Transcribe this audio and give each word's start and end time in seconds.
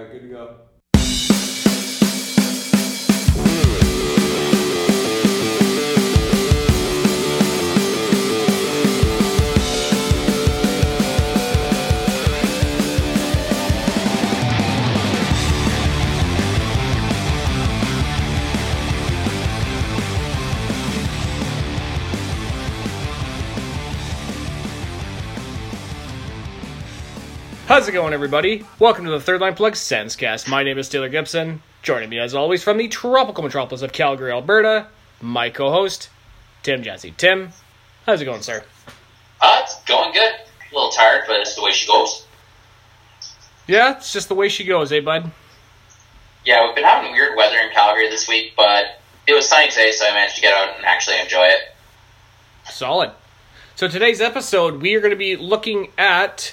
All 0.00 0.06
right, 0.06 0.14
good 0.14 0.22
to 0.22 0.28
go. 0.28 0.79
How's 27.70 27.86
it 27.86 27.92
going, 27.92 28.12
everybody? 28.12 28.66
Welcome 28.80 29.04
to 29.04 29.12
the 29.12 29.20
Third 29.20 29.40
Line 29.40 29.54
Plug 29.54 29.74
Sensecast. 29.74 30.48
My 30.48 30.64
name 30.64 30.76
is 30.76 30.88
Taylor 30.88 31.08
Gibson. 31.08 31.62
Joining 31.84 32.10
me, 32.10 32.18
as 32.18 32.34
always, 32.34 32.64
from 32.64 32.78
the 32.78 32.88
tropical 32.88 33.44
metropolis 33.44 33.82
of 33.82 33.92
Calgary, 33.92 34.32
Alberta, 34.32 34.88
my 35.20 35.50
co-host, 35.50 36.08
Tim 36.64 36.82
Jesse. 36.82 37.14
Tim, 37.16 37.50
how's 38.06 38.20
it 38.20 38.24
going, 38.24 38.42
sir? 38.42 38.64
Uh, 39.40 39.60
it's 39.62 39.80
going 39.84 40.12
good. 40.12 40.32
A 40.32 40.74
little 40.74 40.90
tired, 40.90 41.22
but 41.28 41.36
it's 41.36 41.54
the 41.54 41.62
way 41.62 41.70
she 41.70 41.86
goes. 41.86 42.26
Yeah, 43.68 43.98
it's 43.98 44.12
just 44.12 44.28
the 44.28 44.34
way 44.34 44.48
she 44.48 44.64
goes, 44.64 44.90
eh, 44.90 44.98
bud? 44.98 45.30
Yeah, 46.44 46.66
we've 46.66 46.74
been 46.74 46.82
having 46.82 47.12
weird 47.12 47.36
weather 47.36 47.58
in 47.58 47.70
Calgary 47.72 48.10
this 48.10 48.26
week, 48.26 48.54
but 48.56 49.00
it 49.28 49.32
was 49.32 49.48
sunny 49.48 49.68
today, 49.68 49.92
so 49.92 50.08
I 50.08 50.12
managed 50.12 50.34
to 50.34 50.42
get 50.42 50.52
out 50.52 50.76
and 50.76 50.84
actually 50.84 51.20
enjoy 51.20 51.44
it. 51.44 51.60
Solid. 52.68 53.12
So 53.76 53.86
today's 53.86 54.20
episode, 54.20 54.82
we 54.82 54.96
are 54.96 55.00
going 55.00 55.12
to 55.12 55.16
be 55.16 55.36
looking 55.36 55.92
at 55.96 56.52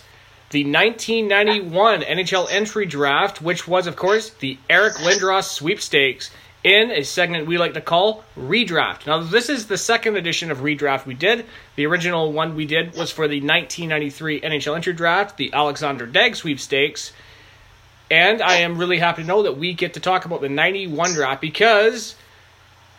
the 0.49 0.63
1991 0.63 2.01
NHL 2.01 2.47
entry 2.49 2.85
draft, 2.85 3.41
which 3.41 3.67
was, 3.67 3.85
of 3.85 3.95
course, 3.95 4.29
the 4.29 4.57
Eric 4.69 4.95
Lindros 4.95 5.43
sweepstakes 5.43 6.31
in 6.63 6.91
a 6.91 7.03
segment 7.03 7.47
we 7.47 7.57
like 7.57 7.73
to 7.73 7.81
call 7.81 8.23
Redraft. 8.37 9.07
Now, 9.07 9.19
this 9.19 9.49
is 9.49 9.67
the 9.67 9.77
second 9.77 10.15
edition 10.15 10.49
of 10.49 10.59
Redraft 10.59 11.05
we 11.05 11.13
did. 11.13 11.45
The 11.75 11.85
original 11.85 12.31
one 12.31 12.55
we 12.55 12.65
did 12.65 12.95
was 12.95 13.11
for 13.11 13.27
the 13.27 13.41
1993 13.41 14.41
NHL 14.41 14.75
entry 14.75 14.93
draft, 14.93 15.37
the 15.37 15.53
Alexander 15.53 16.07
Daigle 16.07 16.35
sweepstakes. 16.35 17.11
And 18.09 18.41
I 18.41 18.57
am 18.57 18.77
really 18.77 18.99
happy 18.99 19.23
to 19.23 19.27
know 19.27 19.43
that 19.43 19.57
we 19.57 19.73
get 19.73 19.95
to 19.95 19.99
talk 19.99 20.25
about 20.25 20.41
the 20.41 20.49
91 20.49 21.13
draft 21.13 21.41
because 21.41 22.15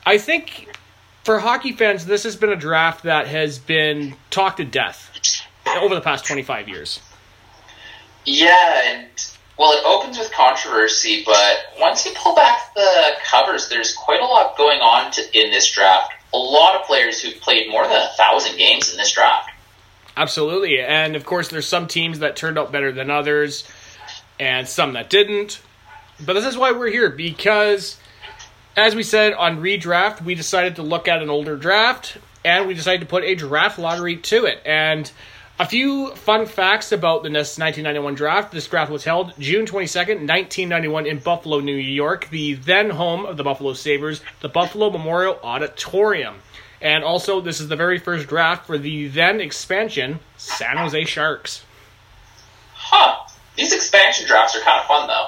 I 0.04 0.18
think 0.18 0.68
for 1.24 1.38
hockey 1.38 1.72
fans, 1.72 2.06
this 2.06 2.24
has 2.24 2.36
been 2.36 2.50
a 2.50 2.56
draft 2.56 3.04
that 3.04 3.26
has 3.26 3.58
been 3.58 4.16
talked 4.30 4.58
to 4.58 4.64
death 4.64 5.44
over 5.80 5.94
the 5.94 6.00
past 6.00 6.26
25 6.26 6.68
years. 6.68 7.00
Yeah, 8.28 8.82
and 8.86 9.08
well, 9.58 9.72
it 9.72 9.82
opens 9.86 10.18
with 10.18 10.30
controversy, 10.32 11.22
but 11.24 11.80
once 11.80 12.04
you 12.04 12.12
pull 12.14 12.34
back 12.34 12.74
the 12.74 13.12
covers, 13.24 13.68
there's 13.70 13.94
quite 13.94 14.20
a 14.20 14.24
lot 14.24 14.56
going 14.58 14.80
on 14.80 15.10
to, 15.12 15.22
in 15.38 15.50
this 15.50 15.70
draft. 15.70 16.12
A 16.34 16.36
lot 16.36 16.76
of 16.76 16.86
players 16.86 17.22
who've 17.22 17.40
played 17.40 17.70
more 17.70 17.84
than 17.84 17.96
a 17.96 18.10
thousand 18.16 18.58
games 18.58 18.90
in 18.90 18.98
this 18.98 19.12
draft. 19.12 19.50
Absolutely. 20.14 20.78
And 20.80 21.16
of 21.16 21.24
course, 21.24 21.48
there's 21.48 21.66
some 21.66 21.86
teams 21.86 22.18
that 22.18 22.36
turned 22.36 22.58
out 22.58 22.70
better 22.70 22.92
than 22.92 23.10
others 23.10 23.66
and 24.38 24.68
some 24.68 24.92
that 24.92 25.08
didn't. 25.08 25.62
But 26.24 26.34
this 26.34 26.44
is 26.44 26.58
why 26.58 26.72
we're 26.72 26.90
here 26.90 27.08
because, 27.08 27.96
as 28.76 28.94
we 28.94 29.02
said 29.02 29.32
on 29.32 29.62
redraft, 29.62 30.22
we 30.22 30.34
decided 30.34 30.76
to 30.76 30.82
look 30.82 31.08
at 31.08 31.22
an 31.22 31.30
older 31.30 31.56
draft 31.56 32.18
and 32.44 32.68
we 32.68 32.74
decided 32.74 33.00
to 33.00 33.06
put 33.06 33.24
a 33.24 33.34
draft 33.34 33.78
lottery 33.78 34.16
to 34.16 34.44
it. 34.44 34.60
And 34.66 35.10
a 35.58 35.66
few 35.66 36.14
fun 36.14 36.46
facts 36.46 36.92
about 36.92 37.22
the 37.22 37.30
1991 37.30 38.14
draft. 38.14 38.52
This 38.52 38.66
draft 38.66 38.90
was 38.92 39.04
held 39.04 39.32
June 39.38 39.66
22nd, 39.66 40.26
1991, 40.26 41.06
in 41.06 41.18
Buffalo, 41.18 41.60
New 41.60 41.74
York, 41.74 42.30
the 42.30 42.54
then 42.54 42.90
home 42.90 43.26
of 43.26 43.36
the 43.36 43.42
Buffalo 43.42 43.72
Sabres, 43.72 44.22
the 44.40 44.48
Buffalo 44.48 44.90
Memorial 44.90 45.38
Auditorium. 45.42 46.36
And 46.80 47.02
also, 47.02 47.40
this 47.40 47.60
is 47.60 47.66
the 47.66 47.74
very 47.74 47.98
first 47.98 48.28
draft 48.28 48.66
for 48.66 48.78
the 48.78 49.08
then 49.08 49.40
expansion 49.40 50.20
San 50.36 50.76
Jose 50.76 51.04
Sharks. 51.04 51.64
Huh. 52.72 53.26
These 53.56 53.72
expansion 53.72 54.28
drafts 54.28 54.54
are 54.54 54.60
kind 54.60 54.80
of 54.80 54.86
fun, 54.86 55.08
though. 55.08 55.26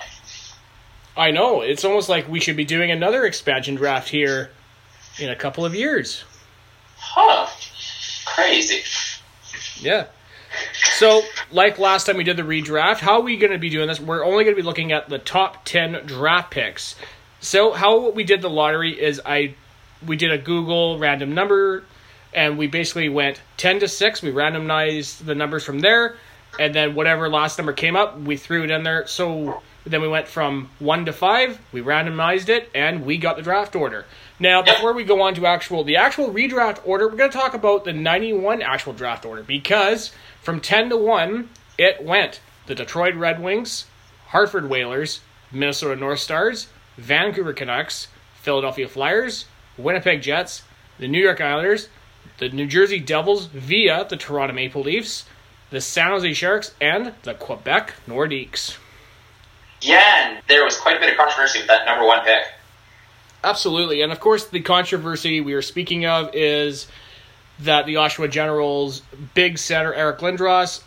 I 1.16 1.32
know. 1.32 1.62
It's 1.62 1.84
almost 1.84 2.08
like 2.08 2.28
we 2.28 2.38
should 2.38 2.56
be 2.56 2.64
doing 2.64 2.92
another 2.92 3.24
expansion 3.24 3.74
draft 3.74 4.08
here 4.08 4.52
in 5.18 5.28
a 5.28 5.34
couple 5.34 5.64
of 5.64 5.74
years. 5.74 6.22
Huh. 6.96 7.48
Crazy. 8.26 8.84
Yeah. 9.80 10.06
So, 10.92 11.22
like 11.50 11.78
last 11.78 12.04
time 12.04 12.16
we 12.16 12.24
did 12.24 12.36
the 12.36 12.42
redraft, 12.42 12.98
how 12.98 13.14
are 13.14 13.20
we 13.22 13.36
going 13.36 13.52
to 13.52 13.58
be 13.58 13.70
doing 13.70 13.88
this? 13.88 14.00
We're 14.00 14.24
only 14.24 14.44
going 14.44 14.56
to 14.56 14.62
be 14.62 14.66
looking 14.66 14.92
at 14.92 15.08
the 15.08 15.18
top 15.18 15.64
10 15.64 16.06
draft 16.06 16.50
picks. 16.50 16.94
So, 17.40 17.72
how 17.72 18.10
we 18.10 18.24
did 18.24 18.42
the 18.42 18.50
lottery 18.50 19.00
is 19.00 19.20
I 19.24 19.54
we 20.06 20.16
did 20.16 20.30
a 20.30 20.38
Google 20.38 20.98
random 20.98 21.34
number 21.34 21.84
and 22.32 22.56
we 22.56 22.66
basically 22.66 23.08
went 23.08 23.40
10 23.56 23.80
to 23.80 23.88
6. 23.88 24.22
We 24.22 24.30
randomized 24.30 25.24
the 25.24 25.34
numbers 25.34 25.64
from 25.64 25.80
there 25.80 26.16
and 26.58 26.74
then 26.74 26.94
whatever 26.94 27.28
last 27.28 27.58
number 27.58 27.72
came 27.72 27.96
up, 27.96 28.18
we 28.18 28.36
threw 28.36 28.64
it 28.64 28.70
in 28.70 28.82
there. 28.82 29.06
So, 29.06 29.62
then 29.86 30.02
we 30.02 30.08
went 30.08 30.28
from 30.28 30.68
1 30.78 31.06
to 31.06 31.12
5, 31.12 31.60
we 31.72 31.80
randomized 31.80 32.48
it 32.48 32.70
and 32.74 33.04
we 33.06 33.16
got 33.16 33.36
the 33.36 33.42
draft 33.42 33.74
order. 33.74 34.04
Now, 34.38 34.62
before 34.62 34.92
we 34.92 35.04
go 35.04 35.22
on 35.22 35.34
to 35.34 35.46
actual 35.46 35.84
the 35.84 35.96
actual 35.96 36.30
redraft 36.32 36.80
order, 36.84 37.08
we're 37.08 37.16
going 37.16 37.30
to 37.30 37.36
talk 37.36 37.54
about 37.54 37.84
the 37.84 37.92
91 37.92 38.62
actual 38.62 38.92
draft 38.92 39.24
order 39.24 39.42
because 39.42 40.12
from 40.50 40.60
10 40.60 40.90
to 40.90 40.96
1, 40.96 41.48
it 41.78 42.02
went 42.02 42.40
the 42.66 42.74
Detroit 42.74 43.14
Red 43.14 43.40
Wings, 43.40 43.86
Hartford 44.30 44.68
Whalers, 44.68 45.20
Minnesota 45.52 45.94
North 45.94 46.18
Stars, 46.18 46.66
Vancouver 46.96 47.52
Canucks, 47.52 48.08
Philadelphia 48.34 48.88
Flyers, 48.88 49.44
Winnipeg 49.78 50.22
Jets, 50.22 50.64
the 50.98 51.06
New 51.06 51.22
York 51.22 51.40
Islanders, 51.40 51.88
the 52.38 52.48
New 52.48 52.66
Jersey 52.66 52.98
Devils 52.98 53.46
via 53.46 54.04
the 54.10 54.16
Toronto 54.16 54.52
Maple 54.52 54.82
Leafs, 54.82 55.24
the 55.70 55.80
San 55.80 56.08
Jose 56.08 56.32
Sharks, 56.32 56.74
and 56.80 57.14
the 57.22 57.34
Quebec 57.34 57.94
Nordiques. 58.08 58.76
Yeah, 59.80 60.30
and 60.32 60.42
there 60.48 60.64
was 60.64 60.76
quite 60.76 60.96
a 60.96 60.98
bit 60.98 61.10
of 61.12 61.16
controversy 61.16 61.60
with 61.60 61.68
that 61.68 61.86
number 61.86 62.04
one 62.04 62.24
pick. 62.24 62.42
Absolutely. 63.44 64.02
And 64.02 64.10
of 64.10 64.18
course, 64.18 64.46
the 64.48 64.62
controversy 64.62 65.40
we 65.40 65.52
are 65.52 65.62
speaking 65.62 66.06
of 66.06 66.34
is 66.34 66.88
that 67.64 67.86
the 67.86 67.94
Oshawa 67.94 68.30
Generals' 68.30 69.02
big 69.34 69.58
center, 69.58 69.92
Eric 69.92 70.18
Lindros, 70.18 70.82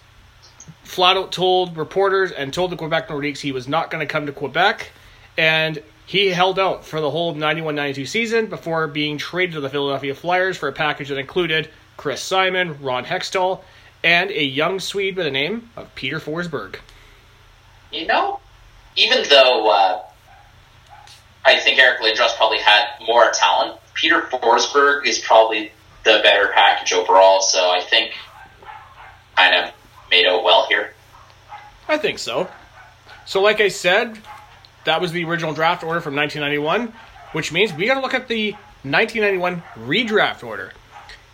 flat 0.83 1.17
out 1.17 1.31
told 1.31 1.77
reporters 1.77 2.31
and 2.31 2.53
told 2.53 2.71
the 2.71 2.75
Quebec 2.75 3.07
Nordiques 3.07 3.39
he 3.39 3.51
was 3.51 3.67
not 3.67 3.89
going 3.89 4.05
to 4.05 4.11
come 4.11 4.25
to 4.25 4.31
Quebec. 4.31 4.91
And 5.37 5.81
he 6.05 6.27
held 6.27 6.59
out 6.59 6.85
for 6.85 7.01
the 7.01 7.09
whole 7.09 7.33
91 7.33 7.75
92 7.75 8.05
season 8.05 8.45
before 8.47 8.87
being 8.87 9.17
traded 9.17 9.55
to 9.55 9.61
the 9.61 9.69
Philadelphia 9.69 10.13
Flyers 10.13 10.57
for 10.57 10.67
a 10.67 10.73
package 10.73 11.09
that 11.09 11.17
included 11.17 11.69
Chris 11.97 12.21
Simon, 12.21 12.81
Ron 12.81 13.05
Hextall, 13.05 13.61
and 14.03 14.29
a 14.31 14.43
young 14.43 14.79
Swede 14.79 15.15
by 15.15 15.23
the 15.23 15.31
name 15.31 15.69
of 15.77 15.93
Peter 15.95 16.19
Forsberg. 16.19 16.77
You 17.91 18.07
know, 18.07 18.39
even 18.95 19.23
though 19.29 19.69
uh, 19.69 20.03
I 21.45 21.59
think 21.59 21.79
Eric 21.79 22.01
Lindros 22.01 22.35
probably 22.35 22.59
had 22.59 22.85
more 23.07 23.31
talent, 23.31 23.79
Peter 23.93 24.21
Forsberg 24.21 25.05
is 25.05 25.19
probably 25.19 25.71
the 26.03 26.19
better 26.23 26.51
package 26.53 26.93
overall. 26.93 27.41
So 27.41 27.71
I 27.71 27.81
think 27.81 28.13
kind 29.35 29.55
of 29.55 29.73
made 30.09 30.25
out 30.25 30.43
well 30.43 30.67
here. 30.67 30.93
I 31.87 31.97
think 31.97 32.19
so. 32.19 32.49
So, 33.25 33.41
like 33.41 33.61
I 33.61 33.69
said, 33.69 34.19
that 34.85 35.01
was 35.01 35.11
the 35.11 35.23
original 35.23 35.53
draft 35.53 35.83
order 35.83 36.01
from 36.01 36.15
1991, 36.15 36.93
which 37.31 37.51
means 37.51 37.73
we 37.73 37.87
got 37.87 37.95
to 37.95 38.01
look 38.01 38.13
at 38.13 38.27
the 38.27 38.51
1991 38.83 39.63
redraft 39.75 40.43
order. 40.43 40.73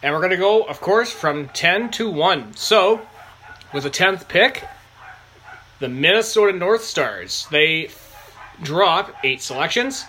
And 0.02 0.14
we're 0.14 0.22
going 0.22 0.32
to 0.32 0.38
go, 0.38 0.64
of 0.64 0.80
course, 0.80 1.12
from 1.12 1.50
10 1.50 1.92
to 1.92 2.10
1. 2.10 2.54
So, 2.56 3.02
with 3.74 3.84
the 3.84 3.90
10th 3.90 4.28
pick, 4.28 4.64
the 5.80 5.90
Minnesota 5.90 6.58
North 6.58 6.84
Stars. 6.84 7.48
They 7.52 7.90
drop 8.62 9.14
eight 9.24 9.42
selections. 9.42 10.06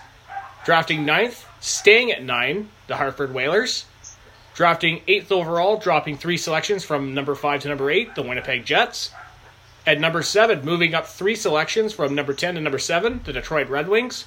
Drafting 0.63 1.05
ninth, 1.05 1.45
staying 1.59 2.11
at 2.11 2.23
nine, 2.23 2.69
the 2.87 2.97
Hartford 2.97 3.33
Whalers. 3.33 3.85
Drafting 4.61 5.01
eighth 5.07 5.31
overall, 5.31 5.77
dropping 5.77 6.17
three 6.17 6.37
selections 6.37 6.83
from 6.83 7.15
number 7.15 7.33
five 7.33 7.61
to 7.61 7.67
number 7.67 7.89
eight, 7.89 8.13
the 8.13 8.21
Winnipeg 8.21 8.63
Jets. 8.63 9.09
At 9.87 9.99
number 9.99 10.21
seven, 10.21 10.63
moving 10.63 10.93
up 10.93 11.07
three 11.07 11.33
selections 11.33 11.93
from 11.93 12.13
number 12.13 12.35
10 12.35 12.53
to 12.53 12.61
number 12.61 12.77
seven, 12.77 13.21
the 13.23 13.33
Detroit 13.33 13.69
Red 13.69 13.89
Wings. 13.89 14.25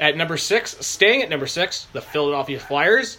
At 0.00 0.16
number 0.16 0.38
six, 0.38 0.78
staying 0.86 1.20
at 1.20 1.28
number 1.28 1.46
six, 1.46 1.86
the 1.92 2.00
Philadelphia 2.00 2.58
Flyers. 2.58 3.18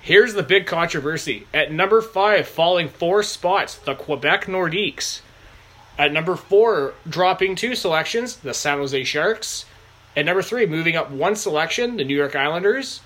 Here's 0.00 0.34
the 0.34 0.42
big 0.42 0.66
controversy. 0.66 1.46
At 1.54 1.70
number 1.70 2.02
five, 2.02 2.48
falling 2.48 2.88
four 2.88 3.22
spots, 3.22 3.76
the 3.76 3.94
Quebec 3.94 4.46
Nordiques. 4.46 5.20
At 5.96 6.12
number 6.12 6.34
four, 6.34 6.94
dropping 7.08 7.54
two 7.54 7.76
selections, 7.76 8.34
the 8.34 8.54
San 8.54 8.78
Jose 8.78 9.04
Sharks. 9.04 9.66
At 10.16 10.24
number 10.24 10.42
three, 10.42 10.66
moving 10.66 10.96
up 10.96 11.12
one 11.12 11.36
selection, 11.36 11.96
the 11.96 12.04
New 12.04 12.16
York 12.16 12.34
Islanders. 12.34 13.02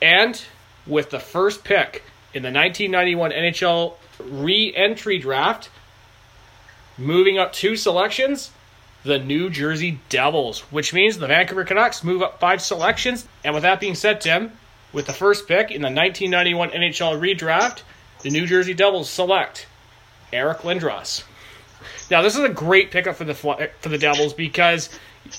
And 0.00 0.42
with 0.86 1.10
the 1.10 1.20
first 1.20 1.64
pick 1.64 2.02
in 2.32 2.42
the 2.42 2.50
1991 2.50 3.30
NHL 3.30 3.94
re 4.20 4.74
entry 4.74 5.18
draft, 5.18 5.70
moving 6.98 7.38
up 7.38 7.52
two 7.52 7.76
selections, 7.76 8.50
the 9.04 9.18
New 9.18 9.50
Jersey 9.50 10.00
Devils, 10.08 10.60
which 10.70 10.92
means 10.92 11.18
the 11.18 11.26
Vancouver 11.26 11.64
Canucks 11.64 12.02
move 12.02 12.22
up 12.22 12.40
five 12.40 12.60
selections. 12.60 13.26
And 13.44 13.54
with 13.54 13.62
that 13.62 13.80
being 13.80 13.94
said, 13.94 14.20
Tim, 14.20 14.52
with 14.92 15.06
the 15.06 15.12
first 15.12 15.46
pick 15.46 15.70
in 15.70 15.82
the 15.82 15.90
1991 15.90 16.70
NHL 16.70 17.20
redraft, 17.20 17.82
the 18.22 18.30
New 18.30 18.46
Jersey 18.46 18.74
Devils 18.74 19.10
select 19.10 19.66
Eric 20.32 20.58
Lindros. 20.58 21.24
Now, 22.10 22.22
this 22.22 22.36
is 22.36 22.42
a 22.42 22.48
great 22.48 22.90
pickup 22.90 23.16
for 23.16 23.24
the 23.24 23.34
for 23.34 23.88
the 23.88 23.98
Devils 23.98 24.32
because 24.32 24.88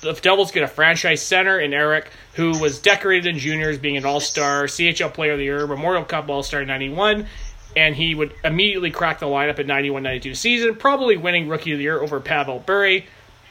the 0.02 0.14
Devils 0.14 0.52
get 0.52 0.64
a 0.64 0.68
franchise 0.68 1.22
center 1.22 1.60
in 1.60 1.74
Eric, 1.74 2.10
who 2.34 2.60
was 2.60 2.80
decorated 2.80 3.28
in 3.28 3.38
juniors, 3.38 3.78
being 3.78 3.98
an 3.98 4.06
All 4.06 4.20
Star, 4.20 4.66
CHL 4.66 5.14
Player 5.14 5.34
of 5.34 5.38
the 5.38 5.46
Year, 5.46 5.68
Memorial 5.68 6.04
Cup 6.04 6.30
All 6.30 6.44
Star 6.44 6.64
'91, 6.66 7.28
and 7.76 7.96
he 7.96 8.16
would 8.16 8.34
immediately 8.44 8.92
crack 8.92 9.20
the 9.20 9.26
lineup 9.26 9.60
in 9.60 9.68
91-92 9.68 10.36
season, 10.36 10.76
probably 10.76 11.18
winning 11.18 11.48
Rookie 11.48 11.74
of 11.74 11.78
the 11.78 11.84
Year 11.84 12.02
over 12.02 12.20
Pavel 12.20 12.60
Bure. 12.60 13.02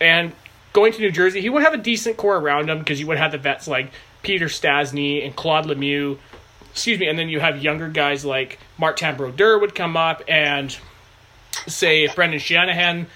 And 0.01 0.33
going 0.73 0.93
to 0.93 1.01
New 1.01 1.11
Jersey, 1.11 1.41
he 1.41 1.49
would 1.49 1.63
have 1.63 1.75
a 1.75 1.79
decent 1.79 2.17
core 2.17 2.37
around 2.37 2.69
him 2.69 2.81
because 2.81 3.01
you 3.01 3.07
would 3.07 3.19
have 3.19 3.33
the 3.33 3.39
vets 3.39 3.69
like 3.69 3.93
Peter 4.23 4.47
Stastny 4.47 5.25
and 5.25 5.35
Claude 5.37 5.67
Lemieux. 5.67 6.19
Excuse 6.73 6.99
me, 6.99 7.07
and 7.07 7.17
then 7.17 7.29
you 7.29 7.39
have 7.39 7.63
younger 7.63 7.89
guys 7.89 8.25
like 8.25 8.59
Martin 8.77 9.17
Brodeur 9.17 9.59
would 9.59 9.75
come 9.77 9.97
up, 9.97 10.23
and 10.27 10.77
say 11.69 12.03
if 12.03 12.17
Brendan 12.17 12.41
Shanahan 12.41 13.07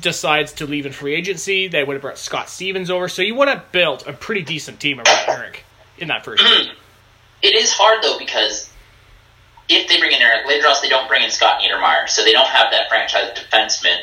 decides 0.00 0.52
to 0.54 0.66
leave 0.66 0.86
in 0.86 0.92
free 0.92 1.14
agency, 1.14 1.68
they 1.68 1.82
would 1.82 1.94
have 1.94 2.02
brought 2.02 2.18
Scott 2.18 2.48
Stevens 2.48 2.90
over. 2.90 3.08
So 3.08 3.22
you 3.22 3.34
would 3.34 3.48
have 3.48 3.72
built 3.72 4.06
a 4.06 4.12
pretty 4.12 4.42
decent 4.42 4.80
team 4.80 4.98
around 4.98 5.28
Eric 5.28 5.64
in 5.98 6.08
that 6.08 6.24
first 6.24 6.42
year. 6.42 6.72
It 7.42 7.54
is 7.54 7.72
hard 7.72 8.02
though 8.02 8.18
because 8.18 8.70
if 9.68 9.88
they 9.88 9.98
bring 9.98 10.12
in 10.12 10.22
Eric 10.22 10.46
Lindros, 10.46 10.80
they 10.80 10.88
don't 10.88 11.08
bring 11.08 11.22
in 11.22 11.30
Scott 11.30 11.60
Niedermayer, 11.60 12.08
so 12.08 12.22
they 12.24 12.32
don't 12.32 12.46
have 12.46 12.70
that 12.70 12.88
franchise 12.88 13.36
defenseman 13.36 13.98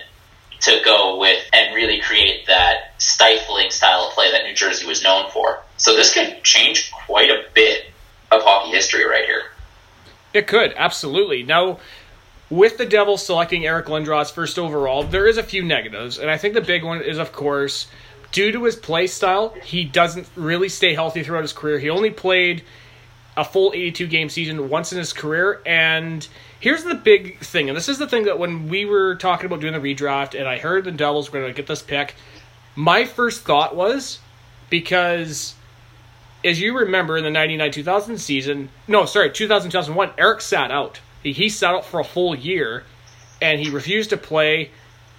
to 0.62 0.82
go 0.84 1.20
with 1.20 1.44
and 1.54 1.76
really 1.76 2.00
create 2.02 2.48
that 2.48 2.94
stifling 2.98 3.70
style 3.70 4.08
of 4.08 4.14
play 4.14 4.32
that 4.32 4.44
New 4.44 4.54
Jersey 4.54 4.86
was 4.86 5.04
known 5.04 5.30
for. 5.30 5.62
So 5.78 5.96
this 5.96 6.14
could 6.14 6.44
change 6.44 6.92
quite 6.92 7.30
a 7.30 7.44
bit 7.54 7.86
of 8.32 8.44
hockey 8.44 8.72
history 8.72 9.06
right 9.06 9.26
here. 9.26 9.44
It 10.34 10.48
could, 10.48 10.74
absolutely. 10.76 11.44
Now, 11.44 11.80
with 12.50 12.78
the 12.78 12.86
Devils 12.86 13.26
selecting 13.26 13.66
Eric 13.66 13.88
Lindros 13.88 14.32
first 14.32 14.60
overall, 14.60 15.04
there 15.04 15.28
is 15.28 15.38
a 15.38 15.44
few 15.44 15.64
negatives, 15.64 16.18
and 16.18 16.30
I 16.30 16.38
think 16.38 16.54
the 16.54 16.62
big 16.62 16.84
one 16.84 17.02
is, 17.02 17.18
of 17.18 17.32
course, 17.32 17.88
due 18.32 18.52
to 18.52 18.64
his 18.64 18.76
play 18.76 19.08
style, 19.08 19.50
he 19.64 19.84
doesn't 19.84 20.28
really 20.36 20.70
stay 20.70 20.94
healthy 20.94 21.24
throughout 21.24 21.44
his 21.44 21.54
career. 21.54 21.80
He 21.80 21.90
only 21.90 22.10
played 22.10 22.64
a 23.36 23.44
full 23.44 23.72
82 23.74 24.08
game 24.08 24.30
season 24.30 24.70
once 24.70 24.92
in 24.92 25.00
his 25.00 25.14
career, 25.14 25.62
and 25.66 26.28
here's 26.60 26.84
the 26.84 26.96
big 26.96 27.40
thing, 27.40 27.70
and 27.70 27.78
this 27.78 27.90
is 27.90 27.98
the 27.98 28.08
thing 28.08 28.26
that 28.26 28.38
when 28.38 28.68
we 28.68 28.86
were 28.86 29.16
talking 29.16 29.46
about 29.46 29.62
doing 29.62 29.74
the 29.74 29.80
redraft, 29.80 30.38
and 30.38 30.48
I 30.48 30.58
heard 30.58 30.84
the 30.84 30.92
Devils 30.92 31.32
were 31.32 31.40
going 31.40 31.52
to 31.52 31.56
get 31.56 31.68
this 31.68 31.82
pick, 31.82 32.16
my 32.76 33.06
first 33.06 33.44
thought 33.44 33.76
was 33.76 34.20
because 34.70 35.56
as 36.44 36.60
you 36.60 36.78
remember 36.78 37.18
in 37.18 37.24
the 37.24 37.30
99-2000 37.30 38.20
season, 38.20 38.70
no, 38.88 39.06
sorry, 39.06 39.30
2000-2001, 39.30 40.14
Eric 40.18 40.42
sat 40.42 40.72
out. 40.72 41.00
He, 41.24 41.32
he 41.34 41.50
sat 41.50 41.74
out 41.74 41.86
for 41.86 42.00
a 42.00 42.04
full 42.04 42.36
year, 42.36 42.84
and 43.42 43.60
he 43.60 43.70
refused 43.70 44.12
to 44.12 44.18
play. 44.18 44.72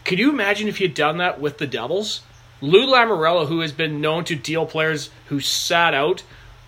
Could 0.04 0.18
you 0.18 0.30
imagine 0.30 0.68
if 0.68 0.78
he 0.78 0.84
had 0.84 0.94
done 0.94 1.18
that 1.18 1.40
with 1.40 1.58
the 1.58 1.66
Devils? 1.66 2.22
Lou 2.60 2.86
Lamoriello, 2.86 3.48
who 3.48 3.60
has 3.60 3.72
been 3.72 4.00
known 4.00 4.24
to 4.24 4.34
deal 4.34 4.66
players 4.66 5.10
who 5.26 5.40
sat 5.40 5.94
out, 5.94 6.22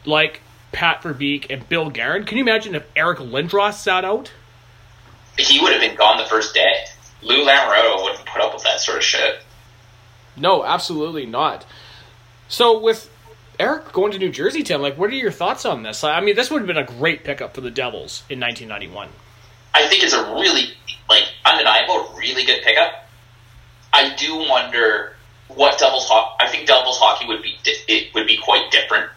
like 0.04 0.40
Pat 0.72 1.02
Verbeek 1.02 1.46
and 1.50 1.68
Bill 1.68 1.90
Guerin. 1.90 2.24
Can 2.24 2.38
you 2.38 2.44
imagine 2.44 2.74
if 2.74 2.86
Eric 2.96 3.18
Lindros 3.18 3.74
sat 3.74 4.04
out? 4.04 4.32
he 5.38 5.60
would 5.60 5.72
have 5.72 5.80
been 5.80 5.96
gone 5.96 6.16
the 6.16 6.24
first 6.24 6.54
day. 6.54 6.84
Lou 7.22 7.44
Lamoriello 7.44 8.02
wouldn't 8.02 8.24
put 8.24 8.40
up 8.40 8.54
with 8.54 8.62
that 8.64 8.80
sort 8.80 8.98
of 8.98 9.04
shit. 9.04 9.42
No, 10.36 10.64
absolutely 10.64 11.26
not. 11.26 11.64
So 12.48 12.78
with 12.78 13.10
Eric 13.58 13.92
going 13.92 14.12
to 14.12 14.18
New 14.18 14.30
Jersey, 14.30 14.62
Tim, 14.62 14.82
like, 14.82 14.98
what 14.98 15.10
are 15.10 15.14
your 15.14 15.30
thoughts 15.30 15.64
on 15.64 15.82
this? 15.82 16.04
I 16.04 16.20
mean, 16.20 16.36
this 16.36 16.50
would 16.50 16.60
have 16.60 16.66
been 16.66 16.76
a 16.76 16.84
great 16.84 17.24
pickup 17.24 17.54
for 17.54 17.60
the 17.60 17.70
Devils 17.70 18.22
in 18.28 18.40
1991. 18.40 19.08
I 19.76 19.86
think 19.88 20.02
it's 20.02 20.14
a 20.14 20.22
really, 20.32 20.72
like, 21.06 21.24
undeniable, 21.44 22.14
really 22.16 22.46
good 22.46 22.62
pickup. 22.62 23.06
I 23.92 24.14
do 24.16 24.38
wonder 24.48 25.14
what 25.48 25.78
Devils 25.78 26.08
hockey. 26.08 26.44
I 26.44 26.48
think 26.48 26.66
Devils 26.66 26.98
hockey 26.98 27.26
would 27.26 27.42
be 27.42 27.56
it 27.64 28.14
would 28.14 28.26
be 28.26 28.38
quite 28.38 28.70
different 28.70 29.10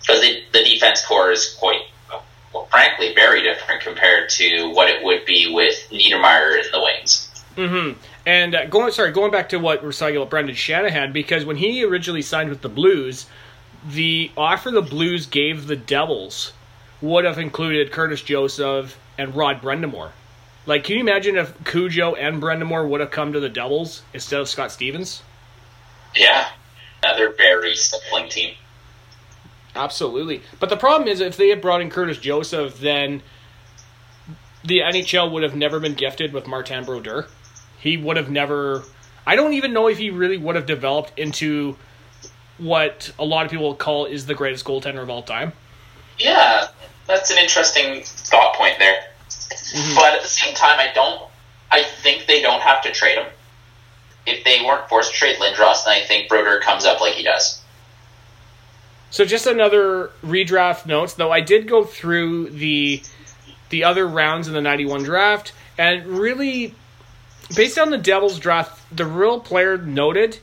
because 0.00 0.20
the 0.20 0.64
defense 0.64 1.04
core 1.06 1.30
is 1.30 1.56
quite 1.58 1.82
well, 2.52 2.66
frankly, 2.66 3.14
very 3.14 3.42
different 3.42 3.82
compared 3.82 4.28
to 4.30 4.70
what 4.70 4.88
it 4.88 5.04
would 5.04 5.24
be 5.24 5.52
with 5.54 5.88
Niedermayer 5.90 6.64
in 6.64 6.70
the 6.72 6.80
wings. 6.82 7.28
Mm-hmm. 7.56 8.00
And 8.26 8.54
uh, 8.54 8.66
going, 8.66 8.92
sorry, 8.92 9.12
going 9.12 9.30
back 9.30 9.50
to 9.50 9.58
what 9.58 9.82
we're 9.82 9.92
talking 9.92 10.16
about 10.16 10.30
Brendan 10.30 10.56
Shanahan, 10.56 11.12
because 11.12 11.44
when 11.44 11.56
he 11.56 11.84
originally 11.84 12.22
signed 12.22 12.50
with 12.50 12.62
the 12.62 12.68
Blues, 12.68 13.26
the 13.86 14.30
offer 14.36 14.70
the 14.70 14.82
Blues 14.82 15.26
gave 15.26 15.66
the 15.66 15.76
Devils 15.76 16.52
would 17.00 17.24
have 17.24 17.38
included 17.38 17.92
Curtis 17.92 18.22
Joseph 18.22 18.98
and 19.18 19.34
Rod 19.34 19.60
Brind'Amour. 19.60 20.12
Like, 20.64 20.84
can 20.84 20.94
you 20.94 21.00
imagine 21.00 21.36
if 21.36 21.52
Cujo 21.64 22.14
and 22.14 22.40
Brind'Amour 22.40 22.88
would 22.88 23.00
have 23.00 23.10
come 23.10 23.32
to 23.32 23.40
the 23.40 23.48
Devils 23.48 24.02
instead 24.14 24.40
of 24.40 24.48
Scott 24.48 24.70
Stevens? 24.70 25.22
Yeah, 26.14 26.48
another 27.02 27.34
very 27.36 27.74
stifling 27.74 28.28
team. 28.28 28.54
Absolutely. 29.74 30.42
But 30.58 30.70
the 30.70 30.76
problem 30.76 31.08
is, 31.08 31.20
if 31.20 31.36
they 31.36 31.48
had 31.48 31.60
brought 31.60 31.80
in 31.80 31.90
Curtis 31.90 32.18
Joseph, 32.18 32.80
then 32.80 33.22
the 34.64 34.80
NHL 34.80 35.30
would 35.32 35.42
have 35.42 35.54
never 35.54 35.80
been 35.80 35.94
gifted 35.94 36.32
with 36.32 36.46
Martin 36.46 36.84
Brodeur. 36.84 37.26
He 37.78 37.96
would 37.96 38.16
have 38.16 38.30
never. 38.30 38.84
I 39.26 39.36
don't 39.36 39.52
even 39.52 39.72
know 39.72 39.88
if 39.88 39.98
he 39.98 40.10
really 40.10 40.38
would 40.38 40.56
have 40.56 40.66
developed 40.66 41.18
into 41.18 41.76
what 42.56 43.12
a 43.18 43.24
lot 43.24 43.44
of 43.44 43.50
people 43.50 43.74
call 43.74 44.06
is 44.06 44.26
the 44.26 44.34
greatest 44.34 44.64
goaltender 44.64 45.02
of 45.02 45.10
all 45.10 45.22
time. 45.22 45.52
Yeah, 46.18 46.68
that's 47.08 47.30
an 47.30 47.38
interesting 47.38 48.02
thought 48.04 48.54
point 48.54 48.78
there. 48.78 49.02
Mm-hmm. 49.28 49.94
But 49.96 50.14
at 50.14 50.22
the 50.22 50.28
same 50.28 50.54
time, 50.54 50.78
I 50.78 50.92
don't. 50.94 51.22
I 51.70 51.82
think 51.82 52.26
they 52.26 52.40
don't 52.40 52.62
have 52.62 52.82
to 52.82 52.92
trade 52.92 53.18
him. 53.18 53.26
If 54.26 54.44
they 54.44 54.62
weren't 54.64 54.88
forced 54.88 55.12
to 55.12 55.18
trade 55.18 55.38
Lindros, 55.38 55.84
then 55.84 56.00
I 56.00 56.04
think 56.06 56.28
Brodeur 56.28 56.60
comes 56.60 56.84
up 56.84 57.00
like 57.00 57.14
he 57.14 57.24
does. 57.24 57.62
So 59.10 59.24
just 59.24 59.46
another 59.46 60.10
redraft 60.22 60.86
notes, 60.86 61.14
though 61.14 61.32
I 61.32 61.40
did 61.40 61.66
go 61.66 61.82
through 61.82 62.50
the 62.50 63.02
the 63.70 63.84
other 63.84 64.06
rounds 64.06 64.48
in 64.48 64.54
the 64.54 64.62
91 64.62 65.02
draft 65.02 65.52
and 65.76 66.06
really 66.06 66.74
based 67.54 67.78
on 67.78 67.90
the 67.90 67.98
Devils 67.98 68.38
draft, 68.38 68.80
the 68.94 69.04
real 69.04 69.40
player 69.40 69.76
noted 69.76 70.38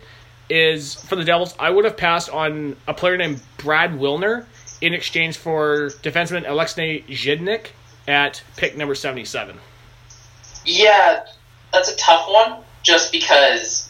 is 0.50 0.96
for 0.96 1.16
the 1.16 1.24
Devils, 1.24 1.56
I 1.60 1.70
would 1.70 1.86
have 1.86 1.98
passed 1.98 2.30
on 2.30 2.76
a 2.88 2.94
player 2.94 3.18
named 3.18 3.42
Brad 3.58 3.92
Wilner 3.92 4.46
in 4.82 4.94
exchange 4.94 5.38
for 5.38 5.90
defenseman 6.04 6.48
Alexei 6.48 7.02
Zhitnik 7.02 7.68
at 8.08 8.44
pick 8.56 8.78
number 8.78 8.96
77. 8.96 9.58
Yeah, 10.66 11.26
that's 11.72 11.92
a 11.92 11.96
tough 11.96 12.28
one 12.30 12.64
just 12.84 13.12
because 13.12 13.90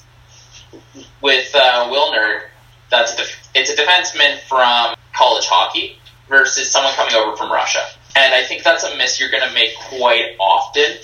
with 1.21 1.53
uh, 1.53 1.89
Wilner, 1.89 2.41
that's 2.89 3.13
a 3.13 3.17
def- 3.17 3.49
it's 3.53 3.69
a 3.69 3.75
defenseman 3.75 4.39
from 4.39 4.95
college 5.13 5.45
hockey 5.45 5.97
versus 6.27 6.69
someone 6.69 6.93
coming 6.93 7.15
over 7.15 7.35
from 7.35 7.51
Russia. 7.51 7.83
And 8.15 8.33
I 8.33 8.43
think 8.43 8.63
that's 8.63 8.83
a 8.83 8.97
miss 8.97 9.19
you're 9.19 9.29
going 9.29 9.47
to 9.47 9.53
make 9.53 9.75
quite 9.75 10.35
often 10.39 10.97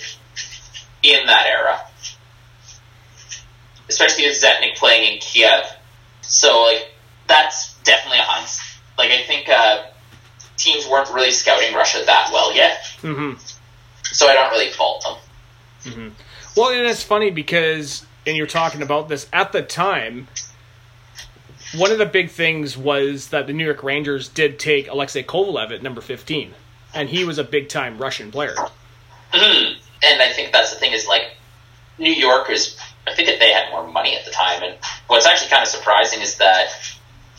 in 1.02 1.26
that 1.26 1.46
era. 1.46 1.80
Especially 3.88 4.26
with 4.26 4.40
Zhitnik 4.40 4.76
playing 4.76 5.12
in 5.12 5.18
Kiev. 5.20 5.64
So, 6.22 6.62
like, 6.62 6.90
that's 7.26 7.74
definitely 7.80 8.20
a 8.20 8.22
hunt. 8.22 8.61
Like, 9.02 9.18
I 9.18 9.22
think 9.24 9.48
uh, 9.48 9.82
teams 10.56 10.86
weren't 10.86 11.10
really 11.10 11.32
scouting 11.32 11.74
Russia 11.74 12.04
that 12.06 12.30
well 12.32 12.54
yet. 12.54 12.78
Mm-hmm. 13.00 13.36
So 14.04 14.28
I 14.28 14.34
don't 14.34 14.50
really 14.50 14.70
fault 14.70 15.02
them. 15.02 15.92
Mm-hmm. 15.92 16.08
Well, 16.56 16.70
and 16.70 16.86
it's 16.86 17.02
funny 17.02 17.32
because, 17.32 18.06
and 18.26 18.36
you're 18.36 18.46
talking 18.46 18.80
about 18.80 19.08
this, 19.08 19.26
at 19.32 19.50
the 19.50 19.62
time, 19.62 20.28
one 21.74 21.90
of 21.90 21.98
the 21.98 22.06
big 22.06 22.30
things 22.30 22.76
was 22.76 23.30
that 23.30 23.48
the 23.48 23.52
New 23.52 23.64
York 23.64 23.82
Rangers 23.82 24.28
did 24.28 24.60
take 24.60 24.88
Alexei 24.88 25.24
Kovalev 25.24 25.72
at 25.72 25.82
number 25.82 26.00
15, 26.00 26.54
and 26.94 27.08
he 27.08 27.24
was 27.24 27.38
a 27.38 27.44
big 27.44 27.68
time 27.68 27.98
Russian 27.98 28.30
player. 28.30 28.54
Mm-hmm. 29.32 29.80
And 30.04 30.22
I 30.22 30.32
think 30.32 30.52
that's 30.52 30.72
the 30.72 30.78
thing 30.78 30.92
is 30.92 31.08
like 31.08 31.34
New 31.98 32.12
York 32.12 32.50
is. 32.50 32.78
I 33.04 33.14
think 33.14 33.26
that 33.26 33.40
they 33.40 33.52
had 33.52 33.68
more 33.72 33.84
money 33.84 34.16
at 34.16 34.24
the 34.24 34.30
time, 34.30 34.62
and 34.62 34.76
what's 35.08 35.26
actually 35.26 35.50
kind 35.50 35.62
of 35.62 35.68
surprising 35.68 36.20
is 36.20 36.36
that 36.38 36.68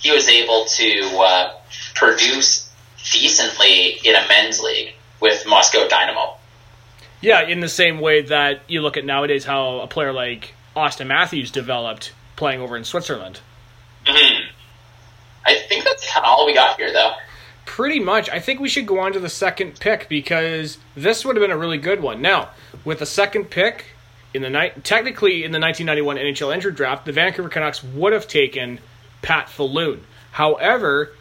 he 0.03 0.11
was 0.11 0.27
able 0.27 0.65
to 0.65 1.17
uh, 1.17 1.53
produce 1.95 2.69
decently 3.11 3.97
in 4.03 4.15
a 4.15 4.27
men's 4.27 4.59
league 4.59 4.93
with 5.19 5.45
Moscow 5.47 5.87
Dynamo. 5.87 6.35
Yeah, 7.21 7.41
in 7.41 7.61
the 7.61 7.69
same 7.69 8.01
way 8.01 8.21
that 8.23 8.61
you 8.67 8.81
look 8.81 8.97
at 8.97 9.05
nowadays 9.05 9.45
how 9.45 9.79
a 9.79 9.87
player 9.87 10.11
like 10.11 10.53
Auston 10.75 11.07
Matthews 11.07 11.51
developed 11.51 12.11
playing 12.35 12.59
over 12.59 12.75
in 12.75 12.83
Switzerland. 12.83 13.39
Mm-hmm. 14.05 14.49
I 15.45 15.55
think 15.69 15.85
that's 15.85 16.05
kind 16.11 16.25
of 16.25 16.29
all 16.29 16.45
we 16.45 16.53
got 16.53 16.77
here, 16.77 16.91
though. 16.91 17.13
Pretty 17.65 17.99
much. 17.99 18.29
I 18.29 18.39
think 18.41 18.59
we 18.59 18.67
should 18.67 18.85
go 18.85 18.99
on 18.99 19.13
to 19.13 19.19
the 19.21 19.29
second 19.29 19.79
pick 19.79 20.09
because 20.09 20.79
this 20.95 21.23
would 21.23 21.37
have 21.37 21.41
been 21.41 21.51
a 21.51 21.57
really 21.57 21.77
good 21.77 22.01
one. 22.01 22.21
Now, 22.21 22.49
with 22.83 22.99
the 22.99 23.05
second 23.05 23.45
pick 23.49 23.85
in 24.33 24.41
the 24.41 24.49
night, 24.49 24.83
technically 24.83 25.45
in 25.45 25.53
the 25.53 25.59
1991 25.59 26.17
NHL 26.17 26.53
entry 26.53 26.73
draft, 26.73 27.05
the 27.05 27.13
Vancouver 27.13 27.47
Canucks 27.47 27.81
would 27.81 28.11
have 28.11 28.27
taken 28.27 28.79
Pat 29.23 29.49
Falloon. 29.49 30.03
However, 30.31 31.13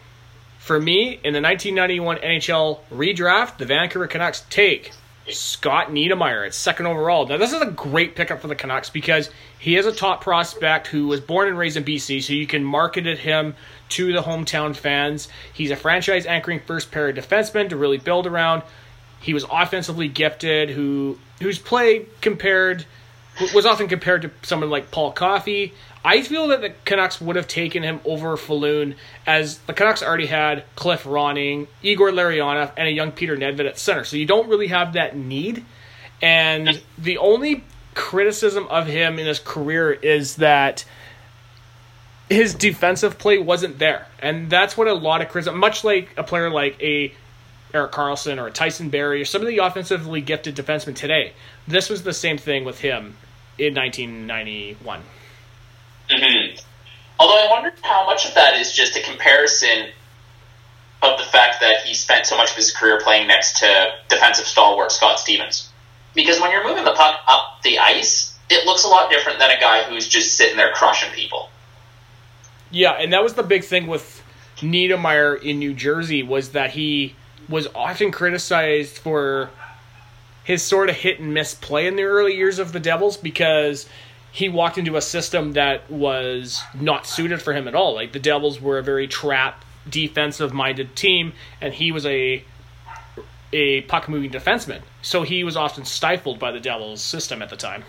for 0.59 0.79
me, 0.79 1.19
in 1.25 1.33
the 1.33 1.41
1991 1.41 2.19
NHL 2.19 2.81
redraft, 2.93 3.57
the 3.57 3.65
Vancouver 3.65 4.07
Canucks 4.07 4.45
take 4.51 4.93
Scott 5.29 5.89
Niedermayer 5.89 6.47
at 6.47 6.55
second 6.55 6.87
overall. 6.87 7.27
Now, 7.27 7.37
this 7.37 7.53
is 7.53 7.63
a 7.63 7.67
great 7.67 8.15
pickup 8.15 8.41
for 8.41 8.49
the 8.49 8.55
Canucks 8.55 8.91
because 8.91 9.31
he 9.59 9.77
is 9.77 9.87
a 9.87 9.93
top 9.93 10.21
prospect 10.21 10.89
who 10.89 11.07
was 11.07 11.21
born 11.21 11.49
and 11.49 11.57
raised 11.57 11.77
in 11.77 11.85
BC, 11.85 12.23
so 12.23 12.33
you 12.33 12.47
can 12.47 12.65
market 12.65 13.07
him 13.19 13.55
to 13.91 14.13
the 14.13 14.23
hometown 14.23 14.75
fans. 14.75 15.29
He's 15.53 15.71
a 15.71 15.77
franchise 15.77 16.27
anchoring 16.27 16.61
first 16.61 16.91
pair 16.91 17.09
of 17.09 17.17
defensemen 17.17 17.69
to 17.69 17.77
really 17.77 17.99
build 17.99 18.27
around. 18.27 18.63
He 19.21 19.35
was 19.35 19.45
offensively 19.51 20.09
gifted, 20.09 20.71
who 20.71 21.19
whose 21.41 21.59
play 21.59 22.07
compared 22.21 22.85
was 23.55 23.65
often 23.65 23.89
compared 23.89 24.23
to 24.23 24.31
someone 24.43 24.71
like 24.71 24.91
Paul 24.91 25.13
Coffey. 25.13 25.73
I 26.05 26.23
feel 26.23 26.49
that 26.49 26.61
the 26.61 26.71
Canucks 26.85 27.21
would 27.21 27.37
have 27.37 27.47
taken 27.47 27.83
him 27.83 28.01
over 28.05 28.37
Falloon, 28.37 28.97
as 29.27 29.59
the 29.59 29.73
Canucks 29.73 30.03
already 30.03 30.27
had 30.27 30.65
Cliff 30.75 31.05
Ronning, 31.05 31.69
Igor 31.83 32.11
Larionov, 32.11 32.73
and 32.77 32.89
a 32.89 32.91
young 32.91 33.13
Peter 33.13 33.37
Nedved 33.37 33.67
at 33.67 33.79
center. 33.79 34.05
So 34.05 34.17
you 34.17 34.27
don't 34.27 34.49
really 34.49 34.67
have 34.69 34.95
that 34.95 35.17
need. 35.17 35.65
And 36.21 36.83
the 36.99 37.19
only 37.19 37.65
criticism 37.95 38.67
of 38.69 38.87
him 38.87 39.19
in 39.19 39.27
his 39.27 39.39
career 39.39 39.93
is 39.93 40.37
that 40.37 40.85
his 42.29 42.55
defensive 42.55 43.19
play 43.19 43.39
wasn't 43.39 43.79
there. 43.79 44.07
And 44.19 44.51
that's 44.51 44.77
what 44.77 44.89
a 44.89 44.95
lot 44.95 45.21
of 45.21 45.29
criticism, 45.29 45.59
much 45.59 45.85
like 45.85 46.09
a 46.17 46.25
player 46.25 46.51
like 46.51 46.83
a 46.83 47.13
Erik 47.75 47.93
Karlsson 47.93 48.39
or 48.39 48.49
a 48.49 48.51
Tyson 48.51 48.91
Barrie 48.91 49.23
or 49.23 49.25
some 49.25 49.41
of 49.41 49.49
the 49.49 49.59
offensively 49.59 50.21
gifted 50.21 50.57
defensemen 50.57 50.95
today. 50.95 51.33
This 51.67 51.89
was 51.89 52.03
the 52.03 52.13
same 52.13 52.39
thing 52.39 52.65
with 52.65 52.81
him 52.81 53.17
in 53.59 53.75
1991. 53.75 55.03
Mm-hmm. 56.13 56.59
Although 57.19 57.47
I 57.47 57.49
wonder 57.51 57.73
how 57.83 58.07
much 58.07 58.27
of 58.27 58.35
that 58.35 58.59
is 58.59 58.73
just 58.73 58.97
a 58.97 59.03
comparison 59.03 59.89
of 61.03 61.19
the 61.19 61.25
fact 61.25 61.61
that 61.61 61.83
he 61.85 61.95
spent 61.95 62.27
so 62.27 62.37
much 62.37 62.51
of 62.51 62.57
his 62.57 62.73
career 62.73 63.01
playing 63.03 63.27
next 63.27 63.59
to 63.59 63.93
defensive 64.09 64.47
stalwart 64.47 64.93
Scott 64.93 65.19
Stevens. 65.19 65.69
Because 66.15 66.41
when 66.41 66.51
you're 66.51 66.67
moving 66.67 66.85
the 66.85 66.93
puck 66.93 67.21
up 67.27 67.63
the 67.63 67.79
ice, 67.79 68.39
it 68.51 68.67
looks 68.67 68.85
a 68.85 68.89
lot 68.89 69.11
different 69.11 69.39
than 69.39 69.51
a 69.51 69.61
guy 69.61 69.83
who's 69.85 70.09
just 70.09 70.35
sitting 70.35 70.57
there 70.57 70.73
crushing 70.73 71.11
people. 71.13 71.49
Yeah, 72.71 72.93
and 72.93 73.13
that 73.13 73.23
was 73.23 73.35
the 73.35 73.43
big 73.43 73.65
thing 73.65 73.87
with 73.87 74.23
Niedermayer 74.59 75.43
in 75.43 75.59
New 75.59 75.75
Jersey 75.75 76.23
was 76.23 76.51
that 76.51 76.71
he 76.71 77.17
was 77.49 77.67
often 77.75 78.13
criticized 78.13 78.99
for 78.99 79.51
his 80.45 80.63
sort 80.63 80.89
of 80.89 80.97
hit 80.97 81.21
and 81.21 81.35
miss 81.35 81.55
play 81.55 81.87
in 81.87 81.97
the 81.97 82.03
early 82.03 82.35
years 82.35 82.59
of 82.59 82.73
the 82.73 82.81
Devils 82.81 83.17
because 83.17 83.89
he 84.33 84.49
walked 84.49 84.79
into 84.79 84.97
a 84.97 85.03
system 85.03 85.53
that 85.53 85.89
was 85.91 86.63
not 86.75 87.07
suited 87.07 87.43
for 87.43 87.53
him 87.53 87.69
at 87.69 87.75
all. 87.75 87.95
Like 87.95 88.13
the 88.13 88.19
Devils 88.19 88.61
were 88.61 88.79
a 88.79 88.83
very 88.83 89.07
trap 89.07 89.65
defensive 89.89 90.55
minded 90.55 90.97
team 90.97 91.35
and 91.61 91.75
he 91.75 91.93
was 91.93 92.07
a 92.07 92.43
a 93.53 93.83
puck 93.83 94.09
moving 94.09 94.31
defenseman. 94.31 94.81
So 95.03 95.23
he 95.23 95.45
was 95.45 95.57
often 95.57 95.85
stifled 95.85 96.39
by 96.39 96.51
the 96.51 96.61
Devils 96.61 97.03
system 97.03 97.43
at 97.43 97.51
the 97.51 97.57
time. 97.57 97.85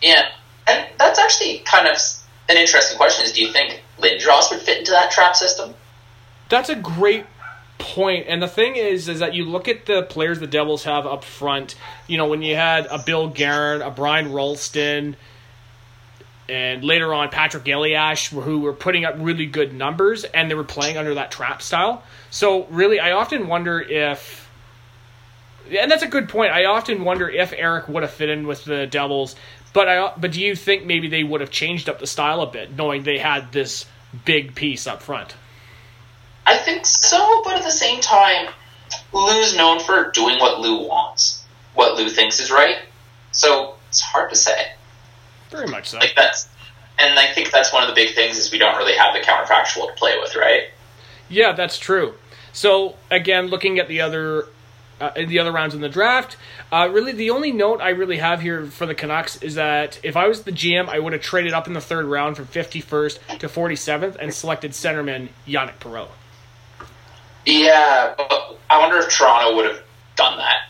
Yeah. 0.00 0.28
And 0.68 0.86
that's 0.98 1.18
actually 1.18 1.58
kind 1.64 1.88
of 1.88 1.96
an 2.48 2.56
interesting 2.56 2.96
question 2.96 3.24
is 3.24 3.32
do 3.32 3.42
you 3.42 3.52
think 3.52 3.82
Lindros 3.98 4.52
would 4.52 4.60
fit 4.60 4.78
into 4.78 4.92
that 4.92 5.10
trap 5.10 5.34
system? 5.34 5.74
That's 6.48 6.68
a 6.68 6.76
great 6.76 7.26
point. 7.78 8.26
And 8.28 8.40
the 8.40 8.46
thing 8.46 8.76
is, 8.76 9.08
is 9.08 9.18
that 9.18 9.34
you 9.34 9.44
look 9.44 9.66
at 9.66 9.86
the 9.86 10.04
players 10.04 10.38
the 10.38 10.46
Devils 10.46 10.84
have 10.84 11.06
up 11.06 11.24
front. 11.24 11.74
You 12.06 12.18
know, 12.18 12.28
when 12.28 12.42
you 12.42 12.54
had 12.54 12.86
a 12.86 13.02
Bill 13.04 13.28
Guerin, 13.28 13.82
a 13.82 13.90
Brian 13.90 14.30
Rolston, 14.30 15.16
and 16.48 16.84
later 16.84 17.12
on 17.12 17.28
Patrick 17.28 17.66
Elias, 17.68 18.26
who 18.26 18.60
were 18.60 18.72
putting 18.72 19.04
up 19.04 19.14
really 19.18 19.46
good 19.46 19.74
numbers, 19.74 20.24
and 20.24 20.50
they 20.50 20.54
were 20.54 20.64
playing 20.64 20.96
under 20.96 21.14
that 21.14 21.30
trap 21.30 21.62
style. 21.62 22.02
So 22.30 22.66
really, 22.66 23.00
I 23.00 23.12
often 23.12 23.48
wonder 23.48 23.80
if, 23.80 24.48
and 25.70 25.90
that's 25.90 26.02
a 26.02 26.08
good 26.08 26.28
point. 26.28 26.52
I 26.52 26.66
often 26.66 27.04
wonder 27.04 27.28
if 27.28 27.52
Eric 27.52 27.88
would 27.88 28.02
have 28.02 28.12
fit 28.12 28.28
in 28.28 28.46
with 28.46 28.64
the 28.64 28.86
Devils. 28.86 29.34
But 29.72 29.88
I, 29.88 30.12
but 30.16 30.32
do 30.32 30.40
you 30.40 30.54
think 30.54 30.86
maybe 30.86 31.08
they 31.08 31.24
would 31.24 31.40
have 31.40 31.50
changed 31.50 31.88
up 31.88 31.98
the 31.98 32.06
style 32.06 32.40
a 32.40 32.46
bit, 32.46 32.74
knowing 32.76 33.02
they 33.02 33.18
had 33.18 33.52
this 33.52 33.84
big 34.24 34.54
piece 34.54 34.86
up 34.86 35.02
front? 35.02 35.34
I 36.46 36.56
think 36.56 36.86
so, 36.86 37.42
but 37.44 37.56
at 37.56 37.64
the 37.64 37.70
same 37.70 38.00
time, 38.00 38.48
Lou's 39.12 39.56
known 39.56 39.80
for 39.80 40.12
doing 40.12 40.38
what 40.38 40.60
Lou 40.60 40.86
wants, 40.86 41.44
what 41.74 41.96
Lou 41.96 42.08
thinks 42.08 42.38
is 42.38 42.50
right. 42.50 42.76
So 43.32 43.74
it's 43.88 44.00
hard 44.00 44.30
to 44.30 44.36
say. 44.36 44.66
Very 45.50 45.66
much 45.66 45.90
so. 45.90 45.98
Like 45.98 46.14
that's, 46.16 46.48
and 46.98 47.18
I 47.18 47.32
think 47.32 47.50
that's 47.50 47.72
one 47.72 47.82
of 47.82 47.88
the 47.88 47.94
big 47.94 48.14
things 48.14 48.38
is 48.38 48.50
we 48.50 48.58
don't 48.58 48.76
really 48.76 48.96
have 48.96 49.14
the 49.14 49.20
counterfactual 49.20 49.88
to 49.88 49.94
play 49.94 50.16
with, 50.18 50.34
right? 50.36 50.64
Yeah, 51.28 51.52
that's 51.52 51.78
true. 51.78 52.14
So 52.52 52.96
again, 53.10 53.46
looking 53.46 53.78
at 53.78 53.88
the 53.88 54.00
other 54.00 54.46
uh, 55.00 55.10
the 55.14 55.38
other 55.38 55.52
rounds 55.52 55.74
in 55.74 55.80
the 55.80 55.88
draft. 55.88 56.36
Uh, 56.72 56.88
really, 56.90 57.12
the 57.12 57.30
only 57.30 57.52
note 57.52 57.80
I 57.80 57.90
really 57.90 58.16
have 58.18 58.40
here 58.40 58.66
for 58.66 58.86
the 58.86 58.94
Canucks 58.94 59.36
is 59.42 59.54
that 59.56 60.00
if 60.02 60.16
I 60.16 60.26
was 60.26 60.42
the 60.44 60.52
GM, 60.52 60.88
I 60.88 60.98
would 60.98 61.12
have 61.12 61.22
traded 61.22 61.52
up 61.52 61.66
in 61.66 61.74
the 61.74 61.80
third 61.80 62.06
round 62.06 62.36
from 62.36 62.46
51st 62.46 63.38
to 63.38 63.48
47th 63.48 64.16
and 64.16 64.32
selected 64.32 64.72
centerman 64.72 65.28
Yannick 65.46 65.78
Perreault. 65.78 66.08
Yeah, 67.44 68.14
but 68.16 68.58
I 68.68 68.78
wonder 68.78 68.98
if 68.98 69.10
Toronto 69.10 69.56
would 69.56 69.66
have 69.66 69.82
done 70.16 70.38
that. 70.38 70.68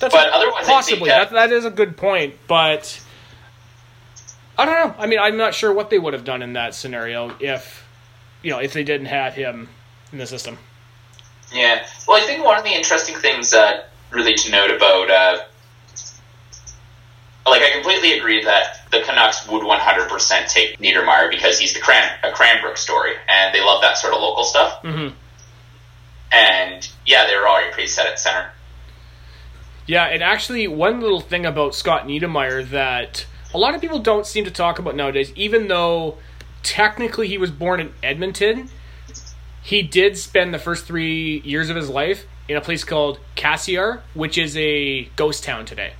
That's 0.00 0.14
but 0.14 0.30
otherwise, 0.30 0.66
possibly 0.66 1.08
that, 1.08 1.30
that, 1.30 1.50
that 1.50 1.52
is 1.52 1.64
a 1.64 1.70
good 1.70 1.96
point. 1.96 2.34
But 2.48 3.00
I 4.56 4.64
don't 4.64 4.74
know. 4.74 5.02
I 5.02 5.06
mean, 5.06 5.18
I'm 5.18 5.36
not 5.36 5.54
sure 5.54 5.72
what 5.72 5.90
they 5.90 5.98
would 5.98 6.14
have 6.14 6.24
done 6.24 6.42
in 6.42 6.52
that 6.52 6.74
scenario 6.74 7.34
if 7.40 7.86
you 8.42 8.50
know 8.50 8.58
if 8.58 8.72
they 8.72 8.84
didn't 8.84 9.06
have 9.06 9.34
him 9.34 9.68
in 10.12 10.18
the 10.18 10.26
system. 10.26 10.58
Yeah. 11.52 11.86
Well, 12.06 12.22
I 12.22 12.26
think 12.26 12.44
one 12.44 12.58
of 12.58 12.64
the 12.64 12.74
interesting 12.74 13.16
things 13.16 13.54
uh, 13.54 13.84
really 14.10 14.34
to 14.34 14.50
note 14.50 14.70
about, 14.70 15.10
uh, 15.10 15.38
like, 17.46 17.62
I 17.62 17.70
completely 17.72 18.18
agree 18.18 18.42
that 18.44 18.90
the 18.90 19.02
Canucks 19.02 19.46
would 19.48 19.62
100% 19.62 20.48
take 20.48 20.78
Niedermayer 20.78 21.30
because 21.30 21.58
he's 21.58 21.74
the 21.74 21.80
Cran- 21.80 22.16
a 22.22 22.32
Cranbrook 22.32 22.76
story, 22.76 23.12
and 23.28 23.54
they 23.54 23.60
love 23.60 23.82
that 23.82 23.98
sort 23.98 24.14
of 24.14 24.20
local 24.20 24.44
stuff. 24.44 24.82
Mm-hmm. 24.82 25.14
And 26.32 26.88
yeah, 27.06 27.26
they 27.26 27.36
were 27.36 27.46
already 27.46 27.72
pretty 27.72 27.88
set 27.88 28.06
at 28.06 28.18
center. 28.18 28.50
Yeah, 29.86 30.04
and 30.04 30.22
actually, 30.22 30.66
one 30.66 31.00
little 31.00 31.20
thing 31.20 31.44
about 31.44 31.74
Scott 31.74 32.06
Niedermayer 32.06 32.68
that 32.70 33.26
a 33.54 33.58
lot 33.58 33.74
of 33.74 33.80
people 33.80 34.00
don't 34.00 34.26
seem 34.26 34.44
to 34.44 34.50
talk 34.50 34.78
about 34.78 34.96
nowadays, 34.96 35.32
even 35.36 35.68
though 35.68 36.18
technically 36.62 37.28
he 37.28 37.38
was 37.38 37.50
born 37.50 37.80
in 37.80 37.92
Edmonton, 38.02 38.68
he 39.62 39.80
did 39.82 40.18
spend 40.18 40.52
the 40.52 40.58
first 40.58 40.84
three 40.84 41.40
years 41.40 41.70
of 41.70 41.76
his 41.76 41.88
life 41.88 42.26
in 42.48 42.56
a 42.56 42.60
place 42.60 42.84
called 42.84 43.20
Cassiar, 43.36 44.02
which 44.12 44.36
is 44.36 44.56
a 44.56 45.04
ghost 45.16 45.44
town 45.44 45.64
today. 45.64 45.92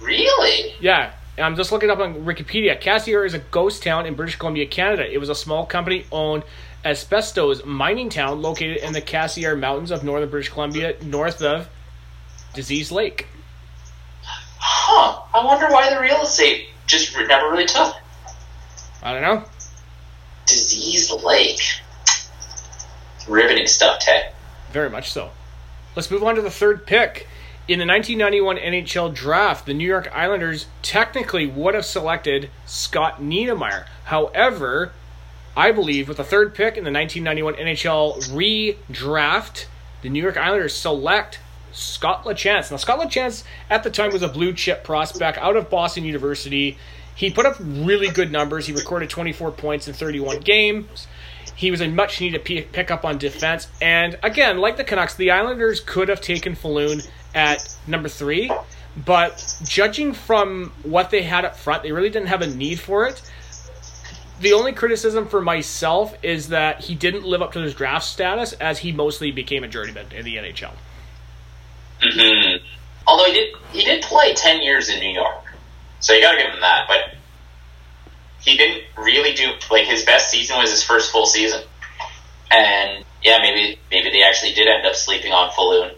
Really? 0.00 0.74
Yeah. 0.80 1.12
I'm 1.38 1.54
just 1.54 1.70
looking 1.70 1.90
up 1.90 1.98
on 1.98 2.24
Wikipedia. 2.24 2.80
Cassiar 2.80 3.26
is 3.26 3.34
a 3.34 3.38
ghost 3.38 3.82
town 3.82 4.06
in 4.06 4.14
British 4.14 4.36
Columbia, 4.36 4.66
Canada. 4.66 5.12
It 5.12 5.18
was 5.18 5.28
a 5.28 5.34
small 5.34 5.66
company 5.66 6.06
owned 6.10 6.44
asbestos 6.82 7.62
mining 7.64 8.08
town 8.08 8.40
located 8.40 8.78
in 8.78 8.94
the 8.94 9.02
Cassiar 9.02 9.54
Mountains 9.54 9.90
of 9.90 10.02
northern 10.02 10.30
British 10.30 10.48
Columbia, 10.48 10.96
north 11.02 11.42
of 11.42 11.68
Disease 12.54 12.90
Lake. 12.90 13.26
Huh. 14.58 15.25
I 15.36 15.44
wonder 15.44 15.66
why 15.66 15.92
the 15.92 16.00
real 16.00 16.22
estate 16.22 16.68
just 16.86 17.14
never 17.14 17.50
really 17.50 17.66
took. 17.66 17.94
I 19.02 19.12
don't 19.12 19.20
know. 19.20 19.44
Disease 20.46 21.12
Lake. 21.12 21.60
Riveting 23.28 23.66
stuff, 23.66 24.00
Ted. 24.00 24.32
Very 24.72 24.88
much 24.88 25.10
so. 25.10 25.32
Let's 25.94 26.10
move 26.10 26.22
on 26.22 26.36
to 26.36 26.42
the 26.42 26.50
third 26.50 26.86
pick. 26.86 27.28
In 27.68 27.78
the 27.78 27.84
1991 27.84 28.56
NHL 28.56 29.12
draft, 29.14 29.66
the 29.66 29.74
New 29.74 29.86
York 29.86 30.10
Islanders 30.14 30.68
technically 30.80 31.46
would 31.46 31.74
have 31.74 31.84
selected 31.84 32.48
Scott 32.64 33.20
Niedermayer. 33.20 33.84
However, 34.04 34.92
I 35.54 35.70
believe 35.70 36.08
with 36.08 36.16
the 36.16 36.24
third 36.24 36.54
pick 36.54 36.78
in 36.78 36.84
the 36.84 36.92
1991 36.92 37.54
NHL 37.56 38.22
redraft, 38.88 39.66
the 40.00 40.08
New 40.08 40.22
York 40.22 40.38
Islanders 40.38 40.74
select 40.74 41.40
Scott 41.76 42.24
LaChance. 42.24 42.70
Now, 42.70 42.78
Scott 42.78 42.98
LaChance 42.98 43.44
at 43.68 43.82
the 43.82 43.90
time 43.90 44.10
was 44.10 44.22
a 44.22 44.28
blue 44.28 44.54
chip 44.54 44.82
prospect 44.82 45.36
out 45.38 45.56
of 45.56 45.68
Boston 45.68 46.04
University. 46.04 46.78
He 47.14 47.30
put 47.30 47.44
up 47.44 47.56
really 47.60 48.08
good 48.08 48.32
numbers. 48.32 48.66
He 48.66 48.72
recorded 48.72 49.10
24 49.10 49.52
points 49.52 49.86
in 49.86 49.94
31 49.94 50.40
games. 50.40 51.06
He 51.54 51.70
was 51.70 51.80
a 51.80 51.88
much 51.88 52.20
needed 52.20 52.44
pick 52.44 52.90
up 52.90 53.04
on 53.04 53.18
defense. 53.18 53.68
And 53.80 54.18
again, 54.22 54.58
like 54.58 54.76
the 54.76 54.84
Canucks, 54.84 55.14
the 55.14 55.30
Islanders 55.30 55.80
could 55.80 56.08
have 56.08 56.20
taken 56.20 56.54
Falloon 56.54 57.02
at 57.34 57.76
number 57.86 58.08
three. 58.08 58.50
But 59.04 59.54
judging 59.62 60.14
from 60.14 60.72
what 60.82 61.10
they 61.10 61.22
had 61.22 61.44
up 61.44 61.56
front, 61.56 61.82
they 61.82 61.92
really 61.92 62.10
didn't 62.10 62.28
have 62.28 62.40
a 62.40 62.46
need 62.46 62.80
for 62.80 63.06
it. 63.06 63.20
The 64.40 64.54
only 64.54 64.72
criticism 64.72 65.26
for 65.26 65.40
myself 65.40 66.14
is 66.22 66.48
that 66.48 66.84
he 66.84 66.94
didn't 66.94 67.24
live 67.24 67.42
up 67.42 67.52
to 67.52 67.60
his 67.60 67.74
draft 67.74 68.06
status 68.06 68.52
as 68.54 68.78
he 68.78 68.92
mostly 68.92 69.30
became 69.30 69.64
a 69.64 69.68
journeyman 69.68 70.06
in 70.12 70.24
the 70.24 70.36
NHL. 70.36 70.72
Mm-hmm. 72.18 72.64
Although 73.06 73.24
he 73.26 73.32
did 73.32 73.54
he 73.72 73.84
did 73.84 74.02
play 74.02 74.34
ten 74.34 74.62
years 74.62 74.88
in 74.88 75.00
New 75.00 75.10
York, 75.10 75.44
so 76.00 76.12
you 76.12 76.20
got 76.20 76.32
to 76.32 76.38
give 76.38 76.52
him 76.52 76.60
that. 76.60 76.86
But 76.88 77.14
he 78.40 78.56
didn't 78.56 78.84
really 78.96 79.34
do 79.34 79.52
like 79.70 79.86
his 79.86 80.04
best 80.04 80.30
season 80.30 80.56
was 80.58 80.70
his 80.70 80.82
first 80.82 81.10
full 81.12 81.26
season, 81.26 81.62
and 82.50 83.04
yeah, 83.22 83.38
maybe 83.40 83.78
maybe 83.90 84.10
they 84.10 84.22
actually 84.22 84.52
did 84.52 84.66
end 84.66 84.86
up 84.86 84.94
sleeping 84.94 85.32
on 85.32 85.50
Falloon. 85.52 85.92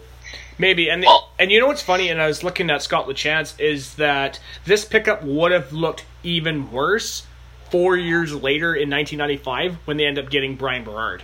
Maybe, 0.57 0.89
and 0.89 1.03
Well- 1.03 1.31
and 1.39 1.51
you 1.51 1.59
know 1.59 1.67
what's 1.67 1.81
funny? 1.81 2.09
And 2.09 2.21
I 2.21 2.27
was 2.27 2.43
looking 2.43 2.69
at 2.69 2.81
Scott 2.83 3.07
Lachance 3.07 3.57
is 3.59 3.95
that 3.95 4.39
this 4.65 4.83
pickup 4.83 5.23
would 5.23 5.53
have 5.53 5.71
looked 5.71 6.03
even 6.21 6.69
worse 6.69 7.23
four 7.71 7.95
years 7.95 8.33
later 8.33 8.75
in 8.75 8.89
1995 8.89 9.77
when 9.85 9.95
they 9.97 10.05
end 10.05 10.19
up 10.19 10.29
getting 10.29 10.55
Bryan 10.55 10.83
Berard. 10.83 11.23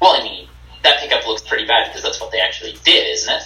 Well, 0.00 0.12
I 0.12 0.22
mean 0.22 0.48
that 0.84 1.00
pickup 1.00 1.26
looks 1.26 1.42
pretty 1.42 1.66
bad 1.66 1.88
because 1.88 2.02
that's 2.02 2.20
what 2.20 2.30
they 2.30 2.40
actually 2.40 2.76
did, 2.84 3.08
isn't 3.08 3.34
it? 3.34 3.42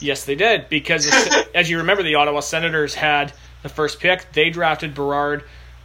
Yes, 0.00 0.24
they 0.24 0.34
did 0.34 0.68
because 0.68 1.06
as 1.54 1.68
you 1.68 1.78
remember, 1.78 2.02
the 2.02 2.14
Ottawa 2.14 2.40
Senators 2.40 2.94
had 2.94 3.32
the 3.62 3.68
first 3.68 4.00
pick. 4.00 4.32
They 4.32 4.48
drafted 4.48 4.94
Berard. 4.94 5.44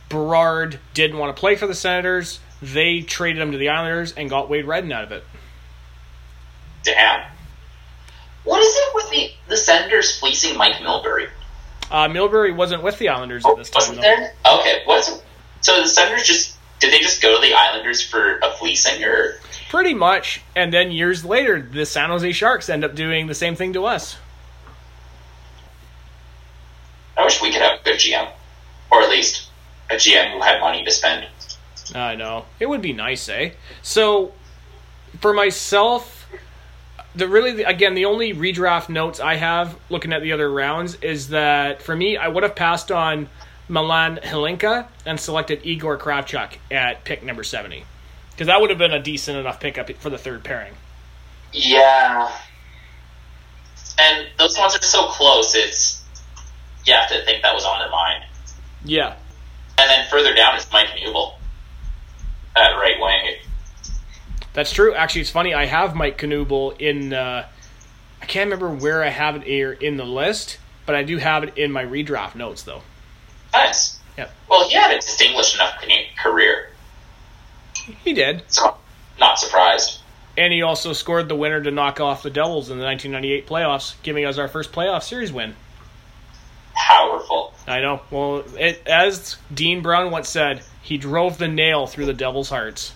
Berard 0.09 0.79
didn't 0.93 1.17
want 1.17 1.35
to 1.35 1.39
play 1.39 1.55
for 1.55 1.67
the 1.67 1.75
Senators. 1.75 2.39
They 2.61 3.01
traded 3.01 3.41
him 3.41 3.51
to 3.51 3.57
the 3.57 3.69
Islanders 3.69 4.13
and 4.13 4.29
got 4.29 4.49
Wade 4.49 4.65
Redden 4.65 4.91
out 4.91 5.03
of 5.03 5.11
it. 5.11 5.23
Damn. 6.83 7.25
What 8.43 8.61
is 8.61 8.75
it 8.75 8.95
with 8.95 9.09
the 9.09 9.31
the 9.49 9.57
Senators 9.57 10.17
fleecing 10.19 10.57
Mike 10.57 10.75
Milbury? 10.75 11.29
Uh, 11.89 12.07
Milbury 12.07 12.55
wasn't 12.55 12.83
with 12.83 12.97
the 12.99 13.09
Islanders 13.09 13.45
at 13.45 13.57
this 13.57 13.69
time. 13.69 13.81
Wasn't 13.81 13.97
though. 13.97 14.01
there? 14.01 14.33
Okay, 14.59 14.81
what's 14.85 15.07
so 15.61 15.81
the 15.81 15.87
Senators 15.87 16.23
just 16.23 16.57
did 16.79 16.93
they 16.93 16.99
just 16.99 17.21
go 17.21 17.33
to 17.35 17.41
the 17.41 17.53
Islanders 17.53 18.01
for 18.01 18.37
a 18.39 18.51
fleecing 18.51 19.03
or 19.03 19.39
Pretty 19.73 19.95
much. 19.95 20.39
And 20.55 20.71
then 20.71 20.91
years 20.91 21.25
later, 21.25 21.59
the 21.59 21.87
San 21.87 22.11
Jose 22.11 22.31
Sharks 22.33 22.69
end 22.69 22.85
up 22.85 22.93
doing 22.93 23.25
the 23.25 23.33
same 23.33 23.55
thing 23.55 23.73
to 23.73 23.85
us. 23.85 24.17
I 27.17 27.23
wish 27.23 27.41
we 27.41 27.51
could 27.51 27.63
have 27.63 27.79
a 27.79 27.83
good 27.83 27.97
GM. 27.97 28.29
Or 28.91 29.01
at 29.01 29.09
least 29.09 29.49
a 29.89 29.95
GM 29.95 30.33
who 30.33 30.41
had 30.41 30.59
money 30.59 30.85
to 30.85 30.91
spend. 30.91 31.25
I 31.95 32.13
know. 32.13 32.45
It 32.59 32.69
would 32.69 32.83
be 32.83 32.93
nice, 32.93 33.27
eh? 33.29 33.53
So, 33.81 34.33
for 35.19 35.33
myself, 35.33 36.29
the 37.15 37.27
really 37.27 37.63
again 37.63 37.95
the 37.95 38.05
only 38.05 38.31
redraft 38.31 38.89
notes 38.89 39.19
I 39.19 39.37
have 39.37 39.75
looking 39.89 40.13
at 40.13 40.21
the 40.21 40.33
other 40.33 40.51
rounds 40.51 40.99
is 41.01 41.29
that 41.29 41.81
for 41.81 41.95
me 41.95 42.15
I 42.15 42.27
would 42.27 42.43
have 42.43 42.55
passed 42.55 42.91
on 42.91 43.27
Milan 43.67 44.19
Hnilicka 44.21 44.87
and 45.07 45.19
selected 45.19 45.61
Igor 45.63 45.97
Kravchuk 45.97 46.57
at 46.69 47.03
pick 47.05 47.23
number 47.23 47.43
seventy 47.43 47.85
because 48.33 48.47
that 48.47 48.59
would 48.59 48.69
have 48.69 48.79
been 48.79 48.91
a 48.93 49.01
decent 49.01 49.37
enough 49.37 49.59
pickup 49.59 49.89
for 49.97 50.09
the 50.09 50.17
third 50.17 50.43
pairing. 50.43 50.73
Yeah. 51.51 52.31
And 53.99 54.27
those 54.37 54.57
ones 54.57 54.75
are 54.75 54.81
so 54.81 55.05
close, 55.07 55.55
it's 55.55 56.03
you 56.85 56.93
have 56.93 57.09
to 57.09 57.23
think 57.25 57.43
that 57.43 57.53
was 57.53 57.63
on 57.65 57.79
their 57.79 57.89
mind. 57.89 58.23
Yeah, 58.85 59.15
And 59.77 59.89
then 59.89 60.05
further 60.09 60.33
down 60.33 60.55
is 60.57 60.67
Mike 60.73 60.87
Knuble 60.89 61.35
at 62.55 62.71
right 62.71 62.99
wing. 62.99 63.35
that's 64.53 64.71
true. 64.73 64.93
Actually, 64.93 65.21
it's 65.21 65.29
funny. 65.29 65.53
I 65.53 65.65
have 65.65 65.95
Mike 65.95 66.17
Knuble 66.17 66.79
in. 66.81 67.13
Uh, 67.13 67.47
I 68.21 68.25
can't 68.25 68.49
remember 68.51 68.69
where 68.73 69.01
I 69.03 69.09
have 69.09 69.35
it 69.37 69.43
here 69.43 69.71
in 69.71 69.95
the 69.97 70.03
list, 70.05 70.57
but 70.85 70.95
I 70.95 71.03
do 71.03 71.17
have 71.17 71.43
it 71.43 71.57
in 71.57 71.71
my 71.71 71.85
redraft 71.85 72.35
notes 72.35 72.63
though. 72.63 72.81
Nice. 73.53 73.99
Yep. 74.17 74.31
Well, 74.49 74.67
he 74.67 74.75
had 74.75 74.91
a 74.91 74.95
distinguished 74.95 75.55
enough 75.55 75.75
career, 76.21 76.69
He 78.03 78.13
did. 78.13 78.43
so 78.47 78.77
not 79.19 79.39
surprised. 79.39 79.99
And 80.37 80.51
he 80.51 80.61
also 80.61 80.93
scored 80.93 81.29
the 81.29 81.35
winner 81.35 81.61
to 81.61 81.71
knock 81.71 81.99
off 81.99 82.23
the 82.23 82.29
Devils 82.29 82.69
in 82.69 82.79
the 82.79 82.85
1998 82.85 83.47
playoffs, 83.47 83.93
giving 84.01 84.25
us 84.25 84.37
our 84.37 84.47
first 84.47 84.71
playoff 84.71 85.03
series 85.03 85.31
win. 85.31 85.55
Powerful. 86.73 87.53
I 87.67 87.81
know. 87.81 88.01
Well, 88.09 88.43
it, 88.57 88.81
as 88.87 89.37
Dean 89.53 89.81
Brown 89.81 90.11
once 90.11 90.29
said, 90.29 90.63
he 90.81 90.97
drove 90.97 91.37
the 91.37 91.47
nail 91.47 91.85
through 91.85 92.07
the 92.07 92.13
Devils' 92.13 92.49
hearts. 92.49 92.93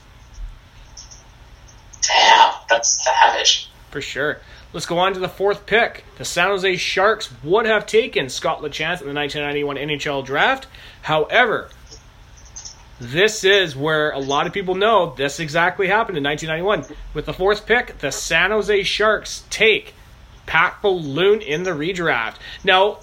Damn, 2.02 2.54
that's 2.70 3.04
savage. 3.04 3.70
For 3.92 4.02
sure. 4.02 4.40
Let's 4.74 4.86
go 4.86 4.98
on 4.98 5.14
to 5.14 5.20
the 5.20 5.30
fourth 5.30 5.66
pick. 5.66 6.04
The 6.18 6.26
San 6.26 6.50
Jose 6.50 6.76
Sharks 6.78 7.30
would 7.44 7.66
have 7.66 7.86
taken 7.86 8.30
Scott 8.30 8.62
Lachance 8.62 9.02
in 9.02 9.08
the 9.08 9.14
1991 9.14 9.78
NHL 9.78 10.26
draft. 10.26 10.68
However, 11.04 11.70
this 13.00 13.44
is 13.44 13.76
where 13.76 14.12
a 14.12 14.20
lot 14.20 14.48
of 14.48 14.54
people 14.54 14.76
know 14.76 15.14
this 15.16 15.40
exactly 15.40 15.88
happened 15.88 16.18
in 16.18 16.24
1991. 16.24 16.98
With 17.14 17.26
the 17.26 17.34
fourth 17.34 17.66
pick, 17.66 18.00
the 18.00 18.12
San 18.12 18.52
Jose 18.52 18.84
Sharks 18.84 19.44
take 19.50 19.94
Pat 20.46 20.82
Falloon 20.82 21.42
in 21.42 21.64
the 21.64 21.72
redraft. 21.72 22.36
Now, 22.64 23.00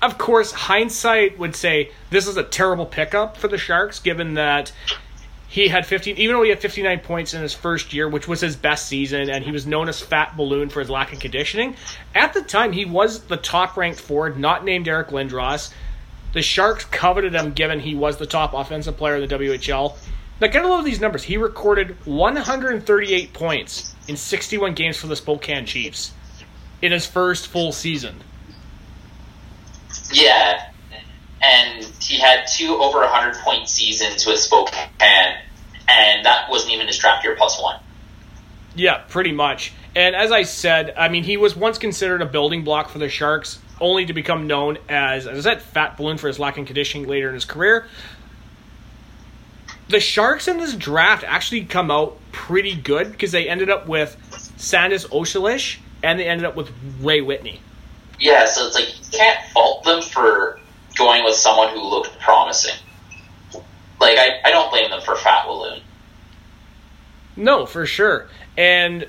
of 0.00 0.18
course, 0.18 0.52
hindsight 0.52 1.38
would 1.38 1.56
say 1.56 1.90
this 2.10 2.26
is 2.26 2.36
a 2.36 2.44
terrible 2.44 2.86
pickup 2.86 3.36
for 3.36 3.48
the 3.48 3.58
Sharks, 3.58 3.98
given 3.98 4.34
that 4.34 4.72
he 5.54 5.68
had 5.68 5.86
15 5.86 6.16
even 6.16 6.34
though 6.34 6.42
he 6.42 6.50
had 6.50 6.58
59 6.58 6.98
points 6.98 7.32
in 7.32 7.40
his 7.40 7.54
first 7.54 7.92
year 7.92 8.08
which 8.08 8.26
was 8.26 8.40
his 8.40 8.56
best 8.56 8.88
season 8.88 9.30
and 9.30 9.44
he 9.44 9.52
was 9.52 9.68
known 9.68 9.88
as 9.88 10.00
fat 10.00 10.36
balloon 10.36 10.68
for 10.68 10.80
his 10.80 10.90
lack 10.90 11.12
of 11.12 11.20
conditioning 11.20 11.76
at 12.12 12.34
the 12.34 12.42
time 12.42 12.72
he 12.72 12.84
was 12.84 13.20
the 13.26 13.36
top 13.36 13.76
ranked 13.76 14.00
forward 14.00 14.36
not 14.36 14.64
named 14.64 14.88
eric 14.88 15.08
lindros 15.08 15.72
the 16.34 16.42
sharks 16.42 16.84
coveted 16.84 17.34
him 17.34 17.52
given 17.52 17.80
he 17.80 17.94
was 17.94 18.18
the 18.18 18.26
top 18.26 18.52
offensive 18.52 18.96
player 18.96 19.16
in 19.16 19.26
the 19.26 19.34
whl 19.34 19.96
now 20.40 20.48
get 20.48 20.64
a 20.64 20.68
load 20.68 20.80
of 20.80 20.84
these 20.84 21.00
numbers. 21.00 21.22
He 21.22 21.36
recorded 21.36 21.96
138 22.06 23.32
points 23.32 23.94
in 24.08 24.16
61 24.16 24.74
games 24.74 24.96
for 24.96 25.06
the 25.06 25.16
spokane 25.16 25.64
chiefs 25.64 26.12
in 26.82 26.92
his 26.92 27.06
first 27.06 27.46
full 27.46 27.72
season. 27.72 28.16
Yeah, 30.12 30.70
and 31.40 31.84
he 32.00 32.18
had 32.18 32.46
two 32.46 32.76
over 32.76 32.98
100 32.98 33.36
point 33.42 33.68
seasons 33.68 34.26
with 34.26 34.38
Spokane, 34.38 34.88
and 35.00 36.26
that 36.26 36.50
wasn't 36.50 36.72
even 36.72 36.88
his 36.88 36.98
draft 36.98 37.24
year 37.24 37.36
plus 37.36 37.60
one. 37.60 37.78
Yeah, 38.74 38.98
pretty 39.08 39.32
much. 39.32 39.72
And 39.94 40.16
as 40.16 40.32
I 40.32 40.42
said, 40.42 40.94
I 40.96 41.08
mean, 41.08 41.22
he 41.22 41.36
was 41.36 41.54
once 41.54 41.78
considered 41.78 42.22
a 42.22 42.26
building 42.26 42.64
block 42.64 42.88
for 42.88 42.98
the 42.98 43.08
Sharks, 43.08 43.60
only 43.80 44.06
to 44.06 44.12
become 44.12 44.46
known 44.46 44.78
as, 44.88 45.26
as 45.26 45.46
I 45.46 45.54
said, 45.54 45.62
Fat 45.62 45.96
Balloon 45.96 46.18
for 46.18 46.28
his 46.28 46.38
lack 46.38 46.58
of 46.58 46.66
conditioning 46.66 47.08
later 47.08 47.28
in 47.28 47.34
his 47.34 47.44
career. 47.44 47.86
The 49.88 50.00
Sharks 50.00 50.48
in 50.48 50.58
this 50.58 50.74
draft 50.74 51.24
actually 51.24 51.64
come 51.64 51.90
out 51.90 52.18
pretty 52.32 52.74
good 52.74 53.12
because 53.12 53.32
they 53.32 53.48
ended 53.48 53.68
up 53.70 53.86
with 53.86 54.16
Sandis 54.56 55.06
Ozolinsh 55.06 55.78
and 56.02 56.18
they 56.18 56.26
ended 56.26 56.46
up 56.46 56.56
with 56.56 56.70
Ray 57.00 57.20
Whitney. 57.20 57.60
Yeah, 58.18 58.46
so 58.46 58.66
it's 58.66 58.74
like 58.74 58.88
you 58.88 59.18
can't 59.18 59.44
fault 59.50 59.84
them 59.84 60.00
for 60.00 60.58
going 60.96 61.24
with 61.24 61.34
someone 61.34 61.68
who 61.70 61.82
looked 61.82 62.18
promising. 62.20 62.76
Like 64.00 64.18
I, 64.18 64.40
I 64.44 64.50
don't 64.50 64.70
blame 64.70 64.90
them 64.90 65.00
for 65.00 65.16
Fat 65.16 65.46
Walloon. 65.46 65.80
No, 67.36 67.66
for 67.66 67.84
sure. 67.84 68.28
And 68.56 69.06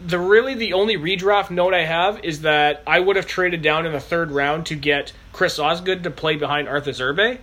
the 0.00 0.18
really 0.18 0.54
the 0.54 0.72
only 0.74 0.96
redraft 0.96 1.50
note 1.50 1.74
I 1.74 1.84
have 1.84 2.24
is 2.24 2.42
that 2.42 2.82
I 2.86 3.00
would 3.00 3.16
have 3.16 3.26
traded 3.26 3.62
down 3.62 3.86
in 3.86 3.92
the 3.92 4.00
third 4.00 4.30
round 4.30 4.66
to 4.66 4.76
get 4.76 5.12
Chris 5.32 5.58
Osgood 5.58 6.04
to 6.04 6.10
play 6.10 6.36
behind 6.36 6.68
Arturs 6.68 7.00
Irbe. 7.00 7.38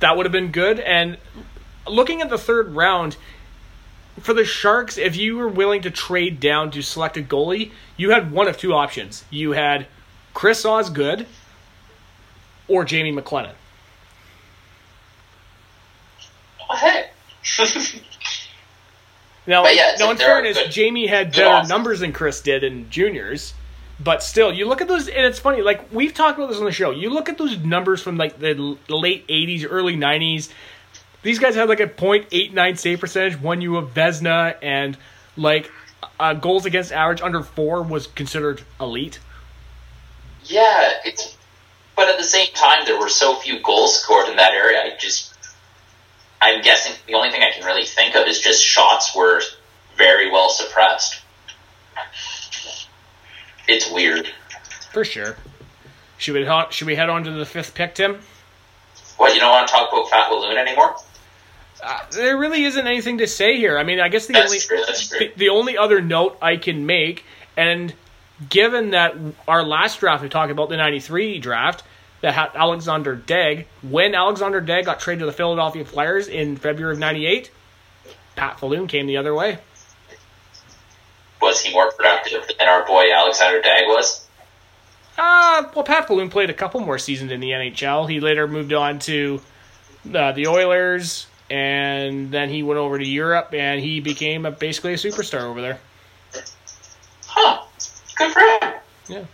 That 0.00 0.16
would 0.16 0.26
have 0.26 0.32
been 0.32 0.52
good. 0.52 0.80
And 0.80 1.18
looking 1.86 2.22
at 2.22 2.30
the 2.30 2.38
third 2.38 2.74
round, 2.74 3.16
for 4.20 4.32
the 4.32 4.44
Sharks, 4.44 4.96
if 4.96 5.16
you 5.16 5.36
were 5.36 5.48
willing 5.48 5.82
to 5.82 5.90
trade 5.90 6.40
down 6.40 6.70
to 6.70 6.82
select 6.82 7.16
a 7.16 7.22
goalie, 7.22 7.72
you 7.96 8.10
had 8.10 8.32
one 8.32 8.48
of 8.48 8.56
two 8.56 8.72
options. 8.72 9.24
You 9.30 9.52
had 9.52 9.86
Chris 10.32 10.64
Osgood 10.64 11.26
or 12.68 12.84
Jamie 12.84 13.12
McLennan. 13.12 13.54
Hey. 16.68 17.10
Now, 19.46 19.62
But 19.62 19.74
yeah, 19.76 19.94
now 19.98 20.10
in 20.10 20.16
fairness, 20.16 20.56
good- 20.58 20.70
Jamie 20.70 21.06
had 21.06 21.32
better 21.32 21.46
options. 21.46 21.68
numbers 21.68 22.00
than 22.00 22.12
Chris 22.12 22.40
did 22.40 22.64
in 22.64 22.90
juniors. 22.90 23.54
But 23.98 24.22
still, 24.22 24.52
you 24.52 24.66
look 24.66 24.80
at 24.82 24.88
those, 24.88 25.08
and 25.08 25.24
it's 25.24 25.38
funny. 25.38 25.62
Like 25.62 25.90
we've 25.92 26.12
talked 26.12 26.36
about 26.38 26.48
this 26.50 26.58
on 26.58 26.64
the 26.66 26.72
show. 26.72 26.90
You 26.90 27.08
look 27.10 27.28
at 27.30 27.38
those 27.38 27.56
numbers 27.58 28.02
from 28.02 28.18
like 28.18 28.38
the 28.38 28.76
late 28.88 29.26
'80s, 29.28 29.66
early 29.68 29.96
'90s. 29.96 30.50
These 31.22 31.38
guys 31.38 31.54
had 31.54 31.68
like 31.68 31.80
a 31.80 31.86
.89 31.88 32.78
save 32.78 33.00
percentage. 33.00 33.40
One 33.40 33.60
you 33.62 33.76
of 33.78 33.94
Vesna, 33.94 34.56
and 34.62 34.98
like 35.36 35.70
uh, 36.20 36.34
goals 36.34 36.66
against 36.66 36.92
average 36.92 37.22
under 37.22 37.42
four 37.42 37.82
was 37.82 38.06
considered 38.08 38.62
elite. 38.80 39.18
yeah, 40.44 40.90
it's. 41.04 41.36
But 41.96 42.08
at 42.08 42.18
the 42.18 42.24
same 42.24 42.48
time, 42.52 42.84
there 42.84 42.98
were 43.00 43.08
so 43.08 43.36
few 43.36 43.60
goals 43.62 43.98
scored 43.98 44.28
in 44.28 44.36
that 44.36 44.52
area. 44.52 44.82
I 44.82 44.96
just, 44.98 45.32
I'm 46.40 46.62
guessing 46.62 46.94
the 47.06 47.14
only 47.14 47.30
thing 47.30 47.42
I 47.42 47.50
can 47.52 47.64
really 47.64 47.84
think 47.84 48.14
of 48.14 48.26
is 48.26 48.40
just 48.40 48.62
shots 48.62 49.14
were 49.16 49.40
very 49.96 50.30
well 50.30 50.50
suppressed. 50.50 51.22
It's 53.68 53.90
weird. 53.90 54.28
For 54.92 55.04
sure. 55.04 55.36
Should 56.18 56.34
we 56.34 56.44
ho- 56.44 56.66
should 56.70 56.86
we 56.86 56.94
head 56.96 57.08
on 57.10 57.24
to 57.24 57.30
the 57.32 57.44
fifth 57.46 57.74
pick, 57.74 57.94
Tim? 57.94 58.20
What 59.16 59.34
you 59.34 59.40
don't 59.40 59.50
want 59.50 59.66
to 59.68 59.72
talk 59.72 59.90
about 59.92 60.10
Fat 60.10 60.30
Walloon 60.30 60.56
anymore? 60.56 60.96
Uh, 61.82 62.00
there 62.10 62.36
really 62.38 62.64
isn't 62.64 62.86
anything 62.86 63.18
to 63.18 63.26
say 63.26 63.56
here. 63.56 63.78
I 63.78 63.82
mean, 63.82 64.00
I 64.00 64.08
guess 64.08 64.26
the 64.26 64.34
That's 64.34 64.46
only 64.46 64.58
true. 64.60 64.82
True. 64.84 65.18
the, 65.18 65.32
the 65.36 65.48
only 65.50 65.76
other 65.76 66.00
note 66.00 66.38
I 66.40 66.56
can 66.56 66.86
make, 66.86 67.24
and 67.56 67.92
given 68.48 68.90
that 68.90 69.14
our 69.48 69.62
last 69.62 70.00
draft 70.00 70.22
we 70.22 70.28
talked 70.28 70.50
about 70.50 70.68
the 70.68 70.76
93 70.76 71.38
draft 71.38 71.82
that 72.20 72.34
had 72.34 72.50
Alexander 72.54 73.16
Daigle, 73.16 73.66
when 73.82 74.14
Alexander 74.14 74.60
Daigle 74.60 74.86
got 74.86 75.00
traded 75.00 75.20
to 75.20 75.26
the 75.26 75.32
Philadelphia 75.32 75.84
Flyers 75.84 76.28
in 76.28 76.56
February 76.56 76.94
of 76.94 76.98
98, 76.98 77.50
Pat 78.34 78.58
Falloon 78.58 78.86
came 78.86 79.06
the 79.06 79.16
other 79.16 79.34
way. 79.34 79.58
Was 81.40 81.60
he 81.60 81.72
more 81.72 81.90
productive 81.92 82.46
than 82.58 82.68
our 82.68 82.86
boy 82.86 83.12
Alexander 83.12 83.60
Daigle 83.60 83.88
was? 83.88 84.26
Uh, 85.18 85.64
well, 85.74 85.84
Pat 85.84 86.06
Falloon 86.08 86.28
played 86.28 86.50
a 86.50 86.54
couple 86.54 86.80
more 86.80 86.98
seasons 86.98 87.32
in 87.32 87.40
the 87.40 87.50
NHL. 87.50 88.08
He 88.08 88.20
later 88.20 88.46
moved 88.46 88.72
on 88.72 88.98
to 89.00 89.40
uh, 90.14 90.32
the 90.32 90.46
Oilers, 90.46 91.26
and 91.50 92.30
then 92.30 92.50
he 92.50 92.62
went 92.62 92.78
over 92.78 92.98
to 92.98 93.06
Europe, 93.06 93.54
and 93.54 93.80
he 93.80 94.00
became 94.00 94.44
a, 94.44 94.50
basically 94.50 94.92
a 94.92 94.96
superstar 94.96 95.42
over 95.42 95.60
there. 95.60 95.78
Huh. 97.26 97.62
Good 98.16 98.32
for 98.32 98.40
him. 98.40 98.74
Yeah. 99.08 99.24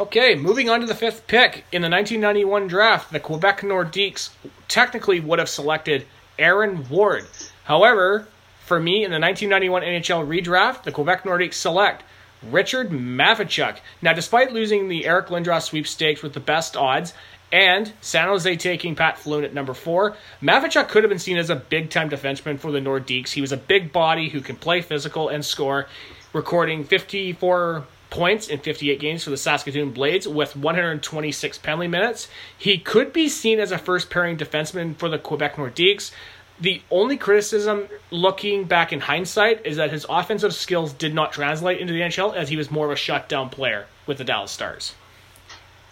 Okay, 0.00 0.36
moving 0.36 0.70
on 0.70 0.80
to 0.80 0.86
the 0.86 0.94
fifth 0.94 1.26
pick. 1.26 1.64
In 1.72 1.82
the 1.82 1.90
1991 1.90 2.68
draft, 2.68 3.10
the 3.10 3.18
Quebec 3.18 3.62
Nordiques 3.62 4.30
technically 4.68 5.18
would 5.18 5.40
have 5.40 5.48
selected 5.48 6.06
Aaron 6.38 6.88
Ward. 6.88 7.26
However, 7.64 8.28
for 8.64 8.78
me, 8.78 9.04
in 9.04 9.10
the 9.10 9.18
1991 9.18 9.82
NHL 9.82 10.24
redraft, 10.24 10.84
the 10.84 10.92
Quebec 10.92 11.24
Nordiques 11.24 11.54
select 11.54 12.04
Richard 12.44 12.90
Matvichuk. 12.90 13.78
Now, 14.00 14.12
despite 14.12 14.52
losing 14.52 14.88
the 14.88 15.04
Eric 15.04 15.26
Lindros 15.28 15.62
sweepstakes 15.62 16.22
with 16.22 16.32
the 16.32 16.38
best 16.38 16.76
odds, 16.76 17.12
and 17.50 17.92
San 18.00 18.28
Jose 18.28 18.56
taking 18.56 18.94
Pat 18.94 19.18
Falloon 19.18 19.42
at 19.42 19.52
number 19.52 19.74
four, 19.74 20.16
Matvichuk 20.40 20.86
could 20.86 21.02
have 21.02 21.10
been 21.10 21.18
seen 21.18 21.38
as 21.38 21.50
a 21.50 21.56
big 21.56 21.90
time 21.90 22.08
defenseman 22.08 22.60
for 22.60 22.70
the 22.70 22.78
Nordiques. 22.78 23.30
He 23.30 23.40
was 23.40 23.50
a 23.50 23.56
big 23.56 23.92
body 23.92 24.28
who 24.28 24.42
can 24.42 24.54
play 24.54 24.80
physical 24.80 25.28
and 25.28 25.44
score, 25.44 25.88
recording 26.32 26.84
54 26.84 27.84
points 28.10 28.48
in 28.48 28.60
58 28.60 29.00
games 29.00 29.24
for 29.24 29.30
the 29.30 29.36
Saskatoon 29.36 29.92
Blades 29.92 30.26
with 30.26 30.56
126 30.56 31.58
penalty 31.58 31.88
minutes. 31.88 32.28
He 32.56 32.78
could 32.78 33.12
be 33.12 33.28
seen 33.28 33.60
as 33.60 33.72
a 33.72 33.78
first 33.78 34.10
pairing 34.10 34.36
defenseman 34.36 34.96
for 34.96 35.08
the 35.08 35.18
Quebec 35.18 35.56
Nordiques. 35.56 36.12
The 36.60 36.82
only 36.90 37.16
criticism 37.16 37.88
looking 38.10 38.64
back 38.64 38.92
in 38.92 39.00
hindsight 39.00 39.64
is 39.64 39.76
that 39.76 39.90
his 39.92 40.04
offensive 40.08 40.54
skills 40.54 40.92
did 40.92 41.14
not 41.14 41.32
translate 41.32 41.80
into 41.80 41.92
the 41.92 42.00
NHL 42.00 42.34
as 42.34 42.48
he 42.48 42.56
was 42.56 42.70
more 42.70 42.86
of 42.86 42.92
a 42.92 42.96
shutdown 42.96 43.48
player 43.48 43.86
with 44.06 44.18
the 44.18 44.24
Dallas 44.24 44.50
Stars. 44.50 44.94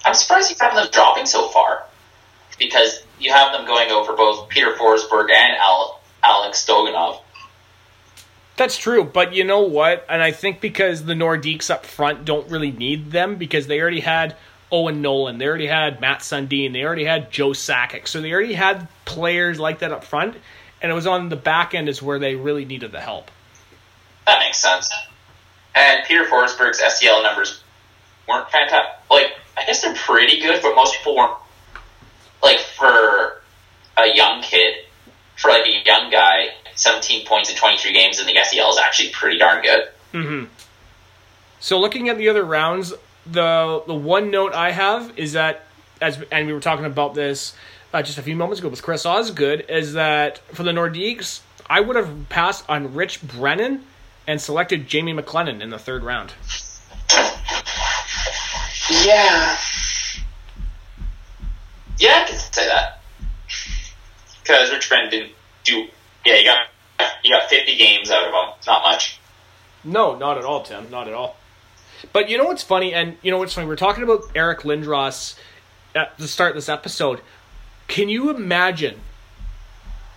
I'm 0.05 0.14
surprised 0.14 0.50
you 0.50 0.57
have 0.61 0.74
them 0.74 0.88
dropping 0.90 1.26
so 1.26 1.48
far 1.48 1.85
because 2.59 3.02
you 3.20 3.31
have 3.33 3.52
them 3.52 3.66
going 3.66 3.90
over 3.90 4.14
both 4.14 4.48
Peter 4.48 4.72
Forsberg 4.72 5.31
and 5.31 5.57
Al- 5.57 6.00
Alex 6.22 6.64
Stojanov. 6.66 7.20
That's 8.57 8.79
true, 8.79 9.05
but 9.05 9.35
you 9.35 9.45
know 9.45 9.61
what? 9.61 10.07
And 10.09 10.23
I 10.23 10.33
think 10.33 10.61
because 10.61 11.05
the 11.05 11.12
Nordiques 11.12 11.71
up 11.71 11.85
front 11.85 12.25
don't 12.25 12.51
really 12.51 12.71
need 12.71 13.11
them 13.11 13.37
because 13.37 13.66
they 13.66 13.81
already 13.81 14.01
had 14.01 14.35
Owen 14.73 15.03
Nolan, 15.03 15.38
they 15.38 15.47
already 15.47 15.66
had 15.66 16.01
Mats 16.01 16.27
Sundin, 16.31 16.73
they 16.73 16.83
already 16.83 17.05
had 17.05 17.31
Joe 17.31 17.51
Sakic, 17.51 18.09
so 18.09 18.21
they 18.21 18.33
already 18.33 18.55
had 18.55 18.88
players 19.05 19.61
like 19.61 19.81
that 19.81 19.92
up 19.92 20.05
front, 20.05 20.37
and 20.81 20.90
it 20.90 20.95
was 20.95 21.07
on 21.07 21.29
the 21.29 21.37
back 21.37 21.75
end 21.75 21.88
is 21.88 22.03
where 22.03 22.19
they 22.19 22.35
really 22.35 22.64
needed 22.64 22.92
the 22.92 23.01
help. 23.01 23.31
That 24.27 24.40
makes 24.40 24.59
sense. 24.59 24.90
And 25.75 26.03
Peter 26.07 26.25
Forsberg's 26.25 26.81
SEL 26.99 27.23
numbers 27.23 27.62
weren't 28.27 28.51
fantastic. 28.51 28.95
Like, 29.11 29.37
I 29.57 29.66
guess 29.66 29.83
they're 29.83 29.95
pretty 29.95 30.40
good, 30.40 30.62
but 30.62 30.75
most 30.75 30.97
people 30.97 31.16
weren't. 31.16 31.37
Like, 32.42 32.59
for 32.59 33.42
a 33.99 34.14
young 34.14 34.42
kid, 34.42 34.77
for 35.37 35.51
like 35.51 35.66
a 35.66 35.83
young 35.85 36.11
guy, 36.11 36.49
17 36.77 37.27
points 37.27 37.51
in 37.51 37.57
23 37.57 37.93
games 37.93 38.21
in 38.21 38.27
the 38.27 38.39
SEL 38.45 38.71
is 38.71 38.79
actually 38.79 39.11
pretty 39.11 39.39
darn 39.39 39.62
good. 39.62 39.89
Mm-hmm. 40.12 40.45
So 41.61 41.81
looking 41.81 42.09
at 42.09 42.19
the 42.19 42.29
other 42.29 42.45
rounds, 42.45 42.95
the 43.25 43.83
the 43.87 43.95
one 43.95 44.31
note 44.31 44.53
I 44.53 44.71
have 44.71 45.19
is 45.19 45.33
that 45.33 45.65
as 46.01 46.23
and 46.31 46.47
we 46.47 46.53
were 46.53 46.61
talking 46.61 46.85
about 46.85 47.15
this 47.15 47.55
uh, 47.93 48.03
just 48.03 48.19
a 48.19 48.23
few 48.23 48.37
moments 48.37 48.61
ago 48.61 48.69
with 48.69 48.83
Chris 48.83 49.07
Osgood 49.07 49.65
is 49.69 49.95
that 49.95 50.39
for 50.55 50.62
the 50.62 50.71
Nordiques, 50.71 51.41
I 51.69 51.81
would 51.81 51.97
have 51.97 52.29
passed 52.29 52.65
on 52.69 52.95
Rich 52.95 53.23
Brennan 53.23 53.85
and 54.27 54.41
selected 54.41 54.87
Jamie 54.87 55.15
McLennan 55.15 55.61
in 55.61 55.71
the 55.71 55.79
third 55.79 56.03
round. 56.03 56.35
Yeah. 58.91 59.59
Yeah, 61.99 62.23
I 62.23 62.25
can 62.29 62.39
say 62.39 62.67
that. 62.67 63.01
Because 64.43 64.71
Rich 64.71 64.89
Brennan 64.89 65.11
didn't 65.11 65.33
do. 65.65 65.89
Yeah, 66.27 66.35
you 66.39 66.45
got 66.45 66.59
you 67.23 67.31
got 67.31 67.49
50 67.49 67.77
games 67.77 68.11
out 68.11 68.25
of 68.27 68.31
him. 68.31 68.55
Not 68.67 68.83
much. 68.83 69.21
No, 69.85 70.17
not 70.17 70.39
at 70.39 70.45
all, 70.45 70.62
Tim. 70.65 70.91
Not 70.91 71.07
at 71.07 71.15
all. 71.15 71.37
But 72.12 72.29
you 72.29 72.37
know 72.37 72.47
what's 72.47 72.65
funny, 72.65 72.93
and 72.93 73.17
you 73.23 73.31
know 73.31 73.39
what's 73.39 73.55
funny. 73.55 73.69
We're 73.69 73.77
talking 73.77 74.03
about 74.03 74.25
Eric 74.35 74.62
Lindros 74.62 75.39
at 75.95 76.19
the 76.19 76.27
start 76.27 76.51
of 76.51 76.57
this 76.57 76.69
episode. 76.69 77.21
Can 77.87 78.09
you 78.09 78.31
imagine 78.31 79.01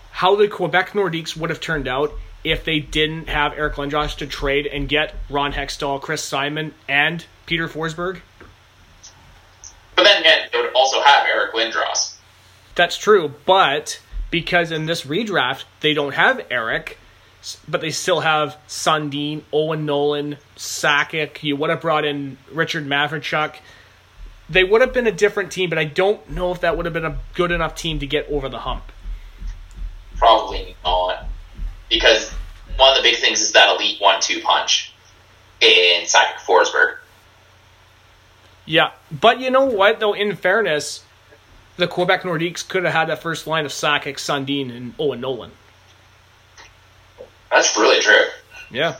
how 0.10 0.36
the 0.36 0.48
Quebec 0.48 0.93
Nordiques 0.93 1.38
would 1.38 1.52
have 1.52 1.62
turned 1.62 1.88
out 1.88 2.12
if 2.43 2.65
they 2.65 2.80
didn't 2.80 3.30
have 3.30 3.54
Eric 3.54 3.76
Lindros 3.76 4.17
to 4.17 4.26
trade 4.26 4.65
and 4.65 4.89
get 4.89 5.13
Ron 5.30 5.54
Hextall, 5.54 6.02
Chris 6.02 6.24
Simon, 6.24 6.74
and 6.88 7.24
Peter 7.45 7.67
Forsberg? 7.67 8.22
But 9.95 10.06
then 10.06 10.22
again, 10.22 10.50
they 10.52 10.60
would 10.60 10.74
also 10.74 11.04
have 11.04 11.28
Eric 11.28 11.54
Lindros. 11.54 12.15
That's 12.74 12.98
true, 12.98 13.36
but 13.45 14.00
because 14.32 14.72
in 14.72 14.86
this 14.86 15.04
redraft 15.04 15.63
they 15.82 15.94
don't 15.94 16.13
have 16.13 16.46
Eric, 16.50 16.98
but 17.68 17.82
they 17.82 17.92
still 17.92 18.20
have 18.22 18.58
Sundin, 18.68 19.44
Owen 19.54 19.86
Nolan, 19.86 20.38
Sakic. 20.58 21.44
You 21.44 21.56
would 21.56 21.70
have 21.70 21.82
brought 21.82 22.06
in 22.06 22.38
Richard 22.52 22.86
Matvichuk. 22.86 23.56
They 24.50 24.63
would 24.63 24.82
have 24.82 24.94
been 24.94 25.08
a 25.08 25.12
different 25.12 25.52
team, 25.52 25.70
but 25.70 25.78
I 25.78 25.86
don't 25.86 26.30
know 26.32 26.52
if 26.52 26.62
that 26.62 26.76
would 26.76 26.86
have 26.86 26.94
been 26.94 27.06
a 27.06 27.18
good 27.36 27.52
enough 27.52 27.76
team 27.76 28.00
to 28.00 28.08
get 28.08 28.28
over 28.30 28.50
the 28.50 28.60
hump. 28.60 28.84
Probably 30.18 30.76
not. 30.84 31.26
Because 31.89 32.32
one 32.76 32.92
of 32.92 32.98
the 32.98 33.10
big 33.10 33.20
things 33.20 33.42
is 33.42 33.54
that 33.54 33.76
elite 33.76 34.02
one-two 34.02 34.42
punch 34.42 34.94
in 35.62 36.04
Sakic 36.04 36.39
Forsberg. 36.46 36.98
Yeah, 38.65 38.92
but 39.12 39.39
you 39.39 39.50
know 39.50 39.65
what? 39.65 40.00
Though, 40.00 40.13
in 40.13 40.36
fairness, 40.36 41.04
the 41.80 41.88
Quebec 41.88 42.24
Nordiques 42.24 42.68
could 42.68 42.84
have 42.84 42.94
had 42.94 43.10
that 43.10 43.22
first 43.22 43.48
line 43.48 43.65
of 43.65 43.72
Sakic, 43.72 44.20
Sundin, 44.20 44.70
and 44.76 44.94
Owen 45.00 45.22
Nolan. 45.22 45.52
That's 47.52 47.76
really 47.78 48.00
true. 48.00 48.26
Yeah. 48.70 48.98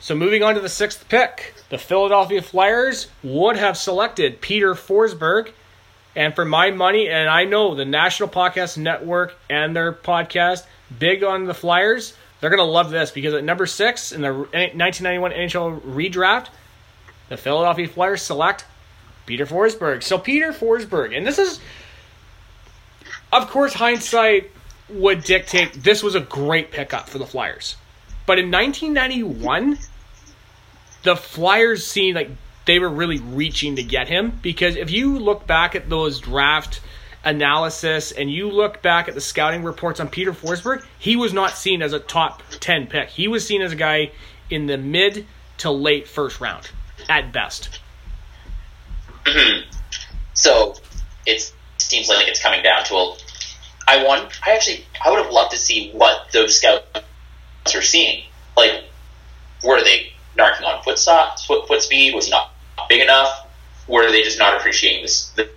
So 0.00 0.14
moving 0.14 0.42
on 0.42 0.54
to 0.54 0.60
the 0.60 0.68
sixth 0.68 1.08
pick, 1.08 1.54
the 1.70 1.78
Philadelphia 1.78 2.42
Flyers 2.42 3.08
would 3.22 3.56
have 3.56 3.76
selected 3.76 4.40
Peter 4.40 4.74
Forsberg. 4.74 5.52
And 6.16 6.34
for 6.34 6.44
my 6.44 6.70
money, 6.70 7.08
and 7.08 7.28
I 7.28 7.44
know 7.44 7.74
the 7.74 7.84
National 7.84 8.28
Podcast 8.28 8.76
Network 8.76 9.36
and 9.48 9.76
their 9.76 9.92
podcast, 9.92 10.64
big 10.98 11.22
on 11.22 11.44
the 11.44 11.54
Flyers, 11.54 12.14
they're 12.40 12.50
going 12.50 12.58
to 12.58 12.64
love 12.64 12.90
this 12.90 13.10
because 13.10 13.34
at 13.34 13.44
number 13.44 13.66
six 13.66 14.10
in 14.10 14.22
the 14.22 14.32
1991 14.32 15.30
NHL 15.32 15.80
redraft, 15.80 16.48
the 17.28 17.36
Philadelphia 17.36 17.86
Flyers 17.86 18.22
select 18.22 18.64
Peter 19.28 19.44
Forsberg. 19.44 20.02
So 20.02 20.18
Peter 20.18 20.52
Forsberg, 20.52 21.14
and 21.14 21.26
this 21.26 21.38
is, 21.38 21.60
of 23.30 23.48
course, 23.50 23.74
hindsight 23.74 24.50
would 24.88 25.22
dictate 25.22 25.74
this 25.74 26.02
was 26.02 26.14
a 26.14 26.20
great 26.20 26.72
pickup 26.72 27.10
for 27.10 27.18
the 27.18 27.26
Flyers. 27.26 27.76
But 28.24 28.38
in 28.38 28.50
1991, 28.50 29.78
the 31.02 31.14
Flyers 31.14 31.86
seemed 31.86 32.16
like 32.16 32.30
they 32.64 32.78
were 32.78 32.88
really 32.88 33.18
reaching 33.18 33.76
to 33.76 33.82
get 33.82 34.08
him 34.08 34.38
because 34.42 34.76
if 34.76 34.90
you 34.90 35.18
look 35.18 35.46
back 35.46 35.74
at 35.74 35.90
those 35.90 36.20
draft 36.20 36.80
analysis 37.22 38.12
and 38.12 38.30
you 38.30 38.50
look 38.50 38.80
back 38.80 39.08
at 39.08 39.14
the 39.14 39.20
scouting 39.20 39.62
reports 39.62 40.00
on 40.00 40.08
Peter 40.08 40.32
Forsberg, 40.32 40.82
he 40.98 41.16
was 41.16 41.34
not 41.34 41.50
seen 41.50 41.82
as 41.82 41.92
a 41.92 42.00
top 42.00 42.42
10 42.60 42.86
pick. 42.86 43.10
He 43.10 43.28
was 43.28 43.46
seen 43.46 43.60
as 43.60 43.72
a 43.72 43.76
guy 43.76 44.10
in 44.48 44.66
the 44.66 44.78
mid 44.78 45.26
to 45.58 45.70
late 45.70 46.08
first 46.08 46.40
round 46.40 46.70
at 47.10 47.30
best. 47.30 47.80
Mm-hmm. 49.24 49.70
So 50.34 50.74
it 51.26 51.52
seems 51.78 52.08
like 52.08 52.28
it's 52.28 52.42
coming 52.42 52.62
down 52.62 52.84
to 52.84 52.94
a. 52.94 53.16
I 53.86 54.04
want. 54.04 54.32
I 54.46 54.52
actually. 54.52 54.84
I 55.04 55.10
would 55.10 55.22
have 55.22 55.32
loved 55.32 55.52
to 55.52 55.58
see 55.58 55.90
what 55.92 56.32
those 56.32 56.58
scouts 56.58 56.84
are 57.74 57.82
seeing. 57.82 58.24
Like, 58.56 58.84
were 59.64 59.82
they 59.82 60.12
narking 60.36 60.64
on 60.64 60.82
foot, 60.82 60.98
foot, 61.66 61.82
speed? 61.82 62.14
Was 62.14 62.30
not 62.30 62.52
big 62.88 63.02
enough? 63.02 63.46
Were 63.86 64.10
they 64.10 64.22
just 64.22 64.38
not 64.38 64.56
appreciating 64.56 65.02
this? 65.02 65.30
The, 65.30 65.48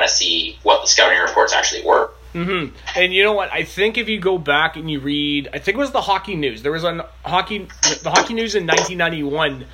want 0.00 0.08
to 0.08 0.14
see 0.14 0.58
what 0.62 0.82
the 0.82 0.88
scouting 0.88 1.18
reports 1.18 1.52
actually 1.52 1.84
were. 1.84 2.10
Mm-hmm. 2.34 2.74
And 2.96 3.12
you 3.12 3.22
know 3.24 3.32
what? 3.32 3.52
I 3.52 3.64
think 3.64 3.98
if 3.98 4.08
you 4.08 4.20
go 4.20 4.38
back 4.38 4.76
and 4.76 4.90
you 4.90 5.00
read, 5.00 5.48
I 5.52 5.58
think 5.58 5.76
it 5.76 5.80
was 5.80 5.90
the 5.90 6.00
Hockey 6.00 6.36
News. 6.36 6.62
There 6.62 6.72
was 6.72 6.84
a 6.84 7.08
hockey, 7.24 7.68
the 8.02 8.10
Hockey 8.10 8.34
News 8.34 8.54
in 8.54 8.66
1991. 8.66 9.66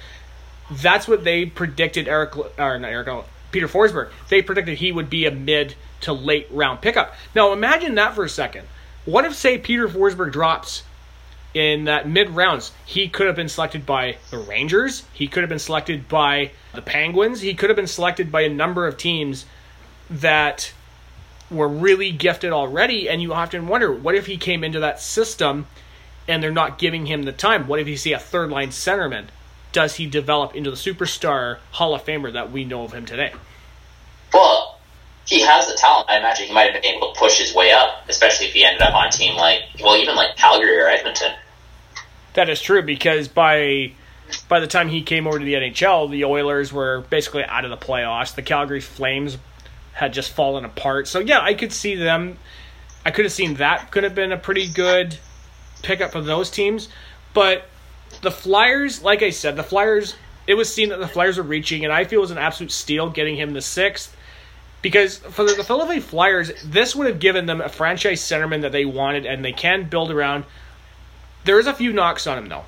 That's 0.70 1.06
what 1.06 1.24
they 1.24 1.46
predicted. 1.46 2.08
Eric 2.08 2.36
or 2.36 2.78
not 2.78 2.90
Eric, 2.90 3.24
Peter 3.52 3.68
Forsberg. 3.68 4.10
They 4.28 4.42
predicted 4.42 4.78
he 4.78 4.92
would 4.92 5.08
be 5.08 5.26
a 5.26 5.30
mid 5.30 5.74
to 6.02 6.12
late 6.12 6.48
round 6.50 6.80
pickup. 6.80 7.14
Now 7.34 7.52
imagine 7.52 7.94
that 7.94 8.14
for 8.14 8.24
a 8.24 8.28
second. 8.28 8.66
What 9.04 9.24
if 9.24 9.34
say 9.34 9.58
Peter 9.58 9.88
Forsberg 9.88 10.32
drops 10.32 10.82
in 11.56 11.84
that 11.84 12.06
mid 12.06 12.28
rounds. 12.28 12.70
He 12.84 13.08
could 13.08 13.26
have 13.26 13.34
been 13.34 13.48
selected 13.48 13.86
by 13.86 14.18
the 14.30 14.36
Rangers. 14.36 15.04
He 15.14 15.26
could 15.26 15.42
have 15.42 15.48
been 15.48 15.58
selected 15.58 16.06
by 16.06 16.50
the 16.74 16.82
Penguins. 16.82 17.40
He 17.40 17.54
could 17.54 17.70
have 17.70 17.76
been 17.76 17.86
selected 17.86 18.30
by 18.30 18.42
a 18.42 18.50
number 18.50 18.86
of 18.86 18.98
teams 18.98 19.46
that 20.10 20.74
were 21.50 21.66
really 21.66 22.12
gifted 22.12 22.52
already. 22.52 23.08
And 23.08 23.22
you 23.22 23.32
often 23.32 23.68
wonder, 23.68 23.90
what 23.90 24.14
if 24.14 24.26
he 24.26 24.36
came 24.36 24.62
into 24.62 24.80
that 24.80 25.00
system 25.00 25.66
and 26.28 26.42
they're 26.42 26.52
not 26.52 26.78
giving 26.78 27.06
him 27.06 27.22
the 27.22 27.32
time? 27.32 27.66
What 27.66 27.80
if 27.80 27.88
you 27.88 27.96
see 27.96 28.12
a 28.12 28.18
third 28.18 28.50
line 28.50 28.68
centerman? 28.68 29.28
Does 29.76 29.96
he 29.96 30.06
develop 30.06 30.56
into 30.56 30.70
the 30.70 30.76
superstar 30.76 31.58
Hall 31.72 31.94
of 31.94 32.02
Famer 32.02 32.32
that 32.32 32.50
we 32.50 32.64
know 32.64 32.84
of 32.84 32.94
him 32.94 33.04
today? 33.04 33.34
Well, 34.32 34.78
he 35.26 35.42
has 35.42 35.66
the 35.66 35.74
talent. 35.74 36.08
I 36.08 36.16
imagine 36.16 36.46
he 36.46 36.54
might 36.54 36.72
have 36.72 36.80
been 36.80 36.96
able 36.96 37.12
to 37.12 37.20
push 37.20 37.38
his 37.38 37.54
way 37.54 37.72
up, 37.72 38.08
especially 38.08 38.46
if 38.46 38.54
he 38.54 38.64
ended 38.64 38.80
up 38.80 38.94
on 38.94 39.08
a 39.08 39.10
team 39.10 39.36
like, 39.36 39.64
well, 39.78 40.00
even 40.00 40.16
like 40.16 40.34
Calgary 40.36 40.78
or 40.78 40.88
Edmonton. 40.88 41.30
That 42.32 42.48
is 42.48 42.62
true 42.62 42.80
because 42.80 43.28
by 43.28 43.92
by 44.48 44.60
the 44.60 44.66
time 44.66 44.88
he 44.88 45.02
came 45.02 45.26
over 45.26 45.38
to 45.38 45.44
the 45.44 45.52
NHL, 45.52 46.10
the 46.10 46.24
Oilers 46.24 46.72
were 46.72 47.02
basically 47.10 47.44
out 47.44 47.66
of 47.66 47.70
the 47.70 47.76
playoffs. 47.76 48.34
The 48.34 48.40
Calgary 48.40 48.80
Flames 48.80 49.36
had 49.92 50.14
just 50.14 50.32
fallen 50.32 50.64
apart. 50.64 51.06
So 51.06 51.18
yeah, 51.18 51.42
I 51.42 51.52
could 51.52 51.74
see 51.74 51.96
them. 51.96 52.38
I 53.04 53.10
could 53.10 53.26
have 53.26 53.32
seen 53.32 53.56
that 53.56 53.90
could 53.90 54.04
have 54.04 54.14
been 54.14 54.32
a 54.32 54.38
pretty 54.38 54.68
good 54.68 55.18
pickup 55.82 56.12
for 56.12 56.22
those 56.22 56.48
teams, 56.48 56.88
but 57.34 57.68
the 58.22 58.30
Flyers, 58.30 59.02
like 59.02 59.22
I 59.22 59.30
said, 59.30 59.56
the 59.56 59.62
Flyers. 59.62 60.14
It 60.46 60.54
was 60.54 60.72
seen 60.72 60.90
that 60.90 61.00
the 61.00 61.08
Flyers 61.08 61.38
were 61.38 61.42
reaching, 61.42 61.84
and 61.84 61.92
I 61.92 62.04
feel 62.04 62.20
it 62.20 62.22
was 62.22 62.30
an 62.30 62.38
absolute 62.38 62.70
steal 62.70 63.10
getting 63.10 63.36
him 63.36 63.52
the 63.52 63.60
sixth. 63.60 64.16
Because 64.80 65.18
for 65.18 65.44
the, 65.44 65.64
Philadelphia 65.64 66.00
Flyers, 66.00 66.52
this 66.64 66.94
would 66.94 67.08
have 67.08 67.18
given 67.18 67.46
them 67.46 67.60
a 67.60 67.68
franchise 67.68 68.20
centerman 68.20 68.60
that 68.62 68.70
they 68.70 68.84
wanted, 68.84 69.26
and 69.26 69.44
they 69.44 69.52
can 69.52 69.88
build 69.88 70.10
around. 70.10 70.44
There 71.44 71.58
is 71.58 71.66
a 71.66 71.74
few 71.74 71.92
knocks 71.92 72.26
on 72.26 72.38
him, 72.38 72.48
though. 72.48 72.64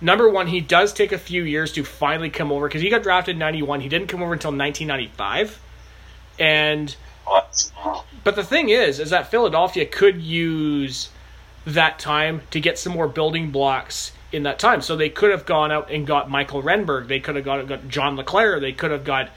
Number 0.00 0.28
one, 0.28 0.48
he 0.48 0.60
does 0.60 0.92
take 0.92 1.12
a 1.12 1.18
few 1.18 1.44
years 1.44 1.72
to 1.72 1.84
finally 1.84 2.28
come 2.28 2.52
over 2.52 2.68
because 2.68 2.82
he 2.82 2.90
got 2.90 3.02
drafted 3.02 3.36
in 3.36 3.38
91. 3.38 3.80
He 3.80 3.88
didn't 3.88 4.08
come 4.08 4.22
over 4.22 4.32
until 4.32 4.50
1995. 4.50 5.60
And 6.38 6.94
but 8.24 8.36
the 8.36 8.44
thing 8.44 8.68
is, 8.68 8.98
is 8.98 9.10
that 9.10 9.30
Philadelphia 9.30 9.86
could 9.86 10.20
use 10.20 11.08
that 11.64 11.98
time 11.98 12.42
to 12.50 12.60
get 12.60 12.78
some 12.78 12.92
more 12.92 13.08
building 13.08 13.50
blocks 13.50 14.12
in 14.32 14.44
that 14.44 14.58
time. 14.58 14.80
So 14.80 14.96
they 14.96 15.10
could 15.10 15.30
have 15.30 15.46
gone 15.46 15.70
out 15.70 15.90
and 15.90 16.06
got 16.06 16.30
Mikael 16.30 16.62
Renberg. 16.62 17.08
They 17.08 17.20
could 17.20 17.36
have 17.36 17.44
got, 17.44 17.66
got 17.66 17.88
John 17.88 18.16
LeClair. 18.16 18.60
They 18.60 18.72
could 18.72 18.90
have 18.90 19.04
got 19.04 19.30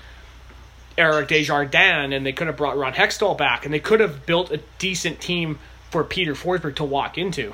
Eric 0.97 1.27
Desjardins, 1.27 2.13
and 2.13 2.25
they 2.25 2.31
could 2.34 2.47
have 2.47 2.58
brought 2.58 2.77
Ron 2.77 2.93
Hextall 2.93 3.38
back, 3.38 3.65
and 3.65 3.73
they 3.73 3.79
could 3.79 3.99
have 3.99 4.25
built 4.25 4.51
a 4.51 4.62
decent 4.79 5.19
team 5.19 5.60
for 5.91 6.03
Peter 6.03 6.34
Forsberg 6.34 6.75
to 6.75 6.84
walk 6.84 7.17
into. 7.17 7.53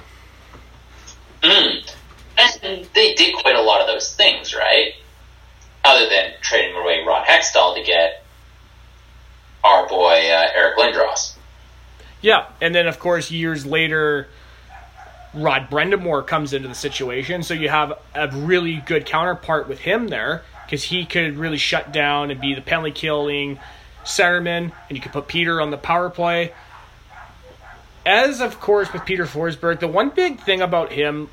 Mm. 1.41 1.95
And 2.63 2.87
they 2.93 3.13
did 3.15 3.35
quite 3.35 3.55
a 3.55 3.61
lot 3.61 3.81
of 3.81 3.87
those 3.87 4.15
things, 4.15 4.53
right? 4.53 4.93
Other 5.83 6.07
than 6.07 6.33
trading 6.41 6.75
away 6.75 7.03
Ron 7.05 7.25
Hextall 7.25 7.75
to 7.75 7.83
get 7.83 8.23
our 9.63 9.87
boy 9.87 10.13
uh, 10.31 10.47
Eric 10.55 10.77
Lindros. 10.77 11.35
Yeah, 12.21 12.47
and 12.61 12.73
then 12.73 12.87
of 12.87 12.99
course 12.99 13.31
years 13.31 13.65
later, 13.65 14.27
Rod 15.33 15.69
Brind'Amour 15.69 16.27
comes 16.27 16.53
into 16.53 16.67
the 16.67 16.75
situation, 16.75 17.43
so 17.43 17.53
you 17.53 17.69
have 17.69 17.93
a 18.13 18.27
really 18.29 18.83
good 18.85 19.05
counterpart 19.05 19.69
with 19.69 19.79
him 19.79 20.09
there 20.09 20.43
because 20.65 20.83
he 20.83 21.05
could 21.05 21.37
really 21.37 21.57
shut 21.57 21.93
down 21.93 22.31
and 22.31 22.41
be 22.41 22.53
the 22.53 22.61
penalty 22.61 22.91
killing 22.91 23.59
centerman, 24.03 24.71
and 24.89 24.97
you 24.97 24.99
could 24.99 25.13
put 25.13 25.27
Peter 25.27 25.61
on 25.61 25.71
the 25.71 25.77
power 25.77 26.09
play. 26.09 26.53
As 28.05 28.41
of 28.41 28.59
course 28.59 28.91
with 28.91 29.05
Peter 29.05 29.25
Forsberg, 29.25 29.79
the 29.79 29.87
one 29.87 30.09
big 30.09 30.41
thing 30.41 30.61
about 30.61 30.91
him 30.91 31.29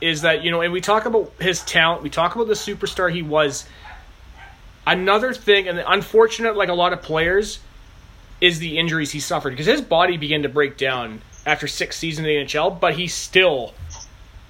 is 0.00 0.22
that 0.22 0.42
you 0.42 0.50
know, 0.50 0.62
and 0.62 0.72
we 0.72 0.80
talk 0.80 1.04
about 1.04 1.32
his 1.40 1.62
talent, 1.62 2.02
we 2.02 2.10
talk 2.10 2.34
about 2.34 2.46
the 2.46 2.54
superstar 2.54 3.12
he 3.12 3.22
was. 3.22 3.66
Another 4.86 5.34
thing, 5.34 5.68
and 5.68 5.82
unfortunate, 5.86 6.56
like 6.56 6.70
a 6.70 6.74
lot 6.74 6.94
of 6.94 7.02
players, 7.02 7.58
is 8.40 8.58
the 8.58 8.78
injuries 8.78 9.10
he 9.10 9.20
suffered 9.20 9.50
because 9.50 9.66
his 9.66 9.82
body 9.82 10.16
began 10.16 10.42
to 10.44 10.48
break 10.48 10.78
down 10.78 11.20
after 11.46 11.66
six 11.66 11.96
seasons 11.96 12.26
in 12.26 12.34
the 12.36 12.44
NHL, 12.44 12.78
but 12.78 12.94
he 12.94 13.06
still 13.08 13.74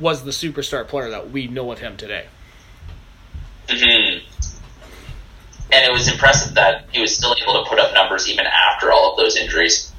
was 0.01 0.25
the 0.25 0.31
superstar 0.31 0.87
player 0.87 1.11
that 1.11 1.31
we 1.31 1.47
know 1.47 1.71
of 1.73 1.79
him 1.79 1.97
today. 1.97 2.27
Mm-hmm. 3.69 4.25
And 5.71 5.85
it 5.85 5.93
was 5.93 6.09
impressive 6.09 6.55
that 6.55 6.87
he 6.93 7.01
was 7.01 7.15
still 7.15 7.35
able 7.41 7.63
to 7.63 7.69
put 7.69 7.79
up 7.79 7.93
numbers 7.93 8.29
even 8.29 8.47
after 8.47 8.91
all 8.91 9.13
of 9.13 9.19
those 9.19 9.37
injuries. 9.37 9.93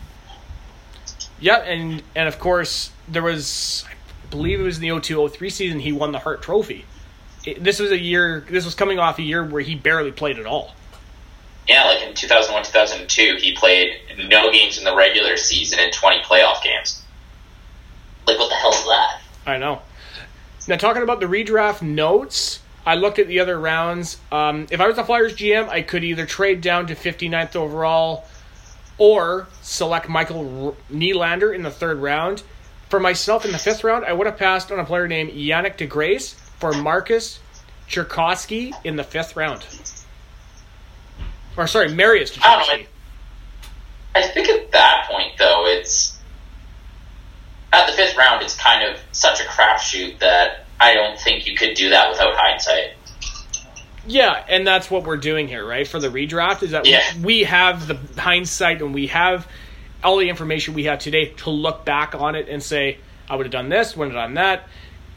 Yeah, 1.40 1.58
and 1.58 2.02
and 2.16 2.28
of 2.28 2.40
course 2.40 2.92
there 3.08 3.22
was, 3.24 3.86
I 3.90 4.30
believe 4.30 4.60
it 4.60 4.64
was 4.64 4.78
in 4.78 4.82
the 4.82 4.90
02-03 4.90 5.52
season 5.52 5.80
he 5.80 5.92
won 5.92 6.12
the 6.12 6.20
Hart 6.20 6.42
Trophy. 6.42 6.86
It, 7.46 7.64
this 7.64 7.80
was 7.80 7.92
a 7.92 8.00
year. 8.00 8.46
This 8.50 8.66
was 8.66 8.76
coming 8.76 9.00
off 9.00 9.20
a 9.20 9.22
year 9.22 9.44
where 9.46 9.62
he 9.62 9.76
barely 9.76 10.12
played 10.12 10.40
at 10.40 10.46
all. 10.46 10.74
Yeah, 11.68 11.86
like 11.86 12.02
in 12.02 12.16
2001, 12.16 12.64
2002, 12.64 13.38
he 13.40 13.54
played 13.54 13.94
no 14.28 14.52
games 14.52 14.78
in 14.78 14.84
the 14.84 14.96
regular 14.96 15.38
season 15.38 15.80
and 15.80 15.94
20 15.94 16.22
playoff 16.22 16.64
games. 16.64 17.04
Like, 18.28 18.38
what 18.38 18.50
the 18.50 18.56
hell 18.56 18.72
is 18.72 18.86
that? 18.86 19.22
I 19.46 19.58
know. 19.58 19.82
Now, 20.68 20.78
talking 20.78 21.02
about 21.02 21.20
the 21.20 21.26
redraft 21.26 21.82
notes, 21.82 22.60
I 22.86 22.96
looked 22.96 23.20
at 23.20 23.28
the 23.28 23.40
other 23.40 23.60
rounds. 23.60 24.18
Um, 24.32 24.68
if 24.70 24.80
I 24.80 24.88
was 24.88 24.96
the 24.96 25.04
Flyers 25.04 25.34
GM, 25.34 25.68
I 25.70 25.82
could 25.82 26.04
either 26.04 26.26
trade 26.26 26.62
down 26.62 26.88
to 26.88 26.96
59th 26.96 27.56
overall 27.56 28.26
or 28.98 29.48
select 29.62 30.10
Michael 30.10 30.76
Nylander 30.92 31.56
in 31.56 31.64
the 31.64 31.72
third 31.72 32.00
round. 32.00 32.44
For 32.90 33.00
myself 33.00 33.46
in 33.46 33.52
the 33.52 33.58
fifth 33.58 33.84
round, 33.84 34.06
I 34.06 34.14
would 34.14 34.28
have 34.28 34.38
passed 34.38 34.72
on 34.72 34.80
a 34.80 34.86
player 34.86 35.08
named 35.08 35.32
Yannick 35.32 35.78
DeGrace 35.78 36.34
for 36.34 36.74
Marcus 36.74 37.40
Czerkawski 37.88 38.74
in 38.84 38.96
the 38.96 39.04
fifth 39.04 39.36
round. 39.36 39.66
Or 41.58 41.68
sorry, 41.68 41.94
Marius 41.94 42.36
Czerkawski. 42.36 42.88
I, 44.16 44.28
think 44.28 44.50
at 44.50 44.72
that 44.72 45.08
point, 45.10 45.38
though, 45.38 45.66
it's 45.68 46.18
at 47.72 47.88
the 47.88 47.94
fifth 47.94 48.18
round. 48.18 48.44
It's 48.44 48.56
kind 48.56 48.84
of 48.90 49.00
such 49.12 49.40
a 49.40 49.44
crapshoot 49.44 50.20
that 50.20 50.66
I 50.80 50.94
don't 50.94 51.20
think 51.20 51.48
you 51.48 51.56
could 51.56 51.76
do 51.76 51.90
that 51.90 52.10
without 52.10 52.36
hindsight. 52.36 52.94
Yeah, 54.08 54.44
and 54.48 54.66
that's 54.66 54.90
what 54.90 55.04
we're 55.04 55.18
doing 55.18 55.48
here, 55.48 55.66
right? 55.66 55.88
For 55.88 56.00
the 56.00 56.08
redraft, 56.08 56.64
is 56.64 56.72
that 56.72 56.88
yeah. 56.88 57.04
we 57.22 57.44
have 57.44 57.88
the 57.88 58.00
hindsight 58.20 58.82
and 58.82 58.94
we 58.94 59.08
have 59.08 59.48
all 60.04 60.18
the 60.18 60.30
information 60.30 60.74
we 60.74 60.86
have 60.86 61.00
today 61.00 61.26
to 61.26 61.50
look 61.50 61.86
back 61.86 62.16
on 62.16 62.36
it 62.36 62.48
and 62.50 62.64
say, 62.64 62.98
I 63.30 63.36
would 63.36 63.46
have 63.46 63.52
done 63.52 63.70
this, 63.70 63.96
would 63.96 64.06
have 64.06 64.14
done 64.14 64.34
that. 64.36 64.68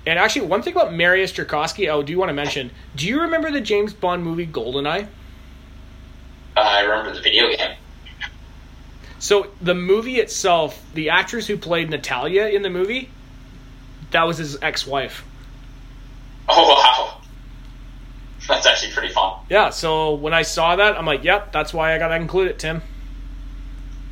And 0.04 0.18
actually, 0.18 0.46
one 0.46 0.62
thing 0.62 0.74
about 0.74 0.92
Marius 0.92 1.32
Czerkawski, 1.32 1.88
I 1.88 2.02
do 2.02 2.18
want 2.18 2.28
to 2.28 2.34
mention. 2.34 2.72
Do 2.96 3.06
you 3.06 3.22
remember 3.22 3.50
the 3.50 3.60
James 3.60 3.92
Bond 3.92 4.24
movie 4.24 4.46
Goldeneye? 4.46 5.06
Uh, 6.56 6.60
I 6.60 6.80
remember 6.80 7.14
the 7.14 7.20
video 7.20 7.48
game. 7.56 7.76
So 9.22 9.46
the 9.60 9.76
movie 9.76 10.16
itself, 10.16 10.82
the 10.94 11.10
actress 11.10 11.46
who 11.46 11.56
played 11.56 11.88
Natalia 11.88 12.46
in 12.46 12.62
the 12.62 12.70
movie, 12.70 13.08
that 14.10 14.24
was 14.24 14.38
his 14.38 14.60
ex-wife. 14.60 15.24
Oh 16.48 16.68
wow, 16.68 17.20
that's 18.48 18.66
actually 18.66 18.92
pretty 18.92 19.14
fun. 19.14 19.38
Yeah. 19.48 19.70
So 19.70 20.14
when 20.14 20.34
I 20.34 20.42
saw 20.42 20.74
that, 20.74 20.98
I'm 20.98 21.06
like, 21.06 21.22
yep, 21.22 21.52
that's 21.52 21.72
why 21.72 21.94
I 21.94 21.98
got 21.98 22.08
to 22.08 22.16
include 22.16 22.48
it, 22.48 22.58
Tim. 22.58 22.82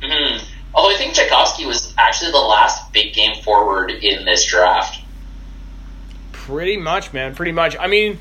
Mm-hmm. 0.01 0.45
Although 0.73 0.95
I 0.95 0.97
think 0.97 1.13
Czerkawski 1.13 1.67
was 1.67 1.93
actually 1.97 2.31
the 2.31 2.37
last 2.37 2.93
big 2.93 3.13
game 3.13 3.35
forward 3.43 3.91
in 3.91 4.23
this 4.23 4.45
draft. 4.45 5.03
Pretty 6.31 6.77
much, 6.77 7.11
man. 7.11 7.35
Pretty 7.35 7.51
much. 7.51 7.75
I 7.77 7.87
mean, 7.87 8.17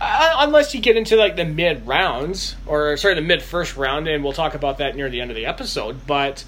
uh, 0.00 0.36
unless 0.38 0.74
you 0.74 0.80
get 0.80 0.96
into 0.96 1.16
like 1.16 1.36
the 1.36 1.44
mid 1.44 1.86
rounds, 1.86 2.56
or 2.66 2.96
sorry, 2.96 3.14
the 3.14 3.20
mid 3.20 3.42
first 3.42 3.76
round, 3.76 4.08
and 4.08 4.24
we'll 4.24 4.32
talk 4.32 4.54
about 4.54 4.78
that 4.78 4.96
near 4.96 5.08
the 5.08 5.20
end 5.20 5.30
of 5.30 5.36
the 5.36 5.46
episode. 5.46 6.06
But 6.06 6.44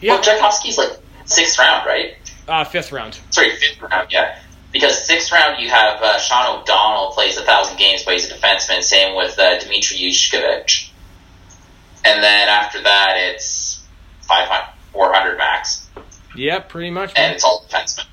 yeah, 0.00 0.14
well, 0.14 0.22
Czerkawski's 0.22 0.78
like 0.78 0.98
sixth 1.24 1.58
round, 1.58 1.86
right? 1.86 2.14
Uh, 2.46 2.64
fifth 2.64 2.92
round. 2.92 3.18
Sorry, 3.30 3.54
fifth 3.56 3.80
round. 3.80 4.10
Yeah, 4.10 4.38
because 4.72 5.06
sixth 5.06 5.32
round 5.32 5.60
you 5.62 5.68
have 5.68 6.02
uh, 6.02 6.18
Sean 6.18 6.60
O'Donnell 6.60 7.12
plays 7.12 7.36
a 7.36 7.42
thousand 7.42 7.78
games, 7.78 8.04
but 8.04 8.14
he's 8.14 8.30
a 8.30 8.34
defenseman. 8.34 8.82
Same 8.82 9.16
with 9.16 9.38
uh, 9.38 9.58
Dmitry 9.60 9.98
Yushkevich. 9.98 10.90
And 12.04 12.22
then 12.22 12.48
after 12.48 12.80
that, 12.82 13.14
it's 13.16 13.84
500, 14.22 14.72
400 14.92 15.36
max. 15.36 15.88
Yeah, 16.36 16.60
pretty 16.60 16.90
much. 16.90 17.14
Man. 17.14 17.26
And 17.26 17.34
it's 17.34 17.44
all 17.44 17.66
defensemen. 17.68 18.06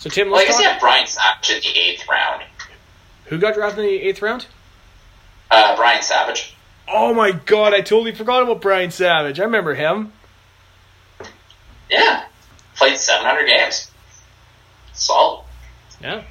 So 0.00 0.08
Tim, 0.08 0.30
well, 0.30 0.40
I 0.40 0.46
guess 0.46 0.58
you 0.58 0.64
have 0.64 0.80
Brian 0.80 1.06
Savage 1.06 1.50
in 1.50 1.60
the 1.60 1.78
eighth 1.78 2.08
round. 2.08 2.42
Who 3.26 3.36
got 3.38 3.54
drafted 3.54 3.84
in 3.84 3.90
the 3.90 4.00
eighth 4.02 4.22
round? 4.22 4.46
Uh, 5.50 5.76
Brian 5.76 6.02
Savage. 6.02 6.54
Oh 6.88 7.12
my 7.12 7.32
god, 7.32 7.74
I 7.74 7.82
totally 7.82 8.14
forgot 8.14 8.42
about 8.42 8.62
Brian 8.62 8.90
Savage. 8.90 9.38
I 9.38 9.44
remember 9.44 9.74
him. 9.74 10.12
Yeah, 11.90 12.24
played 12.76 12.96
700 12.96 13.46
games. 13.46 13.90
Solid. 14.94 15.44
Yeah. 16.00 16.22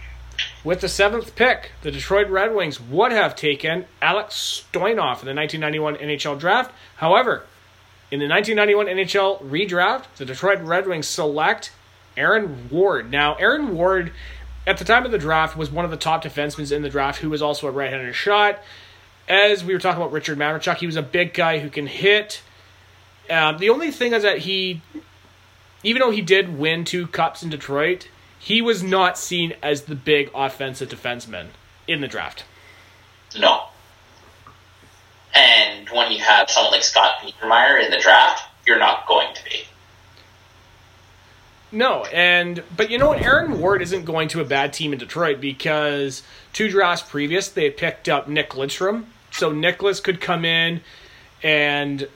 With 0.64 0.82
the 0.82 0.90
seventh 0.90 1.36
pick, 1.36 1.72
the 1.84 1.92
Detroit 1.92 2.28
Red 2.28 2.56
Wings 2.56 2.82
would 2.82 3.12
have 3.12 3.36
taken 3.36 3.86
Alex 4.02 4.66
Stojanov 4.74 5.22
in 5.22 5.28
the 5.28 5.36
1991 5.36 5.96
NHL 5.98 6.40
draft. 6.40 6.74
However, 6.98 7.44
In 8.12 8.18
the 8.20 8.28
1991 8.28 8.88
NHL 8.88 9.44
redraft, 9.48 10.06
the 10.18 10.26
Detroit 10.26 10.60
Red 10.62 10.88
Wings 10.88 11.08
select 11.08 11.72
Aaron 12.20 12.70
Ward. 12.70 13.10
Now, 13.10 13.36
Aaron 13.36 13.74
Ward, 13.76 14.12
at 14.68 14.78
the 14.78 14.86
time 14.86 15.06
of 15.06 15.12
the 15.12 15.18
draft, 15.18 15.58
was 15.58 15.72
one 15.72 15.86
of 15.86 15.92
the 15.92 15.98
top 15.98 16.24
defensemen 16.24 16.72
in 16.72 16.82
the 16.82 16.90
draft 16.90 17.22
who 17.22 17.30
was 17.30 17.42
also 17.42 17.68
a 17.68 17.72
right 17.72 17.90
handed 17.90 18.14
shot. 18.14 18.60
As 19.28 19.64
we 19.64 19.74
were 19.74 19.80
talking 19.80 20.02
about 20.02 20.12
Richard 20.12 20.38
Matvichuk, 20.38 20.78
he 20.78 20.86
was 20.86 20.96
a 20.96 21.02
big 21.02 21.34
guy 21.34 21.60
who 21.60 21.70
can 21.70 21.88
hit. 21.88 22.42
Um, 23.30 23.58
the 23.58 23.70
only 23.70 23.92
thing 23.92 24.14
is 24.14 24.24
that 24.24 24.40
he, 24.40 24.82
even 25.84 26.02
though 26.02 26.12
he 26.12 26.22
did 26.22 26.58
win 26.58 26.84
two 26.84 27.08
cups 27.08 27.42
in 27.42 27.50
Detroit, 27.50 28.10
he 28.38 28.62
was 28.62 28.84
not 28.84 29.18
seen 29.18 29.54
as 29.62 29.84
the 29.84 29.96
big 29.96 30.30
offensive 30.34 30.90
defenseman 30.90 31.48
in 31.88 32.02
the 32.02 32.08
draft. 32.08 32.44
No. 33.38 33.66
And 35.36 35.88
when 35.90 36.12
you 36.12 36.20
have 36.20 36.50
someone 36.50 36.74
like 36.74 36.84
Scott 36.84 37.20
Niedermayer 37.22 37.84
in 37.84 37.92
the 37.92 38.00
draft, 38.00 38.44
you're 38.66 38.80
not 38.80 39.08
going 39.08 39.34
to 39.36 39.44
be. 39.46 39.64
No, 41.72 42.06
and 42.06 42.64
but 42.76 42.90
you 42.90 42.98
know 42.98 43.10
what? 43.10 43.22
Aaron 43.22 43.60
Ward 43.60 43.82
isn't 43.82 44.06
going 44.06 44.28
to 44.30 44.42
a 44.42 44.46
bad 44.46 44.74
team 44.74 44.92
in 44.92 45.00
Detroit 45.00 45.40
because 45.40 46.24
two 46.52 46.70
drafts 46.70 47.08
previous 47.08 47.48
they 47.50 47.70
picked 47.70 48.10
up 48.10 48.28
Nick 48.28 48.52
Lidstrom, 48.52 49.06
so 49.32 49.52
Nicholas 49.52 50.00
could 50.00 50.20
come 50.20 50.46
in, 50.46 50.82
and 51.44 52.08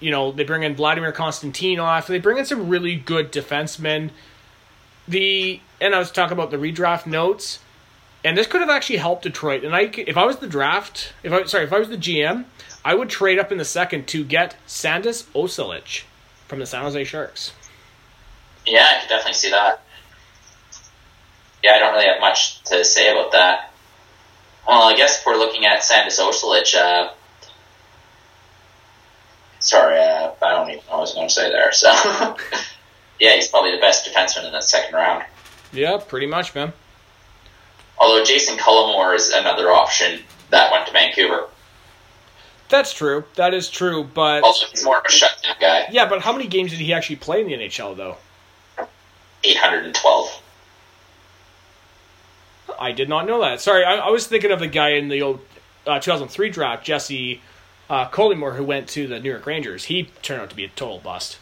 you 0.00 0.10
know 0.10 0.32
they 0.32 0.44
bring 0.44 0.64
in 0.64 0.74
Vladimir 0.74 1.12
Konstantinov. 1.12 2.06
They 2.06 2.18
bring 2.18 2.36
in 2.36 2.44
some 2.44 2.68
really 2.68 2.94
good 2.94 3.32
defensemen. 3.32 4.10
The 5.08 5.60
and 5.80 5.94
I 5.94 5.98
was 5.98 6.10
talking 6.10 6.34
about 6.34 6.50
the 6.50 6.58
redraft 6.58 7.06
notes, 7.06 7.60
and 8.22 8.36
this 8.36 8.46
could 8.46 8.60
have 8.60 8.70
actually 8.70 8.98
helped 8.98 9.22
Detroit. 9.22 9.64
And 9.64 9.74
I, 9.74 9.90
if 9.96 10.18
I 10.18 10.26
was 10.26 10.36
the 10.36 10.46
draft, 10.46 11.14
if 11.22 11.32
I 11.32 11.44
sorry, 11.44 11.64
if 11.64 11.72
I 11.72 11.78
was 11.78 11.88
the 11.88 11.96
GM, 11.96 12.44
I 12.84 12.94
would 12.94 13.08
trade 13.08 13.38
up 13.38 13.50
in 13.50 13.56
the 13.56 13.64
second 13.64 14.08
to 14.08 14.24
get 14.24 14.56
Sandis 14.66 15.22
Ozolinsh 15.34 16.02
from 16.48 16.58
the 16.58 16.66
San 16.66 16.82
Jose 16.82 17.04
Sharks. 17.04 17.52
Yeah, 18.70 18.86
I 18.88 19.00
could 19.00 19.08
definitely 19.08 19.34
see 19.34 19.50
that. 19.50 19.82
Yeah, 21.62 21.72
I 21.72 21.78
don't 21.80 21.92
really 21.92 22.06
have 22.06 22.20
much 22.20 22.62
to 22.64 22.84
say 22.84 23.10
about 23.10 23.32
that. 23.32 23.72
Well, 24.66 24.82
I 24.82 24.94
guess 24.96 25.18
if 25.18 25.26
we're 25.26 25.36
looking 25.36 25.66
at 25.66 25.82
Sandis 25.82 26.20
Ozolinsh, 26.20 26.74
uh, 26.76 27.10
sorry, 29.58 29.98
uh, 29.98 30.30
I 30.42 30.50
don't 30.52 30.70
even 30.70 30.84
know 30.86 30.90
what 30.92 30.96
I 30.96 31.00
was 31.00 31.14
going 31.14 31.28
to 31.28 31.34
say 31.34 31.50
there. 31.50 31.72
So, 31.72 31.90
yeah, 33.20 33.34
he's 33.34 33.48
probably 33.48 33.72
the 33.72 33.80
best 33.80 34.06
defenseman 34.06 34.46
in 34.46 34.52
the 34.52 34.60
second 34.60 34.94
round. 34.94 35.24
Yeah, 35.72 35.98
pretty 35.98 36.26
much, 36.26 36.54
man. 36.54 36.72
Although 37.98 38.22
Jassen 38.24 38.56
Cullimore 38.56 39.14
is 39.14 39.30
another 39.30 39.70
option 39.70 40.20
that 40.50 40.70
went 40.72 40.86
to 40.86 40.92
Vancouver. 40.92 41.48
That's 42.68 42.92
true. 42.92 43.24
That 43.34 43.52
is 43.52 43.68
true, 43.68 44.04
but 44.04 44.44
Also, 44.44 44.66
he's 44.68 44.84
more 44.84 44.98
of 44.98 45.04
a 45.06 45.10
shutdown 45.10 45.56
guy. 45.60 45.88
yeah, 45.90 46.08
but 46.08 46.22
how 46.22 46.32
many 46.32 46.46
games 46.46 46.70
did 46.70 46.78
he 46.80 46.92
actually 46.94 47.16
play 47.16 47.40
in 47.40 47.48
the 47.48 47.54
NHL 47.54 47.96
though? 47.96 48.16
812. 49.44 50.42
I 52.78 52.92
did 52.92 53.08
not 53.08 53.26
know 53.26 53.40
that. 53.40 53.60
Sorry, 53.60 53.84
I, 53.84 53.96
I 53.96 54.10
was 54.10 54.26
thinking 54.26 54.50
of 54.50 54.60
the 54.60 54.66
guy 54.66 54.90
in 54.90 55.08
the 55.08 55.22
old 55.22 55.40
uh, 55.86 55.98
2003 55.98 56.50
draft, 56.50 56.84
Jesse 56.84 57.40
uh, 57.88 58.08
Collymore, 58.08 58.56
who 58.56 58.64
went 58.64 58.88
to 58.90 59.06
the 59.06 59.18
New 59.18 59.30
York 59.30 59.46
Rangers. 59.46 59.84
He 59.84 60.04
turned 60.22 60.42
out 60.42 60.50
to 60.50 60.56
be 60.56 60.64
a 60.64 60.68
total 60.68 60.98
bust. 60.98 61.38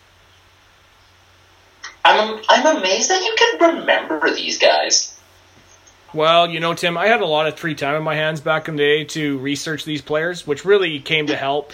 I'm, 2.04 2.40
I'm 2.48 2.76
amazed 2.78 3.10
that 3.10 3.22
you 3.22 3.34
can 3.36 3.76
remember 3.76 4.34
these 4.34 4.58
guys. 4.58 5.18
Well, 6.14 6.48
you 6.48 6.58
know, 6.58 6.72
Tim, 6.72 6.96
I 6.96 7.06
had 7.06 7.20
a 7.20 7.26
lot 7.26 7.46
of 7.46 7.58
free 7.58 7.74
time 7.74 7.94
in 7.94 8.02
my 8.02 8.14
hands 8.14 8.40
back 8.40 8.68
in 8.68 8.76
the 8.76 8.82
day 8.82 9.04
to 9.04 9.38
research 9.38 9.84
these 9.84 10.00
players, 10.00 10.46
which 10.46 10.64
really 10.64 11.00
came 11.00 11.26
to 11.26 11.36
help 11.36 11.72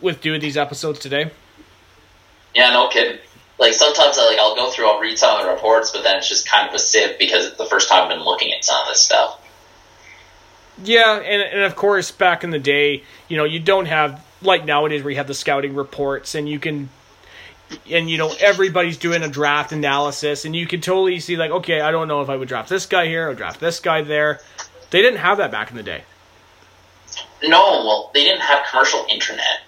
with 0.00 0.20
doing 0.20 0.40
these 0.40 0.56
episodes 0.56 1.00
today. 1.00 1.32
Yeah, 2.54 2.70
no 2.70 2.88
kidding. 2.88 3.18
Like 3.60 3.74
sometimes 3.74 4.18
I 4.18 4.26
like 4.26 4.38
I'll 4.38 4.56
go 4.56 4.70
through, 4.70 4.88
I'll 4.88 4.98
read 4.98 5.18
some 5.18 5.38
of 5.38 5.44
the 5.44 5.52
reports, 5.52 5.90
but 5.90 6.02
then 6.02 6.16
it's 6.16 6.28
just 6.28 6.48
kind 6.48 6.66
of 6.66 6.74
a 6.74 6.78
sieve 6.78 7.18
because 7.18 7.44
it's 7.44 7.58
the 7.58 7.66
first 7.66 7.90
time 7.90 8.04
I've 8.04 8.08
been 8.08 8.24
looking 8.24 8.54
at 8.54 8.64
some 8.64 8.80
of 8.80 8.88
this 8.88 9.02
stuff. 9.02 9.38
Yeah, 10.82 11.16
and 11.16 11.42
and 11.42 11.62
of 11.62 11.76
course, 11.76 12.10
back 12.10 12.42
in 12.42 12.50
the 12.50 12.58
day, 12.58 13.04
you 13.28 13.36
know, 13.36 13.44
you 13.44 13.60
don't 13.60 13.84
have 13.84 14.24
like 14.40 14.64
nowadays 14.64 15.02
where 15.02 15.10
you 15.10 15.18
have 15.18 15.26
the 15.26 15.34
scouting 15.34 15.74
reports 15.74 16.34
and 16.34 16.48
you 16.48 16.58
can, 16.58 16.88
and 17.90 18.08
you 18.08 18.16
know, 18.16 18.32
everybody's 18.40 18.96
doing 18.96 19.22
a 19.22 19.28
draft 19.28 19.72
analysis 19.72 20.46
and 20.46 20.56
you 20.56 20.66
can 20.66 20.80
totally 20.80 21.20
see 21.20 21.36
like, 21.36 21.50
okay, 21.50 21.82
I 21.82 21.90
don't 21.90 22.08
know 22.08 22.22
if 22.22 22.30
I 22.30 22.36
would 22.36 22.48
draft 22.48 22.70
this 22.70 22.86
guy 22.86 23.08
here 23.08 23.28
or 23.28 23.34
draft 23.34 23.60
this 23.60 23.78
guy 23.80 24.00
there. 24.00 24.40
They 24.88 25.02
didn't 25.02 25.18
have 25.18 25.36
that 25.36 25.50
back 25.50 25.70
in 25.70 25.76
the 25.76 25.82
day. 25.82 26.04
No, 27.42 27.84
well, 27.84 28.10
they 28.14 28.24
didn't 28.24 28.40
have 28.40 28.66
commercial 28.70 29.04
internet. 29.10 29.60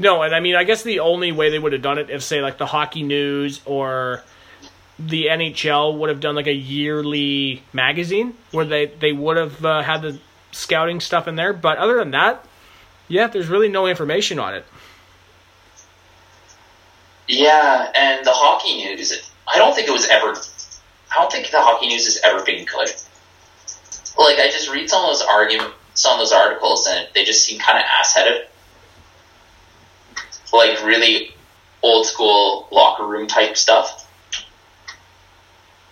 No, 0.00 0.22
and 0.22 0.34
I 0.34 0.40
mean, 0.40 0.56
I 0.56 0.64
guess 0.64 0.82
the 0.82 1.00
only 1.00 1.30
way 1.30 1.50
they 1.50 1.58
would 1.58 1.74
have 1.74 1.82
done 1.82 1.98
it 1.98 2.08
if, 2.08 2.22
say, 2.22 2.40
like 2.40 2.56
the 2.56 2.64
Hockey 2.64 3.02
News 3.02 3.60
or 3.66 4.22
the 4.98 5.26
NHL 5.26 5.98
would 5.98 6.08
have 6.08 6.20
done 6.20 6.34
like 6.34 6.46
a 6.46 6.54
yearly 6.54 7.62
magazine 7.74 8.34
where 8.50 8.64
they 8.64 8.86
they 8.86 9.12
would 9.12 9.36
have 9.36 9.62
uh, 9.62 9.82
had 9.82 10.00
the 10.00 10.18
scouting 10.52 11.00
stuff 11.00 11.28
in 11.28 11.36
there. 11.36 11.52
But 11.52 11.76
other 11.76 11.98
than 11.98 12.12
that, 12.12 12.46
yeah, 13.08 13.26
there's 13.26 13.48
really 13.48 13.68
no 13.68 13.86
information 13.86 14.38
on 14.38 14.54
it. 14.54 14.64
Yeah, 17.28 17.92
and 17.94 18.24
the 18.24 18.32
hockey 18.32 18.82
news, 18.82 19.30
I 19.52 19.58
don't 19.58 19.74
think 19.74 19.86
it 19.86 19.92
was 19.92 20.08
ever. 20.08 20.28
I 20.28 21.20
don't 21.20 21.30
think 21.30 21.50
the 21.50 21.60
hockey 21.60 21.88
news 21.88 22.06
has 22.06 22.18
ever 22.24 22.42
been 22.42 22.64
good. 22.64 22.88
Like 24.16 24.38
I 24.38 24.48
just 24.50 24.70
read 24.72 24.88
some 24.88 25.04
of 25.04 25.10
those 25.10 25.22
argument, 25.22 25.74
some 25.92 26.14
of 26.14 26.20
those 26.20 26.32
articles, 26.32 26.86
and 26.90 27.06
they 27.14 27.22
just 27.22 27.44
seem 27.44 27.58
kind 27.58 27.76
of 27.76 27.84
ass-headed. 27.84 28.46
Like 30.52 30.82
really 30.84 31.34
old 31.82 32.06
school 32.06 32.68
locker 32.70 33.06
room 33.06 33.26
type 33.26 33.56
stuff. 33.56 34.06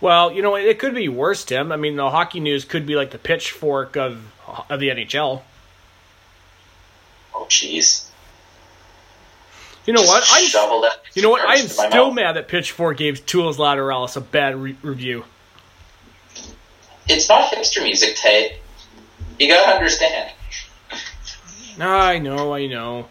Well, 0.01 0.33
you 0.33 0.43
know, 0.43 0.55
it 0.55 0.79
could 0.79 0.95
be 0.95 1.09
worse, 1.09 1.45
Tim. 1.45 1.73
I 1.73 1.77
mean, 1.77 1.97
the 1.97 2.11
Hockey 2.11 2.41
News 2.41 2.65
could 2.65 2.87
be 2.87 2.95
like 2.95 3.11
the 3.11 3.19
pitchfork 3.19 3.97
of 3.97 4.33
of 4.71 4.81
the 4.81 4.89
NHL. 4.89 5.43
Oh, 7.35 7.47
jeez. 7.49 8.09
You 9.87 9.95
know 9.95 10.03
what? 10.03 10.23
I'm 10.31 10.45
that 10.83 10.99
you 11.15 11.23
know 11.23 11.31
what? 11.31 11.49
I 11.49 11.55
am 11.57 11.67
still 11.67 12.09
mouth. 12.09 12.15
mad 12.15 12.33
that 12.37 12.47
Pitchfork 12.47 12.99
gave 12.99 13.25
Tools 13.25 13.57
Lateralus 13.57 14.19
a 14.19 14.21
bad 14.21 14.55
re- 14.55 14.77
review. 14.83 15.25
It's 17.09 17.27
not 17.29 17.51
hipster 17.51 17.83
music, 17.83 18.17
Tay. 18.17 18.59
You 19.39 19.49
gotta 19.49 19.73
understand. 19.73 20.31
I 21.81 22.19
know, 22.19 22.53
I 22.53 22.67
know. 22.67 23.09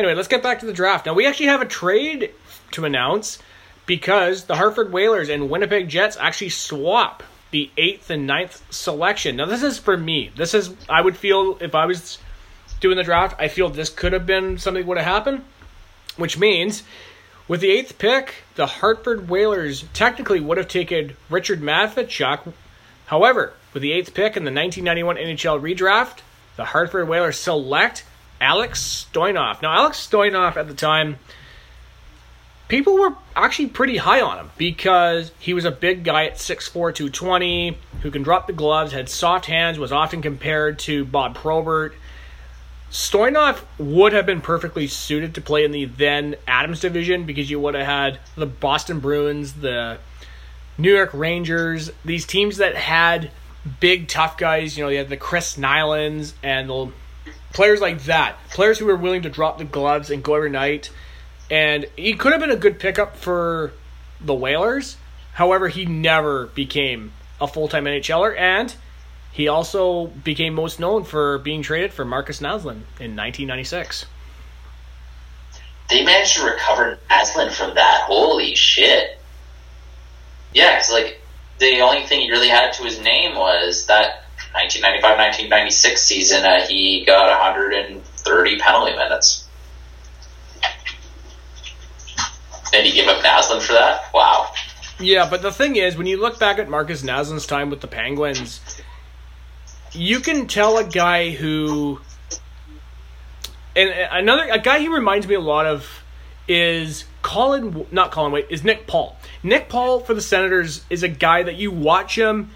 Anyway, 0.00 0.14
let's 0.14 0.28
get 0.28 0.42
back 0.42 0.60
to 0.60 0.64
the 0.64 0.72
draft. 0.72 1.04
Now, 1.04 1.12
we 1.12 1.26
actually 1.26 1.48
have 1.48 1.60
a 1.60 1.66
trade 1.66 2.30
to 2.70 2.86
announce 2.86 3.38
because 3.84 4.44
the 4.44 4.56
Hartford 4.56 4.94
Whalers 4.94 5.28
and 5.28 5.50
Winnipeg 5.50 5.90
Jets 5.90 6.16
actually 6.18 6.48
swap 6.48 7.22
the 7.50 7.70
eighth 7.76 8.08
and 8.08 8.26
ninth 8.26 8.64
selection. 8.72 9.36
Now, 9.36 9.44
this 9.44 9.62
is 9.62 9.78
for 9.78 9.98
me. 9.98 10.30
This 10.34 10.54
is, 10.54 10.74
I 10.88 11.02
would 11.02 11.18
feel 11.18 11.58
if 11.60 11.74
I 11.74 11.84
was 11.84 12.16
doing 12.80 12.96
the 12.96 13.02
draft, 13.02 13.38
I 13.38 13.48
feel 13.48 13.68
this 13.68 13.90
could 13.90 14.14
have 14.14 14.24
been 14.24 14.56
something 14.56 14.84
that 14.84 14.88
would 14.88 14.96
have 14.96 15.06
happened, 15.06 15.44
which 16.16 16.38
means 16.38 16.82
with 17.46 17.60
the 17.60 17.70
eighth 17.70 17.98
pick, 17.98 18.44
the 18.54 18.66
Hartford 18.66 19.28
Whalers 19.28 19.84
technically 19.92 20.40
would 20.40 20.56
have 20.56 20.68
taken 20.68 21.14
Richard 21.28 21.60
Matvichuk. 21.60 22.54
However, 23.08 23.52
with 23.74 23.82
the 23.82 23.92
eighth 23.92 24.14
pick 24.14 24.34
in 24.34 24.44
the 24.44 24.50
1991 24.50 25.16
NHL 25.16 25.60
redraft, 25.60 26.20
the 26.56 26.64
Hartford 26.64 27.06
Whalers 27.06 27.38
select 27.38 28.04
Alex 28.40 29.06
Stojanov. 29.12 29.62
Now, 29.62 29.72
Alex 29.72 30.06
Stojanov 30.06 30.56
at 30.56 30.68
the 30.68 30.74
time, 30.74 31.18
people 32.68 32.98
were 32.98 33.14
actually 33.36 33.68
pretty 33.68 33.98
high 33.98 34.20
on 34.20 34.38
him 34.38 34.50
because 34.56 35.32
he 35.38 35.52
was 35.52 35.64
a 35.64 35.70
big 35.70 36.04
guy 36.04 36.26
at 36.26 36.36
6'4", 36.36 36.72
220, 36.72 37.76
who 38.02 38.10
can 38.10 38.22
drop 38.22 38.46
the 38.46 38.52
gloves, 38.52 38.92
had 38.92 39.08
soft 39.08 39.46
hands, 39.46 39.78
was 39.78 39.92
often 39.92 40.22
compared 40.22 40.78
to 40.80 41.04
Bob 41.04 41.34
Probert. 41.34 41.94
Stojanov 42.90 43.60
would 43.78 44.12
have 44.12 44.26
been 44.26 44.40
perfectly 44.40 44.88
suited 44.88 45.34
to 45.34 45.40
play 45.40 45.64
in 45.64 45.70
the 45.70 45.84
then 45.84 46.34
Adams 46.46 46.80
division 46.80 47.24
because 47.24 47.48
you 47.48 47.60
would 47.60 47.74
have 47.74 47.86
had 47.86 48.18
the 48.34 48.46
Boston 48.46 48.98
Bruins, 48.98 49.52
the 49.54 49.98
New 50.76 50.92
York 50.92 51.10
Rangers, 51.12 51.92
these 52.04 52.26
teams 52.26 52.56
that 52.56 52.74
had 52.74 53.30
big 53.78 54.08
tough 54.08 54.36
guys. 54.36 54.76
You 54.76 54.84
know, 54.84 54.90
you 54.90 54.98
had 54.98 55.08
the 55.08 55.16
Chris 55.16 55.56
Nylands 55.56 56.32
and 56.42 56.68
the 56.68 56.90
players 57.52 57.80
like 57.80 58.04
that, 58.04 58.36
players 58.50 58.78
who 58.78 58.86
were 58.86 58.96
willing 58.96 59.22
to 59.22 59.30
drop 59.30 59.58
the 59.58 59.64
gloves 59.64 60.10
and 60.10 60.22
go 60.22 60.34
every 60.34 60.50
night. 60.50 60.90
And 61.50 61.86
he 61.96 62.14
could 62.14 62.32
have 62.32 62.40
been 62.40 62.50
a 62.50 62.56
good 62.56 62.78
pickup 62.78 63.16
for 63.16 63.72
the 64.20 64.34
Whalers. 64.34 64.96
However, 65.34 65.68
he 65.68 65.84
never 65.84 66.46
became 66.46 67.12
a 67.40 67.48
full 67.48 67.68
time 67.68 67.84
NHLer, 67.84 68.36
and 68.38 68.74
he 69.32 69.48
also 69.48 70.06
became 70.06 70.54
most 70.54 70.78
known 70.80 71.04
for 71.04 71.38
being 71.38 71.62
traded 71.62 71.92
for 71.92 72.04
Marcus 72.04 72.40
Naslund 72.40 72.82
in 72.98 73.16
1996. 73.16 74.06
They 75.88 76.04
managed 76.04 76.36
to 76.36 76.44
recover 76.44 76.98
Naslund 77.10 77.52
from 77.52 77.74
that. 77.74 78.02
Holy 78.02 78.54
shit. 78.54 79.18
Yeah, 80.52 80.78
it's 80.78 80.92
like 80.92 81.20
the 81.58 81.80
only 81.80 82.02
thing 82.06 82.20
he 82.20 82.30
really 82.30 82.48
had 82.48 82.72
to 82.74 82.84
his 82.84 83.00
name 83.00 83.36
was 83.36 83.86
that 83.86 84.24
1995-1996 84.54 85.98
season, 85.98 86.44
uh, 86.44 86.66
he 86.66 87.04
got 87.04 87.28
130 87.28 88.58
penalty 88.58 88.96
minutes. 88.96 89.46
And 92.72 92.86
he 92.86 92.92
give 92.92 93.08
up 93.08 93.22
Naslund 93.22 93.62
for 93.62 93.72
that? 93.72 94.12
Wow. 94.14 94.50
Yeah, 94.98 95.28
but 95.28 95.42
the 95.42 95.50
thing 95.50 95.76
is, 95.76 95.96
when 95.96 96.06
you 96.06 96.20
look 96.20 96.38
back 96.38 96.58
at 96.58 96.68
Marcus 96.68 97.02
Naslund's 97.02 97.46
time 97.46 97.70
with 97.70 97.80
the 97.80 97.88
Penguins, 97.88 98.60
you 99.92 100.20
can 100.20 100.46
tell 100.46 100.78
a 100.78 100.84
guy 100.84 101.30
who, 101.30 102.00
and 103.74 103.90
another 104.12 104.48
a 104.50 104.58
guy 104.58 104.78
he 104.78 104.88
reminds 104.88 105.26
me 105.26 105.34
a 105.34 105.40
lot 105.40 105.66
of 105.66 105.86
is 106.46 107.04
Colin, 107.22 107.86
not 107.90 108.10
Colin 108.10 108.32
Wait, 108.32 108.46
is 108.50 108.62
Nick 108.64 108.86
Paul. 108.86 109.16
Nick 109.42 109.68
Paul 109.68 110.00
for 110.00 110.14
the 110.14 110.20
Senators 110.20 110.84
is 110.90 111.02
a 111.02 111.08
guy 111.08 111.42
that 111.44 111.56
you 111.56 111.70
watch 111.70 112.18
him 112.18 112.50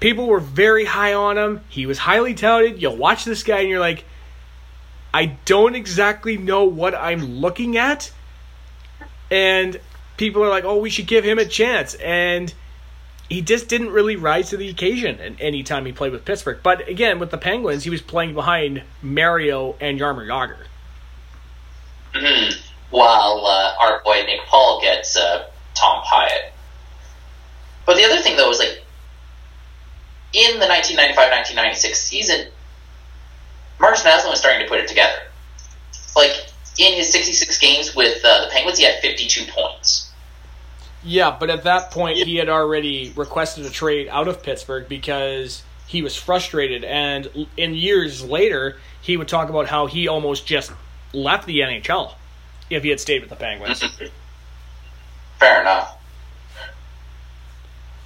People 0.00 0.26
were 0.26 0.40
very 0.40 0.86
high 0.86 1.12
on 1.12 1.36
him. 1.36 1.60
He 1.68 1.86
was 1.86 1.98
highly 1.98 2.34
touted. 2.34 2.80
You'll 2.80 2.96
watch 2.96 3.24
this 3.24 3.42
guy 3.42 3.60
and 3.60 3.68
you're 3.68 3.80
like, 3.80 4.04
I 5.12 5.36
don't 5.44 5.74
exactly 5.74 6.38
know 6.38 6.64
what 6.64 6.94
I'm 6.94 7.36
looking 7.36 7.76
at. 7.76 8.10
And 9.30 9.78
people 10.16 10.42
are 10.42 10.48
like, 10.48 10.64
oh, 10.64 10.78
we 10.78 10.90
should 10.90 11.06
give 11.06 11.24
him 11.24 11.38
a 11.38 11.44
chance. 11.44 11.94
And 11.94 12.52
he 13.28 13.42
just 13.42 13.68
didn't 13.68 13.90
really 13.90 14.16
rise 14.16 14.50
to 14.50 14.56
the 14.56 14.68
occasion 14.68 15.36
any 15.38 15.62
time 15.62 15.86
he 15.86 15.92
played 15.92 16.12
with 16.12 16.24
Pittsburgh. 16.24 16.60
But 16.62 16.88
again, 16.88 17.18
with 17.18 17.30
the 17.30 17.38
Penguins, 17.38 17.84
he 17.84 17.90
was 17.90 18.00
playing 18.00 18.34
behind 18.34 18.82
Mario 19.02 19.76
and 19.80 20.00
Jaromir 20.00 20.26
Jagr. 20.26 20.56
Mm-hmm. 22.14 22.60
While 22.90 23.46
uh, 23.46 23.74
our 23.80 24.02
boy 24.02 24.22
Nick 24.26 24.40
Paul 24.46 24.80
gets 24.80 25.16
uh, 25.16 25.48
Tom 25.74 26.02
Pyatt. 26.04 26.50
But 27.86 27.96
the 27.96 28.04
other 28.04 28.20
thing, 28.20 28.36
though, 28.36 28.50
is 28.50 28.58
like 28.58 28.79
in 30.32 30.58
the 30.58 30.66
1995-1996 30.66 31.94
season, 31.94 32.46
Marcus 33.78 34.02
Naslund 34.02 34.30
was 34.30 34.38
starting 34.38 34.60
to 34.60 34.68
put 34.68 34.78
it 34.78 34.88
together. 34.88 35.18
Like 36.14 36.32
in 36.78 36.94
his 36.94 37.12
66 37.12 37.58
games 37.58 37.94
with 37.94 38.24
uh, 38.24 38.44
the 38.44 38.50
Penguins, 38.50 38.78
he 38.78 38.84
had 38.84 39.00
52 39.00 39.50
points. 39.50 40.10
Yeah, 41.02 41.36
but 41.38 41.48
at 41.48 41.64
that 41.64 41.90
point, 41.90 42.18
he 42.18 42.36
had 42.36 42.48
already 42.48 43.12
requested 43.16 43.64
a 43.64 43.70
trade 43.70 44.08
out 44.08 44.28
of 44.28 44.42
Pittsburgh 44.42 44.86
because 44.88 45.62
he 45.86 46.02
was 46.02 46.14
frustrated. 46.14 46.84
And 46.84 47.48
in 47.56 47.74
years 47.74 48.22
later, 48.22 48.78
he 49.00 49.16
would 49.16 49.28
talk 49.28 49.48
about 49.48 49.66
how 49.66 49.86
he 49.86 50.08
almost 50.08 50.46
just 50.46 50.72
left 51.12 51.46
the 51.46 51.60
NHL 51.60 52.14
if 52.68 52.82
he 52.82 52.90
had 52.90 53.00
stayed 53.00 53.22
with 53.22 53.30
the 53.30 53.36
Penguins. 53.36 53.82
Fair 55.38 55.62
enough. 55.62 55.96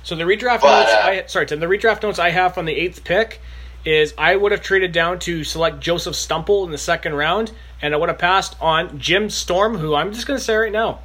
So 0.05 0.15
the 0.15 0.25
redraft 0.25 0.61
but, 0.61 0.83
notes, 0.83 0.93
uh, 0.93 1.01
I, 1.03 1.27
sorry 1.27 1.47
Tim, 1.47 1.61
the 1.61 1.67
redraft 1.67 2.03
notes 2.03 2.19
I 2.19 2.31
have 2.31 2.55
from 2.55 2.67
the 2.67 2.75
eighth 2.75 3.05
pick 3.05 3.41
is 3.85 4.15
I 4.17 4.37
would 4.37 4.53
have 4.53 4.63
traded 4.63 4.93
down 4.93 5.19
to 5.21 5.45
select 5.45 5.81
Jozef 5.81 6.15
Stumpel 6.15 6.65
in 6.65 6.71
the 6.71 6.79
second 6.79 7.15
round, 7.15 7.53
and 7.83 7.93
I 7.93 7.97
would 7.97 8.09
have 8.09 8.19
passed 8.19 8.57
on 8.61 8.99
Jim 8.99 9.29
Storm, 9.29 9.77
who 9.77 9.95
I'm 9.95 10.13
just 10.13 10.27
going 10.27 10.39
to 10.39 10.45
say 10.45 10.55
right 10.55 10.73
now, 10.73 11.01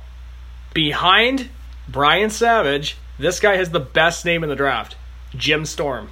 behind 0.74 1.50
Brian 1.88 2.30
Savage, 2.30 2.98
this 3.18 3.40
guy 3.40 3.56
has 3.58 3.72
the 3.72 3.80
best 3.80 4.24
name 4.26 4.44
in 4.44 4.50
the 4.50 4.56
draft, 4.56 4.96
Jim 5.36 5.66
Storm. 5.66 6.10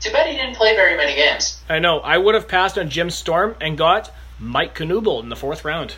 Too 0.00 0.12
bad 0.12 0.28
he 0.28 0.36
didn't 0.36 0.56
play 0.56 0.74
very 0.74 0.96
many 0.96 1.14
games. 1.14 1.60
I 1.68 1.78
know. 1.78 2.00
I 2.00 2.18
would 2.18 2.34
have 2.34 2.48
passed 2.48 2.78
on 2.78 2.90
Jim 2.90 3.10
Storm 3.10 3.56
and 3.60 3.78
got 3.78 4.12
Mike 4.38 4.74
Knuble 4.74 5.22
in 5.22 5.30
the 5.30 5.36
fourth 5.36 5.64
round. 5.64 5.96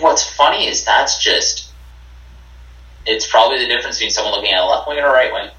What's 0.00 0.28
funny 0.34 0.66
is 0.66 0.84
that's 0.84 1.22
just. 1.22 1.63
It's 3.06 3.26
probably 3.26 3.58
the 3.58 3.66
difference 3.66 3.96
between 3.96 4.10
someone 4.10 4.34
looking 4.34 4.52
at 4.52 4.62
a 4.62 4.66
left 4.66 4.88
wing 4.88 4.98
and 4.98 5.06
a 5.06 5.10
right 5.10 5.32
wing. 5.32 5.50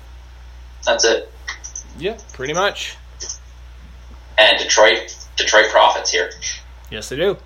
That's 0.85 1.05
it. 1.05 1.31
Yeah, 1.97 2.17
pretty 2.33 2.53
much. 2.53 2.95
And 4.37 4.57
Detroit, 4.57 5.15
Detroit 5.37 5.69
profits 5.69 6.11
here. 6.11 6.31
Yes, 6.89 7.09
they 7.09 7.15
do. 7.15 7.37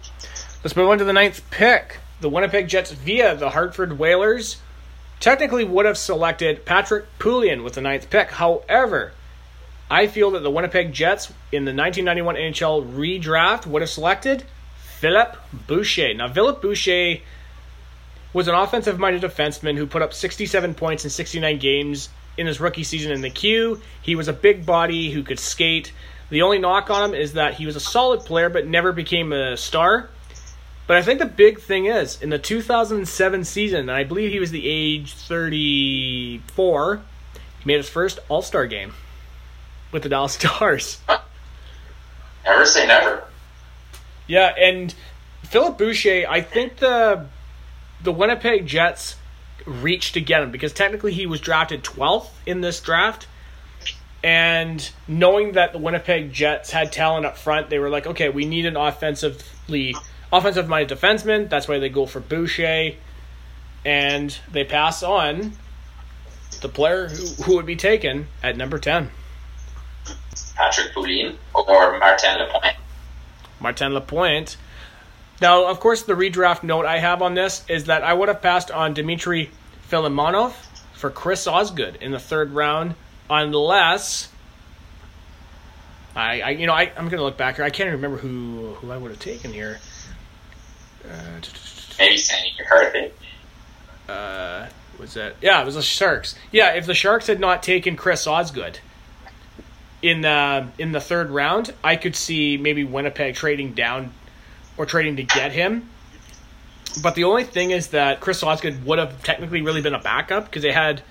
Let's 0.63 0.75
move 0.75 0.89
on 0.89 0.97
to 0.97 1.03
the 1.03 1.13
ninth 1.13 1.49
pick. 1.51 1.99
The 2.21 2.29
Winnipeg 2.29 2.67
Jets 2.67 2.91
via 2.91 3.35
the 3.35 3.51
Hartford 3.51 3.97
Whalers 3.97 4.57
technically 5.19 5.63
would 5.63 5.85
have 5.85 5.97
selected 5.97 6.65
Patrick 6.65 7.05
Poulin 7.19 7.63
with 7.63 7.73
the 7.73 7.81
ninth 7.81 8.09
pick. 8.09 8.31
However, 8.31 9.13
I 9.89 10.07
feel 10.07 10.31
that 10.31 10.41
the 10.41 10.51
Winnipeg 10.51 10.93
Jets 10.93 11.31
in 11.51 11.65
the 11.65 11.73
1991 11.73 12.35
NHL 12.35 12.93
redraft 12.93 13.65
would 13.65 13.81
have 13.81 13.89
selected 13.89 14.43
Philippe 14.99 15.37
Boucher. 15.67 16.13
Now, 16.13 16.31
Philippe 16.31 16.61
Boucher 16.61 17.21
was 18.33 18.47
an 18.47 18.55
offensive 18.55 18.99
minded 18.99 19.21
defenseman 19.21 19.77
who 19.77 19.87
put 19.87 20.01
up 20.01 20.13
67 20.13 20.73
points 20.75 21.03
in 21.03 21.09
69 21.09 21.57
games 21.59 22.09
in 22.37 22.47
his 22.47 22.59
rookie 22.59 22.83
season 22.83 23.11
in 23.11 23.21
the 23.21 23.29
Q. 23.29 23.81
He 24.01 24.15
was 24.15 24.27
a 24.27 24.33
big 24.33 24.65
body 24.65 25.11
who 25.11 25.23
could 25.23 25.39
skate. 25.39 25.91
The 26.29 26.43
only 26.43 26.59
knock 26.59 26.89
on 26.89 27.09
him 27.09 27.15
is 27.15 27.33
that 27.33 27.55
he 27.55 27.65
was 27.65 27.75
a 27.75 27.79
solid 27.79 28.21
player 28.21 28.49
but 28.49 28.67
never 28.67 28.91
became 28.91 29.33
a 29.33 29.57
star. 29.57 30.09
But 30.85 30.97
I 30.97 31.01
think 31.03 31.19
the 31.19 31.25
big 31.25 31.59
thing 31.59 31.85
is 31.85 32.21
in 32.21 32.29
the 32.29 32.39
2007 32.39 33.45
season, 33.45 33.81
and 33.81 33.91
I 33.91 34.03
believe 34.03 34.31
he 34.31 34.39
was 34.39 34.51
the 34.51 34.67
age 34.67 35.13
34, 35.13 37.01
he 37.59 37.65
made 37.65 37.77
his 37.77 37.89
first 37.89 38.19
All 38.27 38.41
Star 38.41 38.65
game 38.65 38.93
with 39.91 40.03
the 40.03 40.09
Dallas 40.09 40.33
Stars. 40.39 40.99
Never 42.43 42.65
say 42.65 42.87
never. 42.87 43.23
Yeah, 44.27 44.53
and 44.57 44.93
Philippe 45.43 45.77
Boucher, 45.77 46.25
I 46.29 46.41
think 46.41 46.77
the 46.77 47.27
the 48.01 48.11
Winnipeg 48.11 48.65
Jets 48.65 49.15
reached 49.65 50.13
to 50.13 50.21
get 50.21 50.41
him 50.41 50.51
because 50.51 50.73
technically 50.73 51.13
he 51.13 51.25
was 51.25 51.39
drafted 51.39 51.83
12th 51.83 52.29
in 52.45 52.61
this 52.61 52.79
draft. 52.79 53.27
And 54.23 54.89
knowing 55.07 55.53
that 55.53 55.71
the 55.71 55.79
Winnipeg 55.79 56.33
Jets 56.33 56.71
had 56.71 56.91
talent 56.91 57.25
up 57.25 57.37
front, 57.37 57.69
they 57.69 57.79
were 57.79 57.89
like, 57.89 58.05
okay, 58.05 58.29
we 58.29 58.45
need 58.45 58.65
an 58.65 58.75
offensively 58.75 59.95
offensive 60.31 60.67
minded 60.67 60.97
defenseman. 60.97 61.49
That's 61.49 61.67
why 61.67 61.79
they 61.79 61.89
go 61.89 62.05
for 62.05 62.19
Boucher. 62.19 62.95
And 63.85 64.37
they 64.51 64.65
pass 64.65 65.03
on 65.03 65.53
the 66.61 66.67
player 66.67 67.07
who, 67.07 67.43
who 67.43 67.55
would 67.55 67.65
be 67.65 67.77
taken 67.77 68.27
at 68.43 68.57
number 68.57 68.77
10. 68.77 69.09
Patrick 70.55 70.93
Poulin 70.93 71.37
or 71.53 71.97
Martin 71.99 72.39
Lapointe. 72.39 72.75
Martin 73.61 73.93
Lapointe. 73.93 74.57
Now, 75.41 75.67
of 75.67 75.79
course, 75.79 76.03
the 76.03 76.13
redraft 76.13 76.63
note 76.63 76.85
I 76.85 76.99
have 76.99 77.21
on 77.21 77.33
this 77.33 77.63
is 77.69 77.85
that 77.85 78.03
I 78.03 78.13
would 78.13 78.27
have 78.27 78.41
passed 78.41 78.71
on 78.71 78.93
Dmitry 78.93 79.51
Filimonov 79.89 80.53
for 80.93 81.09
Chris 81.09 81.47
Osgood 81.47 81.97
in 82.01 82.11
the 82.11 82.19
third 82.19 82.51
round, 82.51 82.95
unless 83.29 84.29
I, 86.15 86.41
I 86.41 86.49
you 86.51 86.67
know, 86.67 86.73
I, 86.73 86.91
I'm 86.97 87.05
going 87.05 87.17
to 87.17 87.23
look 87.23 87.37
back 87.37 87.55
here. 87.55 87.65
I 87.65 87.69
can't 87.69 87.91
remember 87.91 88.17
who 88.17 88.73
who 88.75 88.91
I 88.91 88.97
would 88.97 89.11
have 89.11 89.19
taken 89.19 89.53
here. 89.53 89.79
Uh, 91.05 91.39
Maybe 91.97 92.17
Sandy 92.17 92.53
McCarthy. 92.57 93.11
Uh, 94.07 94.67
was 94.99 95.13
that? 95.13 95.35
Yeah, 95.41 95.61
it 95.61 95.65
was 95.65 95.75
the 95.75 95.81
Sharks. 95.81 96.35
Yeah, 96.51 96.73
if 96.73 96.85
the 96.85 96.93
Sharks 96.93 97.27
had 97.27 97.39
not 97.39 97.63
taken 97.63 97.95
Chris 97.95 98.27
Osgood, 98.27 98.79
in 100.01 100.21
the 100.21 100.67
in 100.77 100.91
the 100.91 101.01
third 101.01 101.29
round, 101.29 101.73
I 101.83 101.95
could 101.95 102.15
see 102.15 102.57
maybe 102.57 102.83
Winnipeg 102.83 103.35
trading 103.35 103.73
down 103.73 104.11
or 104.79 104.85
trading 104.85 105.17
to 105.17 105.23
get 105.23 105.51
him. 105.51 105.87
But 107.03 107.13
the 107.13 107.25
only 107.25 107.43
thing 107.43 107.69
is 107.69 107.89
that 107.89 108.19
Chris 108.19 108.41
Osgood 108.41 108.83
would 108.83 108.97
have 108.97 109.21
technically 109.21 109.61
really 109.61 109.81
been 109.81 109.93
a 109.93 109.99
backup 109.99 110.45
because 110.45 110.63
they 110.63 110.71
had 110.71 111.03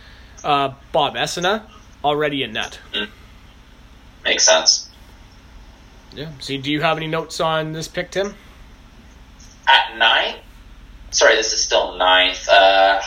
uh, 0.43 0.73
Bob 0.91 1.15
Essensa 1.15 1.63
already 2.03 2.43
in 2.43 2.53
net. 2.53 2.81
Mm. 2.93 3.09
Makes 4.25 4.45
sense. 4.45 4.91
Yeah. 6.13 6.33
See, 6.41 6.59
do 6.59 6.73
you 6.73 6.81
have 6.81 6.97
any 6.97 7.07
notes 7.07 7.39
on 7.39 7.73
this 7.73 7.87
pick, 7.87 8.11
Tim? 8.11 8.35
At 9.69 9.97
nine? 9.97 10.37
Sorry, 11.13 11.37
this 11.37 11.53
is 11.53 11.63
still 11.63 11.97
ninth. 11.97 12.49
Uh, 12.49 13.01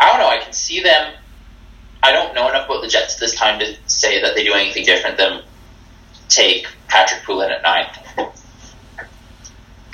I 0.00 0.10
don't 0.10 0.18
know. 0.18 0.28
I 0.28 0.38
can 0.38 0.54
see 0.54 0.82
them 0.82 1.12
I 2.04 2.12
don't 2.12 2.34
know 2.34 2.50
enough 2.50 2.66
about 2.66 2.82
the 2.82 2.88
Jets 2.88 3.16
this 3.16 3.34
time 3.34 3.58
to 3.60 3.74
say 3.86 4.20
that 4.20 4.34
they 4.34 4.44
do 4.44 4.52
anything 4.52 4.84
different 4.84 5.16
than 5.16 5.40
take 6.28 6.66
Patrick 6.86 7.22
Poulin 7.24 7.50
at 7.50 7.62
ninth. 7.62 7.96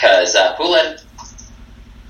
Because 0.01 0.35
uh, 0.35 0.57
Poulin, 0.57 0.97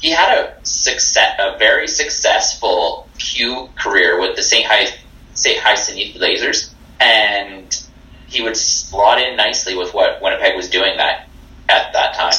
he 0.00 0.10
had 0.10 0.38
a 0.38 0.54
success, 0.64 1.34
a 1.40 1.58
very 1.58 1.88
successful 1.88 3.08
Q 3.18 3.68
career 3.76 4.20
with 4.20 4.36
the 4.36 4.42
St. 4.42 4.64
High 4.64 4.94
St. 5.34 5.58
High 5.58 5.74
Saint 5.74 6.14
Lasers, 6.16 6.72
and 7.00 7.82
he 8.28 8.42
would 8.42 8.56
slot 8.56 9.20
in 9.20 9.36
nicely 9.36 9.74
with 9.76 9.92
what 9.92 10.22
Winnipeg 10.22 10.56
was 10.56 10.70
doing 10.70 10.96
that 10.98 11.28
at 11.68 11.92
that 11.92 12.14
time. 12.14 12.34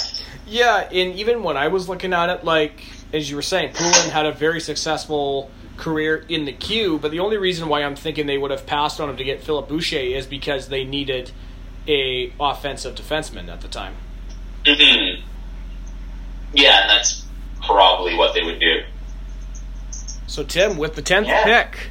Yeah, 0.48 0.88
and 0.90 1.16
even 1.16 1.44
when 1.44 1.58
I 1.58 1.68
was 1.68 1.90
looking 1.90 2.14
at 2.14 2.30
it, 2.30 2.46
like 2.46 2.84
as 3.12 3.30
you 3.30 3.36
were 3.36 3.42
saying, 3.42 3.74
Poulin 3.74 4.10
had 4.10 4.26
a 4.26 4.32
very 4.32 4.62
successful 4.62 5.52
career 5.76 6.26
in 6.30 6.46
the 6.46 6.54
queue. 6.54 6.98
But 6.98 7.12
the 7.12 7.20
only 7.20 7.38
reason 7.38 7.68
why 7.68 7.84
I'm 7.84 7.96
thinking 7.96 8.26
they 8.26 8.38
would 8.38 8.52
have 8.52 8.66
passed 8.66 9.02
on 9.02 9.10
him 9.10 9.18
to 9.18 9.24
get 9.24 9.44
Philippe 9.44 9.68
Boucher 9.68 9.98
is 9.98 10.26
because 10.28 10.70
they 10.70 10.86
needed 10.86 11.32
a 11.88 12.32
offensive 12.40 12.96
defenseman 12.96 13.50
at 13.50 13.60
the 13.60 13.68
time. 13.68 13.96
Mm-hmm. 14.66 15.11
Yeah, 16.54 16.82
and 16.82 16.90
that's 16.90 17.26
probably 17.66 18.16
what 18.16 18.34
they 18.34 18.44
would 18.44 18.60
do. 18.60 18.84
So 20.28 20.44
Tim, 20.44 20.78
with 20.78 20.96
the 20.96 21.02
tenth 21.02 21.28
yeah. 21.28 21.44
pick, 21.44 21.90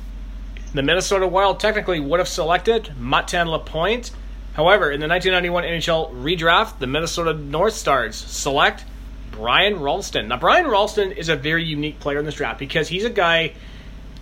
the 0.73 0.83
Minnesota 0.83 1.27
Wild 1.27 1.61
technically 1.61 2.01
would 2.01 2.21
have 2.21 2.29
selected 2.29 2.97
Martin 2.99 3.49
Lapointe. 3.49 4.11
However, 4.55 4.91
in 4.91 5.01
the 5.01 5.09
1991 5.09 5.65
NHL 5.65 6.23
redraft, 6.23 6.79
the 6.79 6.87
Minnesota 6.87 7.35
North 7.35 7.75
Stars 7.75 8.17
select 8.17 8.85
Brian 9.31 9.81
Rolston. 9.81 10.29
Now, 10.29 10.39
Brian 10.39 10.67
Rolston 10.67 11.13
is 11.13 11.29
a 11.29 11.37
very 11.37 11.65
unique 11.65 12.01
player 12.01 12.19
in 12.19 12.25
this 12.25 12.35
draft 12.35 12.59
because 12.59 12.89
he's 12.89 13.05
a 13.05 13.11
guy 13.11 13.55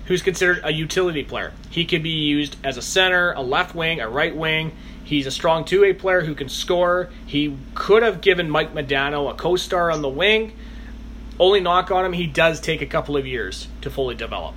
who's 0.08 0.22
considered 0.22 0.60
a 0.64 0.72
utility 0.72 1.22
player. 1.22 1.52
He 1.70 1.84
can 1.84 2.02
be 2.02 2.10
used 2.10 2.56
as 2.64 2.78
a 2.78 2.82
center, 2.82 3.32
a 3.32 3.42
left 3.42 3.74
wing, 3.74 4.00
a 4.00 4.08
right 4.08 4.34
wing. 4.34 4.72
He's 5.04 5.26
a 5.26 5.30
strong 5.30 5.64
two 5.64 5.82
way 5.82 5.92
player 5.92 6.22
who 6.22 6.34
can 6.34 6.48
score. 6.48 7.10
He 7.26 7.56
could 7.74 8.02
have 8.02 8.20
given 8.22 8.50
Mike 8.50 8.74
Modano 8.74 9.30
a 9.30 9.34
co 9.34 9.56
star 9.56 9.90
on 9.90 10.02
the 10.02 10.08
wing. 10.08 10.52
Only 11.38 11.60
knock 11.60 11.90
on 11.90 12.04
him, 12.04 12.14
he 12.14 12.26
does 12.26 12.58
take 12.58 12.82
a 12.82 12.86
couple 12.86 13.16
of 13.16 13.26
years 13.26 13.68
to 13.82 13.90
fully 13.90 14.14
develop. 14.14 14.56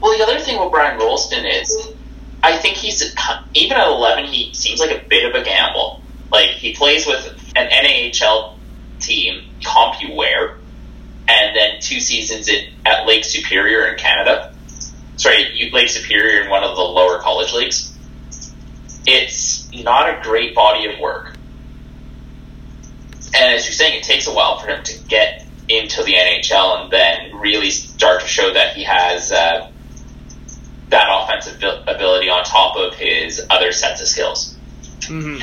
Well, 0.00 0.18
the 0.18 0.24
other 0.24 0.38
thing 0.38 0.60
with 0.60 0.70
Brian 0.70 0.98
Rolston 0.98 1.46
is, 1.46 1.94
I 2.42 2.58
think 2.58 2.76
he's 2.76 3.02
even 3.54 3.76
at 3.76 3.86
11, 3.86 4.24
he 4.26 4.52
seems 4.52 4.80
like 4.80 4.90
a 4.90 5.08
bit 5.08 5.24
of 5.24 5.40
a 5.40 5.44
gamble. 5.44 6.02
Like 6.30 6.50
he 6.50 6.74
plays 6.74 7.06
with 7.06 7.26
an 7.56 7.70
NHL 7.70 8.56
team, 8.98 9.44
CompuWare, 9.62 10.58
and 11.28 11.56
then 11.56 11.80
two 11.80 12.00
seasons 12.00 12.48
in, 12.48 12.72
at 12.84 13.06
Lake 13.06 13.24
Superior 13.24 13.86
in 13.86 13.98
Canada. 13.98 14.54
Sorry, 15.16 15.70
Lake 15.72 15.88
Superior 15.88 16.42
in 16.42 16.50
one 16.50 16.64
of 16.64 16.76
the 16.76 16.82
lower 16.82 17.18
college 17.18 17.52
leagues. 17.52 17.92
It's 19.06 19.70
not 19.72 20.08
a 20.08 20.22
great 20.22 20.54
body 20.54 20.92
of 20.92 20.98
work. 20.98 21.36
And 23.36 23.54
as 23.54 23.66
you're 23.66 23.72
saying, 23.72 23.98
it 23.98 24.04
takes 24.04 24.26
a 24.26 24.32
while 24.32 24.58
for 24.58 24.68
him 24.68 24.82
to 24.84 24.98
get 25.08 25.46
into 25.68 26.02
the 26.02 26.14
NHL 26.14 26.82
and 26.82 26.90
then 26.90 27.36
really 27.36 27.70
start 27.70 28.20
to 28.20 28.26
show 28.26 28.52
that 28.52 28.76
he 28.76 28.84
has 28.84 29.32
uh, 29.32 29.70
that 30.90 31.08
offensive 31.10 31.62
ability 31.86 32.28
on 32.28 32.44
top 32.44 32.76
of 32.76 32.94
his 32.94 33.44
other 33.50 33.72
sets 33.72 34.00
of 34.00 34.08
skills. 34.08 34.56
Mm-hmm. 35.00 35.42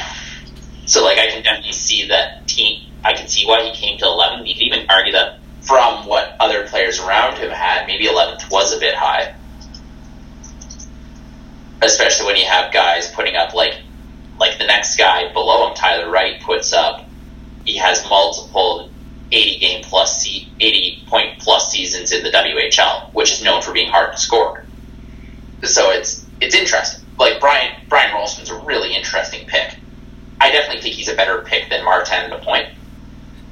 So, 0.86 1.04
like, 1.04 1.18
I 1.18 1.28
can 1.28 1.44
definitely 1.44 1.74
see 1.74 2.08
that 2.08 2.48
team. 2.48 2.92
I 3.04 3.14
can 3.14 3.28
see 3.28 3.46
why 3.46 3.64
he 3.64 3.74
came 3.74 3.98
to 4.00 4.06
11. 4.06 4.46
You 4.46 4.54
could 4.54 4.64
even 4.64 4.86
argue 4.90 5.14
that 5.14 5.41
from 5.62 6.08
what 6.08 6.36
other 6.40 6.68
players 6.68 7.00
around 7.00 7.38
him 7.38 7.52
had, 7.52 7.86
maybe 7.88 8.08
11th 8.08 8.50
was 8.52 8.74
a 8.74 8.80
bit 8.80 8.96
high. 8.96 9.34
Especially 11.82 12.26
when 12.26 12.36
you 12.36 12.46
have 12.46 12.74
guys 12.74 13.12
putting 13.12 13.36
up 13.36 13.54
like, 13.54 13.76
like 14.40 14.58
the 14.58 14.66
next 14.66 14.98
guy 14.98 15.32
below 15.34 15.68
him, 15.68 15.76
Tyler 15.76 16.10
Wright, 16.10 16.42
puts 16.42 16.74
up. 16.74 17.08
He 17.66 17.78
has 17.78 18.04
multiple 18.10 18.90
80 19.32 19.60
game 19.60 19.84
plus, 19.84 20.28
80 20.28 21.04
point 21.08 21.40
plus 21.40 21.72
seasons 21.72 22.12
in 22.12 22.24
the 22.24 22.30
WHL, 22.30 23.14
which 23.14 23.32
is 23.32 23.44
known 23.44 23.62
for 23.62 23.72
being 23.72 23.90
hard 23.90 24.14
to 24.14 24.18
score. 24.20 24.66
So 25.64 25.92
it's 25.92 26.26
it's 26.42 26.56
interesting. 26.56 27.06
Like 27.20 27.40
Brian 27.40 27.72
Brian 27.88 28.14
Rolston's 28.14 28.50
a 28.50 28.58
really 28.58 28.96
interesting 28.96 29.48
pick. 29.48 29.76
I 30.40 30.52
definitely 30.52 30.82
think 30.82 30.96
he's 30.96 31.08
a 31.08 31.16
better 31.16 31.44
pick 31.44 31.70
than 31.70 31.86
Martin 31.86 32.32
Lapointe. 32.32 32.70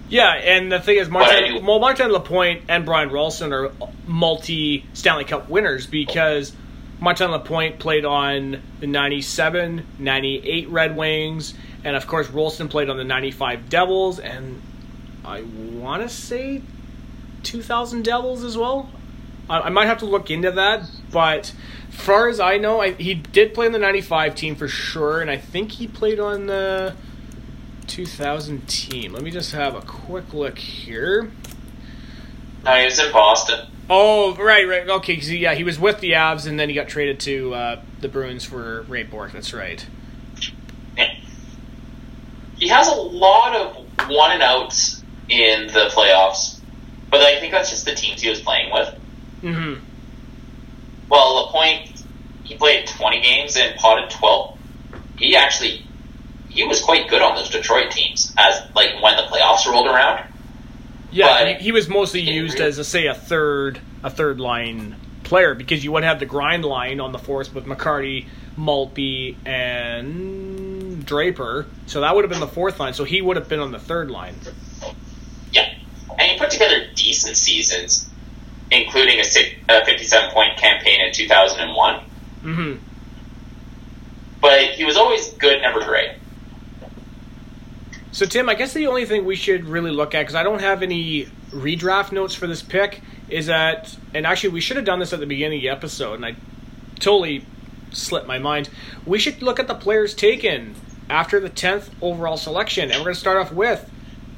Yeah, 0.10 0.34
and 0.34 0.72
the 0.72 0.80
thing 0.80 0.98
is, 0.98 1.08
Martin, 1.08 1.66
well, 1.66 1.80
Martin 1.80 2.12
Lapointe 2.12 2.64
and 2.68 2.84
Brian 2.84 3.10
Rolston 3.10 3.54
are 3.54 3.72
multi 4.08 4.86
Stanley 4.94 5.24
Cup 5.24 5.50
winners 5.50 5.86
because 5.86 6.52
Martin 7.00 7.30
Lapointe 7.30 7.78
played 7.78 8.06
on 8.06 8.62
the 8.80 8.88
97, 8.88 9.86
98 10.00 10.70
Red 10.70 10.98
Wings, 10.98 11.54
and 11.84 11.96
of 11.96 12.08
course, 12.08 12.28
Rolston 12.30 12.70
played 12.70 12.90
on 12.90 12.98
the 12.98 13.04
95 13.04 13.70
Devils, 13.70 14.20
and 14.20 14.62
I 15.24 15.44
want 15.44 16.02
to 16.02 16.10
say 16.10 16.64
2000 17.44 18.04
Devils 18.04 18.44
as 18.44 18.58
well. 18.58 18.90
I, 19.48 19.62
I, 19.62 19.70
might 19.70 19.86
have 19.86 20.00
to 20.00 20.06
look 20.06 20.32
into 20.32 20.52
that, 20.52 20.90
but 21.12 21.54
as 21.90 21.96
far 21.96 22.30
as 22.30 22.40
I 22.40 22.58
know, 22.58 22.82
I, 22.82 22.94
he 22.94 23.14
did 23.14 23.54
play 23.54 23.68
on 23.68 23.74
the 23.74 23.80
95 23.80 24.34
team 24.34 24.56
for 24.56 24.68
sure, 24.68 25.22
and 25.22 25.30
I 25.30 25.38
think 25.38 25.74
he 25.74 25.88
played 25.88 26.20
on 26.20 26.48
the 26.48 26.96
2000 27.90 28.68
team. 28.68 29.14
Let 29.14 29.24
me 29.24 29.32
just 29.32 29.52
have 29.52 29.76
a 29.76 29.82
quick 29.82 30.34
look 30.34 30.58
here. 30.58 31.32
No, 32.64 32.76
he 32.76 32.86
was 32.86 33.00
in 33.00 33.12
Boston. 33.12 33.68
Oh, 33.90 34.36
right, 34.36 34.68
right. 34.68 34.88
Okay, 34.88 35.16
cause 35.16 35.28
he, 35.28 35.38
yeah, 35.38 35.56
he 35.56 35.64
was 35.64 35.80
with 35.80 36.00
the 36.00 36.12
Avs, 36.12 36.48
and 36.48 36.60
then 36.60 36.70
he 36.70 36.76
got 36.76 36.88
traded 36.88 37.20
to 37.22 37.54
uh, 37.54 37.82
the 38.02 38.08
Bruins 38.08 38.46
for 38.46 38.84
Ray 38.84 39.04
Bourque. 39.04 39.32
That's 39.32 39.54
right. 39.54 39.86
Yeah. 40.96 41.16
He 42.58 42.68
has 42.68 42.88
a 42.88 42.96
lot 42.96 43.56
of 43.56 44.10
one 44.10 44.32
and 44.32 44.44
outs 44.44 45.04
in 45.28 45.68
the 45.68 45.90
playoffs, 45.92 46.60
but 47.10 47.22
I 47.22 47.40
think 47.40 47.52
that's 47.52 47.70
just 47.70 47.86
the 47.86 47.96
teams 47.96 48.22
he 48.22 48.30
was 48.30 48.42
playing 48.42 48.72
with. 48.72 49.00
Mm-hmm. 49.42 49.84
Well, 51.10 51.46
Lapointe, 51.46 52.04
he 52.44 52.56
played 52.56 52.88
20 52.88 53.22
games 53.22 53.58
and 53.58 53.76
potted 53.78 54.12
12. 54.12 54.58
He 55.18 55.36
actually, 55.36 55.86
he 56.50 56.64
was 56.64 56.82
quite 56.82 57.10
good 57.10 57.22
on 57.22 57.36
those 57.36 57.50
Detroit 57.50 57.92
teams 57.92 58.34
as 58.38 58.62
like 58.76 59.02
when 59.02 59.16
the 59.16 59.24
playoffs 59.24 59.66
rolled 59.66 59.88
around. 59.88 60.26
Yeah, 61.12 61.58
he, 61.58 61.72
was 61.72 61.90
mostly 61.90 62.22
used 62.22 62.56
really, 62.56 62.68
as 62.68 62.78
a 62.78 62.84
say 62.84 63.08
a 63.08 63.16
third 63.16 63.80
a 64.04 64.12
third 64.12 64.40
line 64.40 64.96
player 65.24 65.56
because 65.56 65.84
you 65.84 65.92
would 65.92 66.04
have 66.04 66.20
the 66.20 66.26
grind 66.26 66.66
line 66.66 67.00
on 67.00 67.12
the 67.12 67.18
force 67.18 67.52
with 67.52 67.66
McCarty, 67.66 68.28
Maltby, 68.58 69.38
and 69.44 71.04
Draper. 71.06 71.66
So 71.88 72.02
that 72.02 72.14
would 72.16 72.24
have 72.26 72.30
been 72.30 72.40
the 72.40 72.48
fourth 72.48 72.80
line. 72.80 72.94
So 72.94 73.06
he 73.06 73.22
would 73.22 73.38
have 73.38 73.50
been 73.50 73.60
on 73.60 73.72
the 73.72 73.80
third 73.80 74.12
line. 74.12 74.36
Yeah, 75.52 75.74
and 76.20 76.32
he 76.32 76.38
put 76.38 76.52
together 76.52 76.86
decent 76.94 77.38
seasons 77.38 78.10
including 78.72 79.20
a, 79.20 79.24
six, 79.24 79.50
a 79.68 79.86
57 79.86 80.32
point 80.32 80.58
campaign 80.58 81.02
in 81.02 81.14
2001. 81.14 82.00
Mm-hmm. 82.44 82.86
But 84.42 84.62
he 84.72 84.86
was 84.86 84.96
always 84.96 85.30
good, 85.34 85.62
never 85.62 85.84
great. 85.84 86.12
So, 88.12 88.26
Tim, 88.26 88.50
I 88.50 88.56
guess 88.56 88.74
the 88.74 88.88
only 88.88 89.06
thing 89.06 89.26
we 89.26 89.36
should 89.36 89.66
really 89.66 89.92
look 89.92 90.16
at, 90.16 90.22
because 90.22 90.36
I 90.36 90.44
don't 90.44 90.62
have 90.62 90.82
any 90.82 91.26
redraft 91.52 92.12
notes 92.12 92.34
for 92.34 92.48
this 92.48 92.64
pick, 92.64 93.02
is 93.30 93.46
that, 93.46 93.96
and 94.14 94.26
actually, 94.26 94.50
we 94.50 94.62
should 94.62 94.78
have 94.78 94.86
done 94.86 95.00
this 95.00 95.14
at 95.14 95.20
the 95.20 95.28
beginning 95.28 95.60
of 95.60 95.62
the 95.64 95.70
episode, 95.70 96.16
and 96.16 96.26
I 96.26 96.36
totally 97.00 97.46
slipped 97.92 98.28
my 98.28 98.40
mind. 98.40 98.70
We 99.06 99.20
should 99.20 99.42
look 99.42 99.60
at 99.60 99.68
the 99.68 99.76
players 99.76 100.14
taken 100.14 100.76
after 101.10 101.40
the 101.40 101.50
10th 101.50 101.90
overall 102.02 102.38
selection, 102.38 102.90
and 102.90 103.00
we're 103.00 103.06
going 103.06 103.16
to 103.16 103.20
start 103.20 103.38
off 103.38 103.52
with 103.52 103.90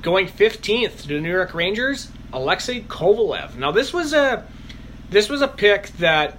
going 0.01 0.27
15th 0.27 1.01
to 1.03 1.07
the 1.07 1.19
New 1.19 1.29
York 1.31 1.53
Rangers, 1.53 2.09
Alexei 2.33 2.81
Kovalev. 2.81 3.55
Now 3.55 3.71
this 3.71 3.93
was 3.93 4.13
a 4.13 4.45
this 5.09 5.29
was 5.29 5.41
a 5.41 5.47
pick 5.47 5.87
that 5.97 6.37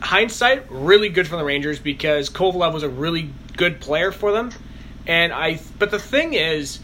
hindsight 0.00 0.70
really 0.70 1.08
good 1.08 1.26
for 1.26 1.36
the 1.36 1.44
Rangers 1.44 1.78
because 1.78 2.30
Kovalev 2.30 2.72
was 2.72 2.82
a 2.82 2.88
really 2.88 3.30
good 3.56 3.80
player 3.80 4.12
for 4.12 4.32
them. 4.32 4.50
And 5.06 5.32
I 5.32 5.60
but 5.78 5.90
the 5.90 5.98
thing 5.98 6.34
is 6.34 6.80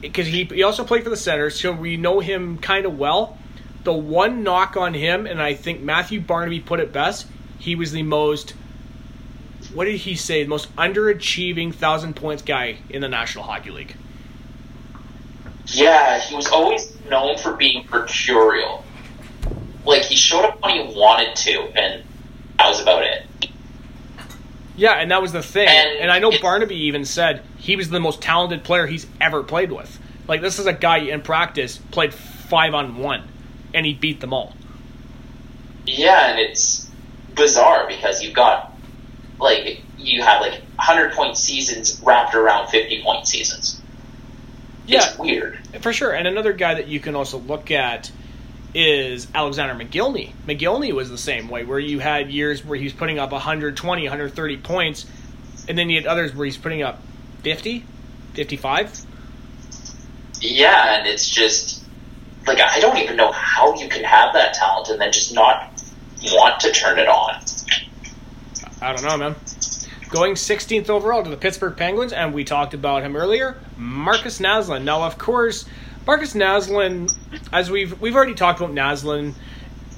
because 0.00 0.26
he, 0.26 0.44
he 0.44 0.62
also 0.62 0.84
played 0.84 1.04
for 1.04 1.10
the 1.10 1.16
Senators, 1.16 1.60
so 1.60 1.72
we 1.72 1.96
know 1.96 2.20
him 2.20 2.58
kind 2.58 2.86
of 2.86 2.98
well. 2.98 3.38
The 3.84 3.92
one 3.92 4.42
knock 4.42 4.76
on 4.76 4.94
him, 4.94 5.26
and 5.26 5.40
I 5.42 5.54
think 5.54 5.80
Matthew 5.80 6.20
Barnaby 6.20 6.60
put 6.60 6.80
it 6.80 6.92
best, 6.92 7.26
he 7.58 7.74
was 7.74 7.92
the 7.92 8.02
most 8.02 8.54
what 9.74 9.84
did 9.86 9.96
he 9.96 10.14
say? 10.16 10.42
The 10.42 10.48
most 10.48 10.74
underachieving 10.76 11.74
thousand 11.74 12.14
points 12.14 12.42
guy 12.42 12.78
in 12.90 13.00
the 13.00 13.08
National 13.08 13.44
Hockey 13.44 13.70
League. 13.70 13.96
Yeah, 15.66 16.20
he 16.20 16.34
was 16.34 16.48
always 16.48 16.94
known 17.08 17.38
for 17.38 17.54
being 17.54 17.86
mercurial. 17.90 18.84
Like 19.84 20.02
he 20.02 20.16
showed 20.16 20.44
up 20.44 20.62
when 20.62 20.74
he 20.74 20.94
wanted 20.94 21.34
to, 21.36 21.60
and 21.76 22.04
that 22.58 22.68
was 22.68 22.80
about 22.80 23.02
it. 23.02 23.26
Yeah, 24.76 24.94
and 24.94 25.10
that 25.10 25.20
was 25.20 25.32
the 25.32 25.42
thing. 25.42 25.68
And, 25.68 26.00
and 26.00 26.10
I 26.10 26.18
know 26.18 26.30
it, 26.30 26.40
Barnaby 26.40 26.76
even 26.86 27.04
said 27.04 27.42
he 27.58 27.76
was 27.76 27.90
the 27.90 28.00
most 28.00 28.22
talented 28.22 28.64
player 28.64 28.86
he's 28.86 29.06
ever 29.20 29.42
played 29.42 29.70
with. 29.70 29.98
Like 30.28 30.40
this 30.40 30.58
is 30.58 30.66
a 30.66 30.72
guy 30.72 30.98
in 30.98 31.22
practice 31.22 31.78
played 31.90 32.14
five 32.14 32.74
on 32.74 32.96
one, 32.96 33.28
and 33.74 33.84
he 33.84 33.92
beat 33.92 34.20
them 34.20 34.32
all. 34.32 34.54
Yeah, 35.84 36.30
and 36.30 36.38
it's 36.38 36.90
bizarre 37.34 37.86
because 37.88 38.22
you've 38.22 38.34
got 38.34 38.72
like 39.38 39.82
you 39.98 40.22
have 40.22 40.40
like 40.40 40.62
hundred 40.78 41.12
point 41.12 41.36
seasons 41.36 42.00
wrapped 42.02 42.34
around 42.34 42.68
fifty 42.68 43.02
point 43.02 43.26
seasons. 43.26 43.80
Yeah, 44.86 45.08
it's 45.08 45.18
weird 45.18 45.58
for 45.80 45.92
sure. 45.92 46.12
And 46.12 46.26
another 46.26 46.52
guy 46.52 46.74
that 46.74 46.88
you 46.88 47.00
can 47.00 47.14
also 47.14 47.38
look 47.38 47.70
at 47.70 48.10
is 48.74 49.28
Alexander 49.34 49.74
Mogilny. 49.74 50.32
Mogilny 50.46 50.92
was 50.92 51.10
the 51.10 51.18
same 51.18 51.48
way, 51.48 51.64
where 51.64 51.78
you 51.78 51.98
had 51.98 52.30
years 52.30 52.64
where 52.64 52.78
he 52.78 52.84
was 52.84 52.92
putting 52.92 53.18
up 53.18 53.32
120, 53.32 54.02
130 54.02 54.56
points, 54.58 55.06
and 55.68 55.76
then 55.76 55.90
you 55.90 56.00
had 56.00 56.06
others 56.06 56.34
where 56.34 56.44
he's 56.44 56.56
putting 56.56 56.82
up 56.82 57.00
50, 57.42 57.84
55. 58.34 59.06
Yeah, 60.40 60.98
and 60.98 61.06
it's 61.06 61.28
just 61.28 61.82
like 62.46 62.60
I 62.60 62.80
don't 62.80 62.98
even 62.98 63.16
know 63.16 63.30
how 63.32 63.74
you 63.76 63.88
can 63.88 64.04
have 64.04 64.32
that 64.34 64.54
talent 64.54 64.88
and 64.88 65.00
then 65.00 65.12
just 65.12 65.34
not 65.34 65.70
want 66.24 66.60
to 66.60 66.72
turn 66.72 66.98
it 66.98 67.08
on. 67.08 67.42
I 68.80 68.92
don't 68.92 69.04
know, 69.04 69.16
man. 69.16 69.36
Going 70.08 70.34
16th 70.34 70.90
overall 70.90 71.22
to 71.22 71.30
the 71.30 71.36
Pittsburgh 71.36 71.76
Penguins, 71.76 72.12
and 72.12 72.34
we 72.34 72.44
talked 72.44 72.74
about 72.74 73.02
him 73.02 73.16
earlier, 73.16 73.56
Marcus 73.76 74.40
Naslund. 74.40 74.84
Now, 74.84 75.04
of 75.04 75.16
course, 75.16 75.64
Markus 76.06 76.34
Naslund, 76.34 77.16
as 77.52 77.70
we've 77.70 78.00
we've 78.00 78.16
already 78.16 78.34
talked 78.34 78.60
about 78.60 78.74
Naslund, 78.74 79.34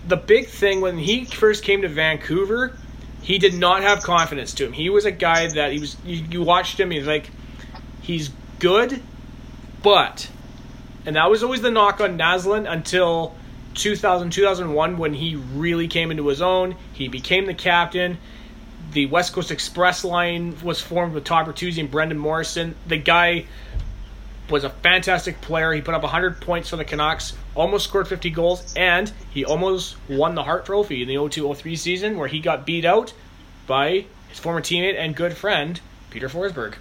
the 0.07 0.17
big 0.17 0.49
thing 0.49 0.81
when 0.81 0.99
he 0.99 1.25
first 1.25 1.65
came 1.65 1.83
to 1.83 1.89
Vancouver, 1.89 2.77
he 3.23 3.39
did 3.39 3.55
not 3.55 3.83
have 3.83 4.03
confidence 4.03 4.53
to 4.55 4.67
him. 4.67 4.73
He 4.73 4.91
was 4.91 5.07
a 5.07 5.11
guy 5.11 5.49
that 5.49 5.73
he 5.73 5.79
was. 5.79 5.97
You, 6.05 6.25
you 6.31 6.43
watched 6.43 6.79
him. 6.79 6.91
He's 6.91 7.07
like, 7.07 7.31
he's 8.03 8.31
good, 8.59 9.03
but 9.83 10.29
And 11.07 11.17
that 11.17 11.31
was 11.31 11.43
always 11.43 11.63
the 11.63 11.71
knock 11.71 12.01
on 12.01 12.19
Naslund 12.19 12.71
until 12.71 13.35
2000, 13.75 14.31
2001 14.31 14.99
when 14.99 15.15
he 15.15 15.37
really 15.37 15.89
came 15.89 16.11
into 16.11 16.29
his 16.29 16.43
own. 16.43 16.77
He 16.93 17.09
became 17.09 17.47
the 17.47 17.55
captain. 17.55 18.19
The 18.93 19.07
West 19.07 19.33
Coast 19.33 19.51
Express 19.51 20.05
line 20.05 20.57
was 20.63 20.81
formed 20.81 21.15
with 21.15 21.25
Todd 21.25 21.47
Bertuzzi 21.47 21.81
and 21.81 21.91
Brendan 21.91 22.19
Morrison. 22.19 22.75
The 22.87 22.99
guy 22.99 23.47
was 24.51 24.65
a 24.65 24.71
fantastic 24.71 25.41
player. 25.41 25.73
He 25.73 25.81
put 25.81 25.95
up 25.95 26.03
100 26.03 26.41
points 26.41 26.69
for 26.69 26.77
the 26.77 26.85
Canucks, 26.85 27.35
almost 27.55 27.85
scored 27.85 28.09
50 28.09 28.31
goals, 28.31 28.75
and 28.77 29.11
he 29.31 29.45
almost 29.45 29.97
won 30.09 30.35
the 30.35 30.43
Hart 30.43 30.67
Trophy 30.67 31.03
in 31.03 31.09
the 31.09 31.15
02-03 31.15 31.79
season 31.79 32.19
where 32.19 32.29
he 32.29 32.41
got 32.41 32.67
beat 32.67 32.85
out 32.85 33.13
by 33.67 34.05
his 34.29 34.39
former 34.39 34.61
teammate 34.61 34.99
and 34.99 35.17
good 35.17 35.37
friend, 35.37 35.81
Peter 36.11 36.29
Forsberg. 36.29 36.75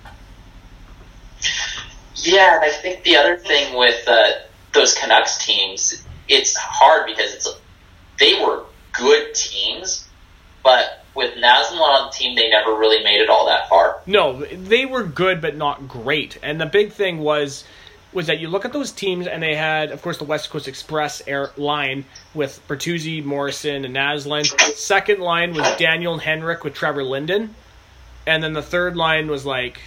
Yeah, 2.15 2.55
and 2.55 2.63
I 2.63 2.69
think 2.69 3.03
the 3.03 3.17
other 3.17 3.37
thing 3.37 3.77
with 3.77 4.07
uh, 4.07 4.31
those 4.73 4.93
Canucks 4.93 5.45
teams, 5.45 6.03
it's 6.27 6.55
hard 6.55 7.05
because 7.05 7.33
it's 7.33 7.47
they 8.19 8.39
were 8.41 8.63
good 8.93 9.33
teams, 9.33 10.07
but 10.63 11.02
with 11.15 11.35
Naslund 11.35 11.79
on 11.79 12.07
the 12.07 12.11
team, 12.11 12.35
they 12.35 12.49
never 12.49 12.71
really 12.71 13.03
made 13.03 13.21
it 13.21 13.29
all 13.29 13.45
that 13.45 13.69
far. 13.69 14.01
No, 14.05 14.45
they 14.45 14.85
were 14.85 15.03
good 15.03 15.41
but 15.41 15.55
not 15.55 15.87
great. 15.87 16.37
And 16.41 16.59
the 16.59 16.65
big 16.65 16.91
thing 16.91 17.19
was 17.19 17.63
was 18.13 18.27
that 18.27 18.39
you 18.39 18.47
look 18.47 18.63
at 18.63 18.71
those 18.73 18.91
teams 18.91 19.25
and 19.25 19.41
they 19.41 19.55
had, 19.55 19.91
of 19.91 20.01
course, 20.01 20.19
the 20.19 20.23
West 20.23 20.51
Coast 20.51 20.67
Express 20.67 21.21
air 21.25 21.49
line 21.57 22.05
with 22.35 22.61
Bertuzzi, 22.67 23.23
Morrison, 23.23 23.85
and 23.85 23.95
Naslund. 23.95 24.45
Second 24.75 25.19
line 25.19 25.53
was 25.55 25.77
Daniel 25.77 26.13
and 26.13 26.21
Henrik 26.21 26.63
with 26.63 26.75
Trevor 26.75 27.03
Linden. 27.03 27.55
And 28.27 28.43
then 28.43 28.53
the 28.53 28.61
third 28.61 28.95
line 28.95 29.29
was 29.29 29.45
like 29.45 29.81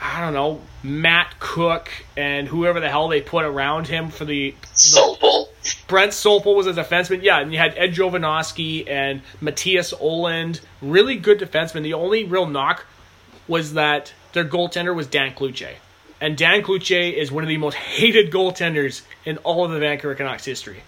I 0.00 0.20
don't 0.20 0.34
know, 0.34 0.60
Matt 0.82 1.38
Cooke 1.38 1.90
and 2.16 2.46
whoever 2.46 2.80
the 2.80 2.88
hell 2.88 3.08
they 3.08 3.20
put 3.20 3.44
around 3.44 3.86
him 3.86 4.10
for 4.10 4.24
the, 4.24 4.50
the 4.50 4.66
Sopel. 4.74 5.48
Brent 5.88 6.12
Sopel 6.12 6.54
was 6.54 6.66
a 6.66 6.72
defenseman. 6.72 7.22
Yeah, 7.22 7.40
and 7.40 7.52
you 7.52 7.58
had 7.58 7.74
Ed 7.76 7.92
Jovanovski 7.94 8.88
and 8.88 9.22
Mattias 9.40 9.94
Ohlund. 9.98 10.60
Really 10.82 11.16
good 11.16 11.40
defensemen. 11.40 11.82
The 11.82 11.94
only 11.94 12.24
real 12.24 12.46
knock 12.46 12.84
was 13.48 13.74
that 13.74 14.12
their 14.32 14.44
goaltender 14.44 14.94
was 14.94 15.06
Dan 15.06 15.32
Cloutier. 15.32 15.74
And 16.20 16.36
Dan 16.36 16.62
Cloutier 16.62 17.12
is 17.12 17.30
one 17.32 17.42
of 17.42 17.48
the 17.48 17.56
most 17.56 17.74
hated 17.74 18.30
goaltenders 18.30 19.02
in 19.24 19.38
all 19.38 19.64
of 19.64 19.70
the 19.70 19.78
Vancouver 19.78 20.14
Canucks 20.14 20.44
history. 20.44 20.82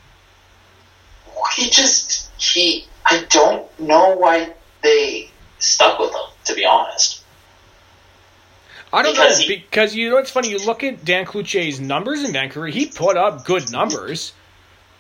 He 1.57 1.71
just, 1.71 2.31
he, 2.41 2.87
I 3.05 3.25
don't 3.29 3.81
know 3.81 4.17
why 4.17 4.53
they 4.83 5.31
stuck 5.59 5.99
with 5.99 6.11
him, 6.11 6.21
to 6.45 6.55
be 6.55 6.65
honest. 6.65 7.18
I 8.93 9.03
don't 9.03 9.13
Because 9.13 9.39
know 9.41 9.45
he- 9.47 9.57
because 9.57 9.95
you 9.95 10.11
know 10.11 10.17
it's 10.19 10.31
funny. 10.31 10.49
You 10.51 10.59
look 10.59 10.83
at 10.83 11.05
Dan 11.05 11.25
Cloutier's 11.27 11.81
numbers 11.81 12.25
in 12.25 12.33
Vancouver. 12.33 12.67
He 12.69 12.87
put 12.87 13.17
up 13.17 13.45
good 13.45 13.71
numbers, 13.71 14.33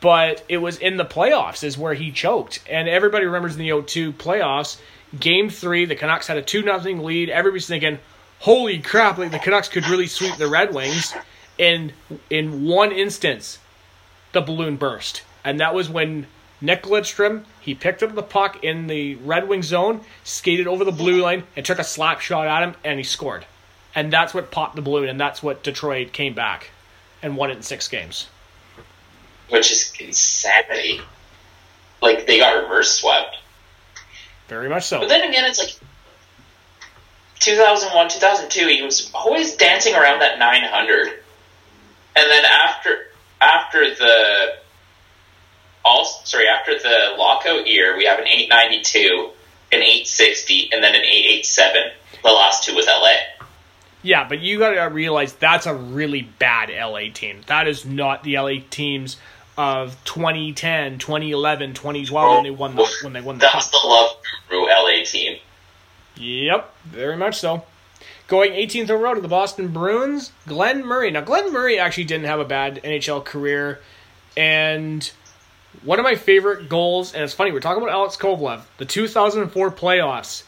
but 0.00 0.44
it 0.48 0.58
was 0.58 0.76
in 0.78 0.96
the 0.96 1.04
playoffs 1.04 1.64
is 1.64 1.78
where 1.78 1.94
he 1.94 2.10
choked. 2.10 2.60
And 2.68 2.88
everybody 2.88 3.24
remembers 3.24 3.54
in 3.54 3.60
the 3.60 3.70
0-2 3.70 4.12
playoffs, 4.12 4.76
Game 5.18 5.48
Three, 5.48 5.86
the 5.86 5.96
Canucks 5.96 6.26
had 6.26 6.36
a 6.36 6.42
two 6.42 6.62
nothing 6.62 7.02
lead. 7.02 7.30
Everybody's 7.30 7.66
thinking, 7.66 7.98
"Holy 8.40 8.78
crap! 8.78 9.16
Like 9.16 9.30
the 9.30 9.38
Canucks 9.38 9.68
could 9.68 9.88
really 9.88 10.06
sweep 10.06 10.36
the 10.36 10.48
Red 10.48 10.74
Wings." 10.74 11.14
And 11.58 11.92
in 12.28 12.66
one 12.66 12.92
instance, 12.92 13.58
the 14.32 14.42
balloon 14.42 14.76
burst, 14.76 15.22
and 15.44 15.58
that 15.60 15.74
was 15.74 15.88
when 15.88 16.26
Nick 16.60 16.82
Lidstrom 16.82 17.44
he 17.60 17.74
picked 17.74 18.02
up 18.02 18.14
the 18.14 18.22
puck 18.22 18.62
in 18.62 18.86
the 18.86 19.14
Red 19.16 19.48
Wing 19.48 19.62
zone, 19.62 20.02
skated 20.24 20.66
over 20.66 20.84
the 20.84 20.92
blue 20.92 21.22
line, 21.22 21.44
and 21.56 21.64
took 21.64 21.78
a 21.78 21.84
slap 21.84 22.20
shot 22.20 22.46
at 22.46 22.62
him, 22.62 22.74
and 22.84 22.98
he 22.98 23.04
scored. 23.04 23.46
And 23.98 24.12
that's 24.12 24.32
what 24.32 24.52
popped 24.52 24.76
the 24.76 24.82
balloon, 24.82 25.08
and 25.08 25.20
that's 25.20 25.42
what 25.42 25.64
Detroit 25.64 26.12
came 26.12 26.32
back 26.32 26.70
and 27.20 27.36
won 27.36 27.50
it 27.50 27.56
in 27.56 27.62
six 27.62 27.88
games. 27.88 28.28
which 29.48 29.72
is 29.72 29.92
insanity. 29.98 31.00
Like 32.00 32.24
they 32.28 32.38
got 32.38 32.62
reverse 32.62 32.92
swept. 32.92 33.38
Very 34.46 34.68
much 34.68 34.84
so. 34.84 35.00
But 35.00 35.08
then 35.08 35.28
again, 35.28 35.44
it's 35.46 35.58
like 35.58 35.74
2001, 37.40 38.10
2002. 38.10 38.68
He 38.68 38.82
was 38.82 39.10
always 39.12 39.56
dancing 39.56 39.96
around 39.96 40.20
that 40.20 40.38
900, 40.38 41.08
and 41.08 42.30
then 42.30 42.44
after 42.44 43.08
after 43.40 43.92
the 43.96 44.58
all 45.84 46.04
sorry 46.04 46.46
after 46.46 46.78
the 46.78 47.16
lockout 47.18 47.66
year, 47.66 47.96
we 47.96 48.04
have 48.04 48.20
an 48.20 48.28
892, 48.28 49.30
an 49.72 49.82
860, 49.82 50.68
and 50.72 50.84
then 50.84 50.94
an 50.94 51.00
887. 51.00 51.82
The 52.22 52.28
last 52.28 52.62
two 52.62 52.76
was 52.76 52.86
LA. 52.86 53.47
Yeah, 54.02 54.28
but 54.28 54.40
you 54.40 54.58
got 54.58 54.70
to 54.70 54.80
realize 54.82 55.32
that's 55.34 55.66
a 55.66 55.74
really 55.74 56.22
bad 56.22 56.70
LA 56.70 57.12
team. 57.12 57.40
That 57.46 57.66
is 57.66 57.84
not 57.84 58.22
the 58.22 58.38
LA 58.38 58.60
teams 58.70 59.16
of 59.56 60.02
2010, 60.04 60.98
2011, 60.98 61.74
2012 61.74 62.34
when 62.34 62.44
they 62.44 62.50
won 62.50 62.76
the 62.76 62.88
when 63.02 63.12
they 63.12 63.20
won 63.20 63.38
the 63.38 63.40
That 63.40 63.54
was 63.56 63.70
the 63.70 63.80
love 63.84 64.16
guru 64.48 64.66
LA 64.66 65.04
team. 65.04 65.38
Yep, 66.16 66.74
very 66.84 67.16
much 67.16 67.38
so. 67.38 67.64
Going 68.28 68.52
18th 68.52 68.90
overall 68.90 69.14
to 69.14 69.20
the 69.20 69.28
Boston 69.28 69.68
Bruins, 69.68 70.32
Glen 70.46 70.84
Murray. 70.84 71.10
Now, 71.10 71.22
Glen 71.22 71.52
Murray 71.52 71.78
actually 71.78 72.04
didn't 72.04 72.26
have 72.26 72.40
a 72.40 72.44
bad 72.44 72.80
NHL 72.84 73.24
career, 73.24 73.80
and 74.36 75.10
one 75.82 75.98
of 75.98 76.04
my 76.04 76.14
favorite 76.14 76.68
goals, 76.68 77.14
and 77.14 77.24
it's 77.24 77.32
funny, 77.32 77.52
we're 77.52 77.60
talking 77.60 77.82
about 77.82 77.92
Alex 77.92 78.16
Kovalev, 78.16 78.62
the 78.76 78.84
2004 78.84 79.70
playoffs. 79.70 80.42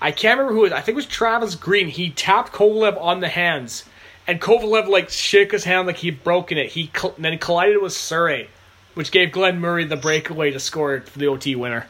I 0.00 0.12
can't 0.12 0.38
remember 0.38 0.52
who 0.56 0.64
it 0.66 0.70
was. 0.70 0.72
I 0.72 0.80
think 0.80 0.94
it 0.94 0.96
was 0.96 1.06
Travis 1.06 1.54
Green. 1.54 1.88
He 1.88 2.10
tapped 2.10 2.52
Kovalev 2.52 3.00
on 3.00 3.20
the 3.20 3.28
hands, 3.28 3.84
and 4.26 4.40
Kovalev 4.40 4.86
like 4.88 5.10
shook 5.10 5.52
his 5.52 5.64
hand 5.64 5.86
like 5.86 5.96
he'd 5.96 6.22
broken 6.22 6.56
it. 6.58 6.70
He 6.70 6.90
cl- 6.96 7.14
then 7.18 7.32
he 7.32 7.38
collided 7.38 7.82
with 7.82 7.92
Surrey, 7.92 8.48
which 8.94 9.10
gave 9.10 9.32
Glen 9.32 9.60
Murray 9.60 9.84
the 9.84 9.96
breakaway 9.96 10.50
to 10.52 10.60
score 10.60 11.00
for 11.00 11.18
the 11.18 11.26
OT 11.26 11.56
winner. 11.56 11.86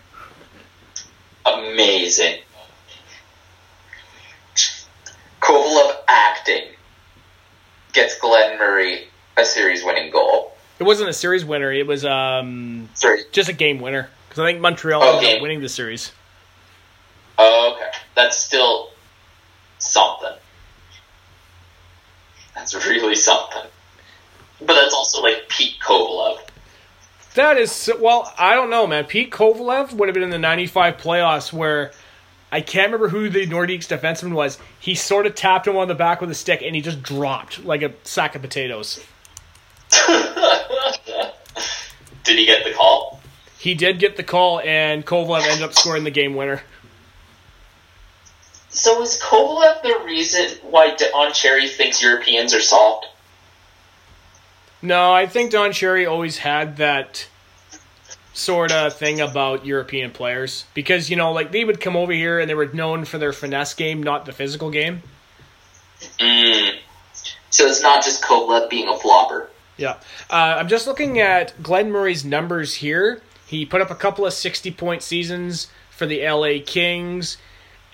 Amazing. 1.44 2.38
Kovalev 5.40 5.96
acting 6.08 6.64
gets 7.92 8.18
Glen 8.18 8.58
Murray 8.58 9.04
a 9.36 9.44
series 9.44 9.84
winning 9.84 10.10
goal. 10.10 10.52
It 10.78 10.84
wasn't 10.84 11.10
a 11.10 11.12
series 11.12 11.44
winner. 11.44 11.72
It 11.72 11.86
was 11.86 12.04
um, 12.04 12.88
Sorry. 12.94 13.20
just 13.32 13.48
a 13.48 13.52
game 13.52 13.80
winner 13.80 14.08
because 14.28 14.40
I 14.42 14.46
think 14.46 14.60
Montreal 14.60 15.02
Oh, 15.02 15.18
ended 15.18 15.36
up 15.36 15.42
winning 15.42 15.60
the 15.60 15.68
series. 15.68 16.12
Oh, 17.38 17.74
okay. 17.76 17.77
That's 18.18 18.36
still 18.36 18.90
something. 19.78 20.32
That's 22.52 22.74
really 22.74 23.14
something. 23.14 23.62
But 24.58 24.74
that's 24.74 24.92
also 24.92 25.22
like 25.22 25.48
Pete 25.48 25.76
Kovalev. 25.80 26.40
That 27.36 27.58
is 27.58 27.88
well, 28.00 28.34
I 28.36 28.56
don't 28.56 28.70
know, 28.70 28.88
man. 28.88 29.04
Pete 29.04 29.30
Kovalev 29.30 29.92
would 29.92 30.08
have 30.08 30.14
been 30.14 30.24
in 30.24 30.30
the 30.30 30.38
'95 30.38 30.96
playoffs 30.96 31.52
where 31.52 31.92
I 32.50 32.60
can't 32.60 32.86
remember 32.86 33.08
who 33.08 33.28
the 33.28 33.46
Nordiques 33.46 33.86
defenseman 33.86 34.32
was. 34.32 34.58
He 34.80 34.96
sort 34.96 35.26
of 35.26 35.36
tapped 35.36 35.68
him 35.68 35.76
on 35.76 35.86
the 35.86 35.94
back 35.94 36.20
with 36.20 36.32
a 36.32 36.34
stick, 36.34 36.60
and 36.60 36.74
he 36.74 36.82
just 36.82 37.00
dropped 37.00 37.64
like 37.64 37.82
a 37.82 37.92
sack 38.02 38.34
of 38.34 38.42
potatoes. 38.42 38.98
Did 42.24 42.36
he 42.36 42.46
get 42.46 42.64
the 42.64 42.72
call? 42.72 43.20
He 43.60 43.74
did 43.74 44.00
get 44.00 44.16
the 44.16 44.24
call, 44.24 44.60
and 44.60 45.06
Kovalev 45.06 45.42
ended 45.42 45.62
up 45.62 45.74
scoring 45.74 46.02
the 46.02 46.10
game 46.10 46.34
winner. 46.34 46.62
So 48.78 49.02
is 49.02 49.20
Kovalev 49.20 49.82
the 49.82 50.02
reason 50.04 50.56
why 50.70 50.94
Don 50.94 51.32
Cherry 51.32 51.66
thinks 51.68 52.00
Europeans 52.00 52.54
are 52.54 52.60
soft? 52.60 53.08
No, 54.80 55.12
I 55.12 55.26
think 55.26 55.50
Don 55.50 55.72
Cherry 55.72 56.06
always 56.06 56.38
had 56.38 56.76
that 56.76 57.26
sort 58.32 58.70
of 58.70 58.94
thing 58.94 59.20
about 59.20 59.66
European 59.66 60.12
players 60.12 60.64
because 60.74 61.10
you 61.10 61.16
know, 61.16 61.32
like 61.32 61.50
they 61.50 61.64
would 61.64 61.80
come 61.80 61.96
over 61.96 62.12
here 62.12 62.38
and 62.38 62.48
they 62.48 62.54
were 62.54 62.66
known 62.66 63.04
for 63.04 63.18
their 63.18 63.32
finesse 63.32 63.74
game, 63.74 64.00
not 64.00 64.26
the 64.26 64.32
physical 64.32 64.70
game. 64.70 65.02
Mm. 66.20 66.76
So 67.50 67.66
it's 67.66 67.82
not 67.82 68.04
just 68.04 68.22
Kovalev 68.22 68.70
being 68.70 68.86
a 68.86 68.96
flopper. 68.96 69.50
Yeah. 69.76 69.96
Uh, 70.30 70.54
I'm 70.56 70.68
just 70.68 70.86
looking 70.86 71.18
at 71.18 71.60
Glen 71.64 71.90
Murray's 71.90 72.24
numbers 72.24 72.74
here. 72.74 73.22
He 73.44 73.66
put 73.66 73.80
up 73.80 73.90
a 73.90 73.96
couple 73.96 74.24
of 74.24 74.32
60 74.32 74.70
point 74.70 75.02
seasons 75.02 75.66
for 75.90 76.06
the 76.06 76.24
LA 76.24 76.64
Kings. 76.64 77.38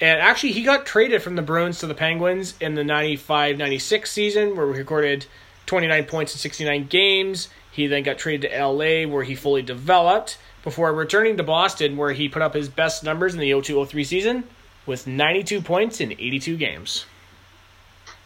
And 0.00 0.20
actually, 0.20 0.52
he 0.52 0.62
got 0.62 0.86
traded 0.86 1.22
from 1.22 1.36
the 1.36 1.42
Bruins 1.42 1.78
to 1.78 1.86
the 1.86 1.94
Penguins 1.94 2.54
in 2.60 2.74
the 2.74 2.84
95 2.84 3.56
96 3.58 4.10
season, 4.10 4.56
where 4.56 4.72
he 4.72 4.78
recorded 4.78 5.26
29 5.66 6.04
points 6.04 6.34
in 6.34 6.38
69 6.38 6.86
games. 6.86 7.48
He 7.70 7.86
then 7.86 8.02
got 8.02 8.18
traded 8.18 8.50
to 8.50 8.66
LA, 8.66 9.06
where 9.06 9.24
he 9.24 9.34
fully 9.34 9.62
developed, 9.62 10.38
before 10.62 10.92
returning 10.92 11.36
to 11.36 11.42
Boston, 11.42 11.96
where 11.96 12.12
he 12.12 12.28
put 12.28 12.42
up 12.42 12.54
his 12.54 12.68
best 12.68 13.04
numbers 13.04 13.34
in 13.34 13.40
the 13.40 13.60
02 13.60 13.84
03 13.84 14.04
season 14.04 14.44
with 14.86 15.06
92 15.06 15.60
points 15.62 16.00
in 16.00 16.12
82 16.12 16.56
games. 16.56 17.06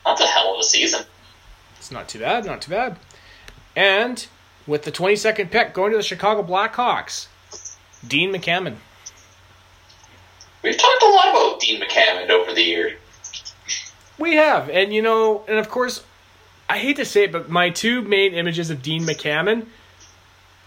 That's 0.05 0.21
a 0.21 0.27
hell 0.27 0.55
of 0.55 0.61
a 0.61 0.65
season. 0.65 1.05
It's 1.79 1.91
not 1.91 2.09
too 2.09 2.19
bad, 2.19 2.45
not 2.45 2.63
too 2.63 2.71
bad. 2.71 2.97
And 3.77 4.27
with 4.67 4.83
the 4.83 4.93
22nd 4.93 5.51
pick 5.51 5.73
going 5.73 5.93
to 5.93 5.97
the 5.97 6.03
Chicago 6.03 6.43
Blackhawks, 6.43 7.29
Dean 8.07 8.33
McAmmond. 8.33 8.77
We've 10.63 10.77
talked 10.77 11.03
a 11.03 11.09
lot 11.09 11.29
about 11.29 11.61
Dean 11.61 11.81
McAmmond 11.81 12.31
over 12.31 12.53
the 12.53 12.63
years. 12.63 12.99
We 14.19 14.35
have, 14.35 14.69
and 14.69 14.93
you 14.93 15.03
know, 15.03 15.45
and 15.47 15.59
of 15.59 15.69
course, 15.69 16.03
I 16.69 16.79
hate 16.79 16.97
to 16.97 17.05
say 17.05 17.25
it, 17.25 17.33
but 17.33 17.49
my 17.49 17.71
two 17.71 18.03
main 18.03 18.35
images 18.35 18.71
of 18.71 18.83
Dean 18.83 19.03
McAmmond 19.03 19.67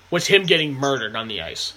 was 0.10 0.28
him 0.28 0.44
getting 0.44 0.74
murdered 0.74 1.16
on 1.16 1.28
the 1.28 1.42
ice. 1.42 1.74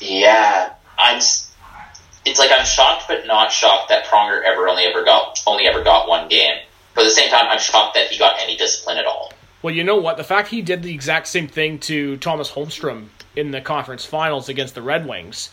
Yeah, 0.00 0.72
I'm. 0.98 1.16
It's 1.16 2.38
like 2.38 2.50
I'm 2.56 2.66
shocked, 2.66 3.04
but 3.08 3.26
not 3.26 3.50
shocked 3.50 3.88
that 3.88 4.04
Pronger 4.04 4.42
ever 4.42 4.68
only 4.68 4.84
ever 4.84 5.04
got 5.04 5.42
only 5.46 5.66
ever 5.66 5.82
got 5.82 6.08
one 6.08 6.28
game. 6.28 6.58
But 6.94 7.02
at 7.02 7.08
the 7.08 7.14
same 7.14 7.30
time, 7.30 7.46
I'm 7.48 7.58
shocked 7.58 7.94
that 7.94 8.08
he 8.08 8.18
got 8.18 8.40
any 8.40 8.56
discipline 8.56 8.98
at 8.98 9.06
all. 9.06 9.32
Well, 9.62 9.74
you 9.74 9.84
know 9.84 9.96
what? 9.96 10.16
The 10.16 10.24
fact 10.24 10.48
he 10.48 10.62
did 10.62 10.82
the 10.82 10.92
exact 10.92 11.28
same 11.28 11.48
thing 11.48 11.78
to 11.80 12.16
Tomas 12.18 12.50
Holmstrom 12.50 13.08
in 13.34 13.50
the 13.50 13.60
conference 13.60 14.04
finals 14.04 14.48
against 14.48 14.74
the 14.74 14.82
Red 14.82 15.06
Wings, 15.06 15.50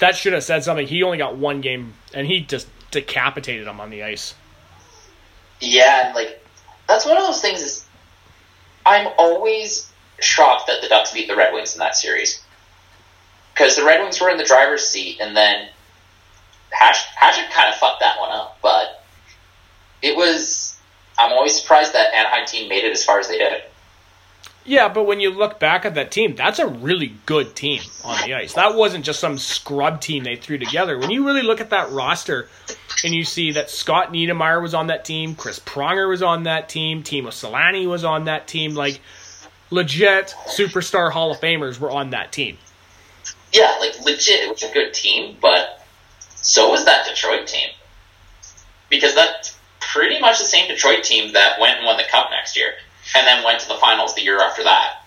that 0.00 0.16
should 0.16 0.32
have 0.32 0.44
said 0.44 0.64
something. 0.64 0.86
He 0.86 1.02
only 1.02 1.18
got 1.18 1.36
one 1.36 1.60
game, 1.60 1.94
and 2.12 2.26
he 2.26 2.40
just 2.40 2.68
decapitated 2.90 3.66
him 3.66 3.80
on 3.80 3.90
the 3.90 4.02
ice. 4.02 4.34
Yeah, 5.60 6.06
and 6.06 6.14
like 6.14 6.44
that's 6.88 7.06
one 7.06 7.16
of 7.16 7.22
those 7.22 7.40
things. 7.40 7.60
Is 7.60 7.86
I'm 8.84 9.08
always 9.18 9.90
shocked 10.18 10.66
that 10.66 10.82
the 10.82 10.88
Ducks 10.88 11.12
beat 11.12 11.28
the 11.28 11.36
Red 11.36 11.54
Wings 11.54 11.74
in 11.74 11.78
that 11.78 11.94
series 11.94 12.42
because 13.54 13.76
the 13.76 13.84
Red 13.84 14.00
Wings 14.00 14.20
were 14.20 14.30
in 14.30 14.38
the 14.38 14.44
driver's 14.44 14.86
seat, 14.86 15.18
and 15.20 15.36
then 15.36 15.68
Hash 16.70 17.06
kind 17.16 17.72
of 17.72 17.78
fucked 17.78 18.00
that 18.00 18.18
one 18.18 18.32
up. 18.32 18.58
But 18.62 19.04
it 20.02 20.16
was. 20.16 20.76
I'm 21.18 21.32
always 21.32 21.60
surprised 21.60 21.92
that 21.92 22.14
Anaheim 22.14 22.46
team 22.46 22.68
made 22.70 22.84
it 22.84 22.92
as 22.92 23.04
far 23.04 23.20
as 23.20 23.28
they 23.28 23.36
did. 23.36 23.62
Yeah, 24.64 24.88
but 24.88 25.04
when 25.04 25.20
you 25.20 25.30
look 25.30 25.58
back 25.58 25.84
at 25.84 25.94
that 25.94 26.10
team, 26.10 26.36
that's 26.36 26.58
a 26.58 26.66
really 26.66 27.14
good 27.24 27.56
team 27.56 27.80
on 28.04 28.26
the 28.26 28.34
ice. 28.34 28.52
That 28.54 28.74
wasn't 28.74 29.04
just 29.04 29.18
some 29.18 29.38
scrub 29.38 30.00
team 30.00 30.22
they 30.22 30.36
threw 30.36 30.58
together. 30.58 30.98
When 30.98 31.10
you 31.10 31.26
really 31.26 31.42
look 31.42 31.60
at 31.60 31.70
that 31.70 31.90
roster 31.90 32.48
and 33.02 33.14
you 33.14 33.24
see 33.24 33.52
that 33.52 33.70
Scott 33.70 34.12
Niedermayer 34.12 34.60
was 34.60 34.74
on 34.74 34.88
that 34.88 35.04
team, 35.04 35.34
Chris 35.34 35.58
Pronger 35.58 36.08
was 36.08 36.22
on 36.22 36.42
that 36.42 36.68
team, 36.68 37.02
Teemu 37.02 37.28
Selanne 37.28 37.88
was 37.88 38.04
on 38.04 38.24
that 38.24 38.46
team, 38.46 38.74
like 38.74 39.00
legit 39.70 40.34
superstar 40.46 41.10
Hall 41.10 41.30
of 41.30 41.40
Famers 41.40 41.80
were 41.80 41.90
on 41.90 42.10
that 42.10 42.30
team. 42.30 42.58
Yeah, 43.52 43.74
like 43.80 43.98
legit, 44.04 44.44
it 44.44 44.50
was 44.50 44.62
a 44.62 44.72
good 44.72 44.92
team, 44.92 45.36
but 45.40 45.84
so 46.36 46.70
was 46.70 46.84
that 46.84 47.06
Detroit 47.06 47.46
team 47.46 47.70
because 48.90 49.14
that's 49.14 49.56
pretty 49.80 50.20
much 50.20 50.38
the 50.38 50.44
same 50.44 50.68
Detroit 50.68 51.02
team 51.02 51.32
that 51.32 51.58
went 51.58 51.78
and 51.78 51.86
won 51.86 51.96
the 51.96 52.04
Cup 52.10 52.30
next 52.30 52.56
year, 52.56 52.74
and 53.14 53.26
then 53.26 53.44
went 53.44 53.60
to 53.60 53.68
the 53.68 53.76
finals 53.76 54.14
the 54.14 54.22
year 54.22 54.40
after 54.40 54.62
that. 54.64 55.00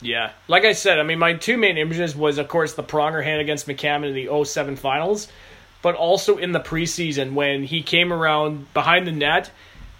Yeah. 0.00 0.32
Like 0.48 0.64
I 0.64 0.72
said, 0.72 0.98
I 0.98 1.04
mean, 1.04 1.18
my 1.18 1.34
two 1.34 1.56
main 1.56 1.78
images 1.78 2.16
was, 2.16 2.38
of 2.38 2.48
course, 2.48 2.74
the 2.74 2.82
Pronger 2.82 3.22
hand 3.22 3.40
against 3.40 3.66
McAmmond 3.68 4.08
in 4.08 4.14
the 4.14 4.44
07 4.44 4.76
finals, 4.76 5.28
but 5.80 5.94
also 5.94 6.36
in 6.38 6.52
the 6.52 6.60
preseason 6.60 7.34
when 7.34 7.62
he 7.62 7.82
came 7.82 8.12
around 8.12 8.72
behind 8.74 9.06
the 9.06 9.12
net 9.12 9.50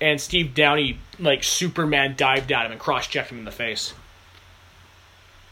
and 0.00 0.20
Steve 0.20 0.54
Downey, 0.54 0.98
like 1.20 1.44
Superman, 1.44 2.14
dived 2.16 2.50
at 2.50 2.66
him 2.66 2.72
and 2.72 2.80
cross 2.80 3.06
checked 3.06 3.30
him 3.30 3.38
in 3.38 3.44
the 3.44 3.52
face. 3.52 3.94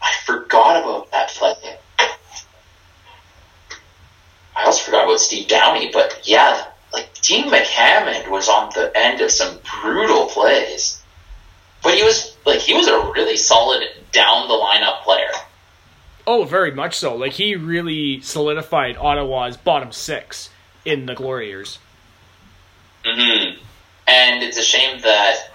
I 0.03 0.13
forgot 0.25 0.83
about 0.83 1.11
that 1.13 1.29
play. 1.29 1.55
I 4.57 4.65
also 4.65 4.85
forgot 4.85 5.05
about 5.05 5.21
Steve 5.21 5.47
Downey, 5.47 5.91
but 5.93 6.21
yeah, 6.25 6.67
like 6.93 7.09
Dean 7.23 7.49
McAmmond 7.49 8.29
was 8.29 8.49
on 8.49 8.71
the 8.75 8.91
end 8.95 9.21
of 9.21 9.31
some 9.31 9.59
brutal 9.81 10.20
Oh, 16.33 16.45
very 16.45 16.71
much 16.71 16.97
so. 16.97 17.17
Like, 17.17 17.33
he 17.33 17.57
really 17.57 18.21
solidified 18.21 18.97
Ottawa's 18.97 19.57
bottom 19.57 19.91
six 19.91 20.49
in 20.85 21.07
the 21.07 21.15
glory 21.17 21.49
years. 21.49 21.81
hmm 23.05 23.59
And 24.07 24.45
it's 24.45 24.57
a 24.57 24.63
shame 24.63 25.01
that 25.01 25.51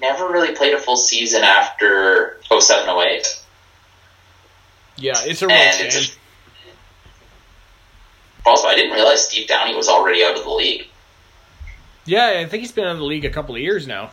never 0.00 0.28
really 0.28 0.54
played 0.54 0.72
a 0.72 0.78
full 0.78 0.96
season 0.96 1.42
after 1.42 2.38
07 2.48 2.88
08. 2.88 3.42
Yeah, 4.98 5.14
it's 5.24 5.42
a 5.42 5.48
real 5.48 5.72
shame. 5.72 5.90
a, 8.46 8.48
also, 8.48 8.68
I 8.68 8.76
didn't 8.76 8.92
realize 8.92 9.26
Steve 9.26 9.48
Downey 9.48 9.74
was 9.74 9.88
already 9.88 10.22
out 10.22 10.38
of 10.38 10.44
the 10.44 10.50
league. 10.50 10.86
Yeah, 12.04 12.36
I 12.38 12.46
think 12.46 12.60
he's 12.60 12.70
been 12.70 12.86
in 12.86 12.98
the 12.98 13.04
league 13.04 13.24
a 13.24 13.30
couple 13.30 13.56
of 13.56 13.60
years 13.60 13.88
now. 13.88 14.12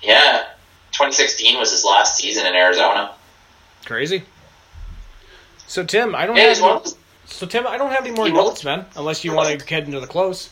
Yeah, 0.00 0.44
2016 0.92 1.58
was 1.58 1.72
his 1.72 1.84
last 1.84 2.16
season 2.18 2.46
in 2.46 2.54
Arizona. 2.54 3.10
Crazy. 3.84 4.22
So 5.74 5.82
Tim, 5.82 6.14
I 6.14 6.24
don't 6.24 6.36
Yeah, 6.36 6.54
have 6.54 6.60
one 6.62 6.82
so 7.26 7.46
Tim, 7.46 7.66
I 7.66 7.76
don't 7.76 7.90
have 7.90 8.06
any 8.06 8.14
more 8.14 8.26
He 8.26 8.32
notes, 8.32 8.62
man. 8.62 8.86
Unless 8.94 9.24
you 9.24 9.32
want 9.32 9.58
to 9.58 9.66
head 9.74 9.86
into 9.86 9.98
the 9.98 10.06
close. 10.06 10.50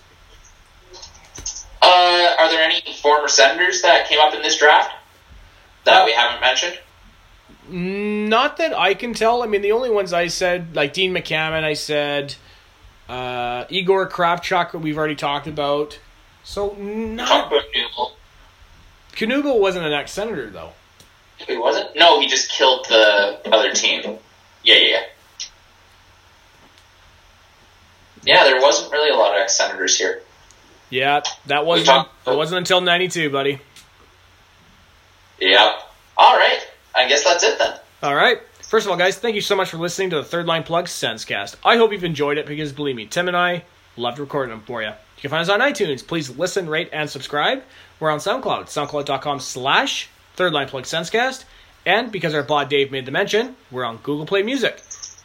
Uh, 1.80 2.34
are 2.40 2.50
there 2.50 2.60
any 2.64 2.82
former 3.00 3.28
Senators 3.28 3.82
that 3.82 4.08
came 4.08 4.18
up 4.18 4.34
in 4.34 4.42
this 4.42 4.58
draft 4.58 4.92
that 5.84 6.02
Uh, 6.02 6.06
we 6.06 6.12
haven't 6.12 6.40
mentioned? 6.40 6.76
Not 7.68 8.56
that 8.56 8.76
I 8.76 8.94
can 8.94 9.14
tell. 9.14 9.44
I 9.44 9.46
mean, 9.46 9.62
the 9.62 9.70
only 9.70 9.90
ones 9.90 10.12
I 10.12 10.26
said, 10.26 10.74
like 10.74 10.92
Dean 10.92 11.14
McAmmond, 11.14 11.62
I 11.62 11.74
said 11.74 12.34
uh, 13.08 13.66
Igor 13.68 14.08
Kravchuk, 14.08 14.74
we've 14.80 14.98
already 14.98 15.14
talked 15.14 15.46
about. 15.46 16.00
So 16.42 16.70
Talk 16.70 16.78
not 16.80 17.46
about. 17.46 17.62
Knuble 19.12 19.60
wasn't 19.60 19.86
an 19.86 19.92
ex-senator 19.92 20.50
though. 20.50 20.72
He 21.36 21.56
wasn't? 21.56 21.94
No, 21.94 22.18
he 22.20 22.26
just 22.26 22.50
killed 22.50 22.86
the 22.88 23.38
other 23.52 23.70
team. 23.70 24.18
Yeah, 24.64 24.76
yeah, 24.76 24.88
yeah. 24.88 25.02
Yeah, 28.24 28.44
there 28.44 28.60
wasn't 28.60 28.92
really 28.92 29.10
a 29.10 29.16
lot 29.16 29.34
of 29.34 29.40
ex-senators 29.42 29.98
here. 29.98 30.22
Yeah, 30.90 31.22
that 31.46 31.66
wasn't 31.66 31.86
talked- 31.88 32.24
that 32.24 32.36
wasn't 32.36 32.58
until 32.58 32.80
'92, 32.80 33.30
buddy. 33.30 33.58
Yeah. 35.40 35.78
All 36.16 36.36
right. 36.36 36.60
I 36.94 37.08
guess 37.08 37.24
that's 37.24 37.42
it 37.42 37.58
then. 37.58 37.74
All 38.02 38.14
right. 38.14 38.40
First 38.60 38.86
of 38.86 38.92
all, 38.92 38.98
guys, 38.98 39.16
thank 39.18 39.34
you 39.34 39.40
so 39.40 39.56
much 39.56 39.70
for 39.70 39.78
listening 39.78 40.10
to 40.10 40.16
the 40.16 40.24
Third 40.24 40.46
Line 40.46 40.62
Plug 40.62 40.86
Sensecast. 40.86 41.56
I 41.64 41.76
hope 41.76 41.90
you've 41.92 42.04
enjoyed 42.04 42.38
it 42.38 42.46
because 42.46 42.72
believe 42.72 42.94
me, 42.96 43.06
Tim 43.06 43.26
and 43.28 43.36
I 43.36 43.64
loved 43.96 44.18
recording 44.18 44.50
them 44.50 44.62
for 44.66 44.82
you. 44.82 44.88
You 44.88 45.20
can 45.20 45.30
find 45.30 45.42
us 45.42 45.48
on 45.48 45.60
iTunes. 45.60 46.06
Please 46.06 46.30
listen, 46.30 46.68
rate, 46.68 46.90
and 46.92 47.08
subscribe. 47.10 47.62
We're 47.98 48.10
on 48.10 48.18
SoundCloud, 48.18 48.66
soundcloud.com 48.66 49.40
slash 49.40 50.08
Third 50.36 50.52
Line 50.52 50.68
Plug 50.68 50.84
Sensecast. 50.84 51.44
And 51.84 52.12
because 52.12 52.34
our 52.34 52.42
bot 52.42 52.70
Dave 52.70 52.92
made 52.92 53.06
the 53.06 53.10
mention, 53.10 53.56
we're 53.70 53.84
on 53.84 53.96
Google 53.98 54.26
Play 54.26 54.42
Music. 54.42 54.82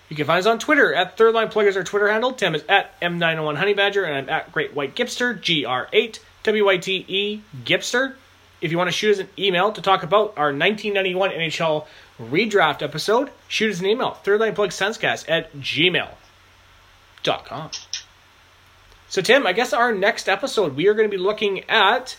You 0.09 0.15
can 0.15 0.25
find 0.25 0.39
us 0.39 0.45
on 0.45 0.57
Twitter 0.59 0.93
at 0.93 1.17
Third 1.17 1.33
Line 1.33 1.49
Plug 1.49 1.65
is 1.67 1.75
our 1.75 1.83
Twitter 1.83 2.07
handle. 2.07 2.31
Tim 2.31 2.55
is 2.55 2.63
at 2.69 2.99
M901 3.01 3.57
Honey 3.57 3.73
Badger, 3.73 4.05
and 4.05 4.15
I'm 4.15 4.29
at 4.29 4.51
Great 4.51 4.73
White 4.73 4.95
Gipster, 4.95 5.39
G-R-8 5.39 6.19
W-Y-T-E 6.43 7.41
Gipster. 7.65 8.13
If 8.61 8.71
you 8.71 8.77
want 8.77 8.87
to 8.87 8.93
shoot 8.93 9.11
us 9.11 9.19
an 9.19 9.27
email 9.37 9.71
to 9.73 9.81
talk 9.81 10.03
about 10.03 10.33
our 10.37 10.53
1991 10.53 11.31
NHL 11.31 11.85
redraft 12.19 12.81
episode, 12.81 13.29
shoot 13.47 13.71
us 13.71 13.79
an 13.81 13.85
email, 13.85 14.17
thirdlineplug.sensecast 14.23 15.25
at 15.29 15.53
gmail.com. 15.53 16.11
So, 19.09 19.21
Tim, 19.21 19.45
I 19.45 19.53
guess 19.53 19.73
our 19.73 19.93
next 19.93 20.27
episode, 20.27 20.75
we 20.75 20.87
are 20.87 20.93
going 20.93 21.09
to 21.09 21.15
be 21.15 21.21
looking 21.21 21.69
at 21.69 22.17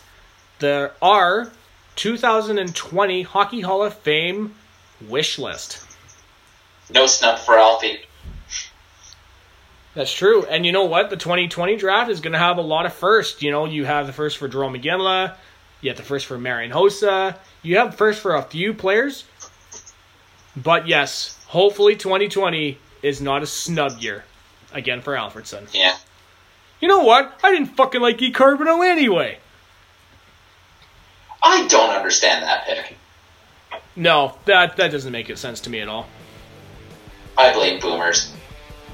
the 0.59 0.91
our 1.01 1.51
2020 1.99 3.23
Hockey 3.23 3.59
Hall 3.59 3.83
of 3.83 3.93
Fame 3.93 4.55
wish 5.09 5.37
list. 5.37 5.85
No 6.89 7.05
snub 7.07 7.39
for 7.39 7.59
Alfie. 7.59 7.99
That's 9.95 10.13
true. 10.13 10.45
And 10.45 10.65
you 10.65 10.71
know 10.71 10.85
what? 10.85 11.09
The 11.09 11.17
2020 11.17 11.75
draft 11.75 12.09
is 12.09 12.21
going 12.21 12.31
to 12.31 12.39
have 12.39 12.57
a 12.57 12.61
lot 12.61 12.85
of 12.85 12.93
firsts. 12.93 13.41
You 13.41 13.51
know, 13.51 13.65
you 13.65 13.83
have 13.83 14.07
the 14.07 14.13
first 14.13 14.37
for 14.37 14.47
Jarome 14.47 14.81
Iginla, 14.81 15.35
you 15.81 15.89
have 15.89 15.97
the 15.97 16.03
first 16.03 16.25
for 16.25 16.37
Marian 16.37 16.71
Hossa, 16.71 17.37
you 17.63 17.77
have 17.77 17.95
first 17.95 18.21
for 18.21 18.35
a 18.35 18.43
few 18.43 18.73
players. 18.73 19.25
But 20.55 20.87
yes, 20.87 21.37
hopefully 21.47 21.97
2020 21.97 22.77
is 23.03 23.19
not 23.19 23.43
a 23.43 23.45
snub 23.45 23.99
year 23.99 24.23
again 24.71 25.01
for 25.01 25.15
Alfredsson. 25.15 25.67
Yeah. 25.73 25.97
You 26.79 26.87
know 26.87 27.03
what? 27.03 27.37
I 27.43 27.51
didn't 27.51 27.75
fucking 27.75 27.99
like 27.99 28.21
E. 28.21 28.31
Carbonneau 28.31 28.85
anyway. 28.85 29.39
I 31.41 31.67
don't 31.67 31.89
understand 31.91 32.43
that 32.43 32.65
pick. 32.65 32.95
No, 33.95 34.35
that 34.45 34.77
that 34.77 34.91
doesn't 34.91 35.11
make 35.11 35.35
sense 35.37 35.59
to 35.61 35.69
me 35.69 35.79
at 35.79 35.87
all. 35.87 36.07
I 37.37 37.53
blame 37.53 37.79
boomers. 37.79 38.33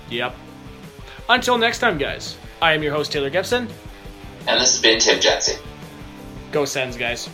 Yep. 0.09 0.35
Until 1.29 1.57
next 1.57 1.79
time, 1.79 1.97
guys. 1.97 2.37
I 2.61 2.73
am 2.73 2.83
your 2.83 2.93
host 2.93 3.11
Taylor 3.11 3.29
Gibson. 3.29 3.67
And 4.47 4.61
this 4.61 4.73
has 4.73 4.81
been 4.81 4.99
Tim 4.99 5.19
Jensen. 5.19 5.59
Go 6.51 6.65
Sens, 6.65 6.95
guys. 6.95 7.29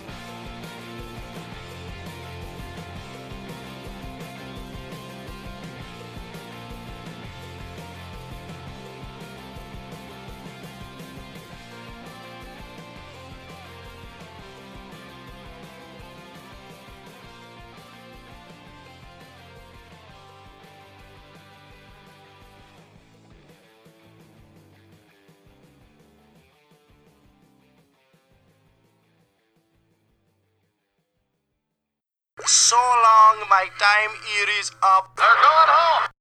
My 33.52 33.68
time 33.78 34.12
here 34.24 34.48
is 34.62 34.72
up. 34.82 35.12
They're 35.18 35.28
going 35.28 35.72
home. 35.76 36.21